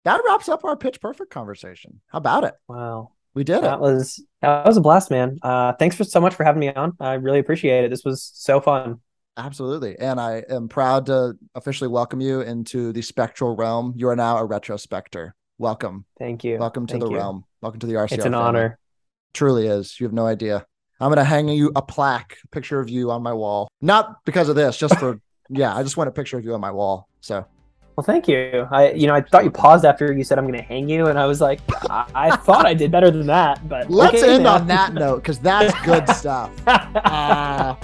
that 0.05 0.21
wraps 0.25 0.49
up 0.49 0.63
our 0.63 0.75
pitch 0.77 1.01
perfect 1.01 1.31
conversation. 1.31 2.01
How 2.07 2.19
about 2.19 2.43
it? 2.43 2.53
Wow. 2.67 3.11
We 3.33 3.43
did 3.43 3.57
it. 3.57 3.61
That 3.63 3.79
was 3.79 4.23
that 4.41 4.65
was 4.65 4.77
a 4.77 4.81
blast, 4.81 5.11
man. 5.11 5.37
Uh, 5.43 5.73
thanks 5.73 5.95
for 5.95 6.03
so 6.03 6.19
much 6.19 6.33
for 6.35 6.43
having 6.43 6.59
me 6.59 6.73
on. 6.73 6.93
I 6.99 7.13
really 7.13 7.39
appreciate 7.39 7.83
it. 7.83 7.89
This 7.89 8.03
was 8.03 8.31
so 8.33 8.59
fun. 8.59 8.99
Absolutely. 9.35 9.95
And 9.99 10.19
I 10.19 10.43
am 10.49 10.67
proud 10.67 11.05
to 11.07 11.33
officially 11.53 11.87
welcome 11.87 12.19
you 12.19 12.41
into 12.41 12.91
the 12.93 13.03
spectral 13.03 13.55
realm. 13.55 13.93
You 13.95 14.09
are 14.09 14.15
now 14.15 14.37
a 14.39 14.47
retrospector. 14.47 15.31
welcome, 15.59 16.05
Thank 16.17 16.43
you. 16.43 16.57
welcome 16.57 16.87
to 16.87 16.93
Thank 16.93 17.03
the 17.03 17.11
you. 17.11 17.17
realm. 17.17 17.45
Welcome 17.61 17.79
to 17.81 17.87
the 17.87 17.93
RCR. 17.93 18.05
It's 18.13 18.25
an 18.25 18.31
family. 18.33 18.37
honor. 18.47 18.79
Truly 19.33 19.67
is. 19.67 19.99
You 19.99 20.07
have 20.07 20.13
no 20.13 20.25
idea. 20.25 20.65
I'm 20.99 21.09
gonna 21.09 21.23
hang 21.23 21.47
you 21.49 21.71
a 21.75 21.81
plaque, 21.81 22.37
a 22.43 22.47
picture 22.47 22.79
of 22.79 22.89
you 22.89 23.11
on 23.11 23.21
my 23.23 23.33
wall. 23.33 23.67
Not 23.81 24.23
because 24.25 24.49
of 24.49 24.55
this, 24.55 24.77
just 24.77 24.97
for 24.97 25.19
yeah. 25.49 25.75
I 25.75 25.83
just 25.83 25.97
want 25.97 26.07
a 26.07 26.11
picture 26.11 26.37
of 26.37 26.45
you 26.45 26.53
on 26.53 26.61
my 26.61 26.71
wall. 26.71 27.07
So 27.21 27.45
Well, 27.95 28.03
thank 28.03 28.27
you. 28.27 28.67
I, 28.71 28.91
you 28.91 29.07
know, 29.07 29.15
I 29.15 29.21
thought 29.21 29.43
you 29.43 29.51
paused 29.51 29.83
after 29.85 30.13
you 30.13 30.23
said 30.23 30.37
I'm 30.37 30.45
going 30.45 30.59
to 30.59 30.65
hang 30.65 30.87
you, 30.89 31.07
and 31.07 31.17
I 31.17 31.25
was 31.25 31.41
like, 31.41 31.61
I, 31.89 32.05
I 32.13 32.35
thought 32.35 32.65
I 32.65 32.73
did 32.73 32.91
better 32.91 33.09
than 33.11 33.27
that. 33.27 33.67
But 33.67 33.89
let's 34.01 34.21
okay, 34.21 34.35
end 34.35 34.43
man. 34.43 34.61
on 34.61 34.67
that 34.67 34.93
note 34.93 35.17
because 35.17 35.39
that's 35.39 35.73
good 35.83 36.07
stuff. 36.15 36.51
Uh, 36.67 37.75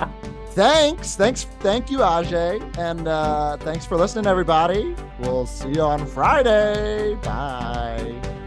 thanks, 0.50 1.16
thanks, 1.16 1.46
thank 1.62 1.90
you, 1.90 2.00
Ajay, 2.00 2.62
and 2.78 3.08
uh, 3.08 3.58
thanks 3.58 3.86
for 3.86 3.98
listening, 3.98 4.28
everybody. 4.28 4.96
We'll 5.20 5.48
see 5.48 5.70
you 5.70 5.82
on 5.82 6.06
Friday. 6.06 7.16
Bye. 7.24 8.43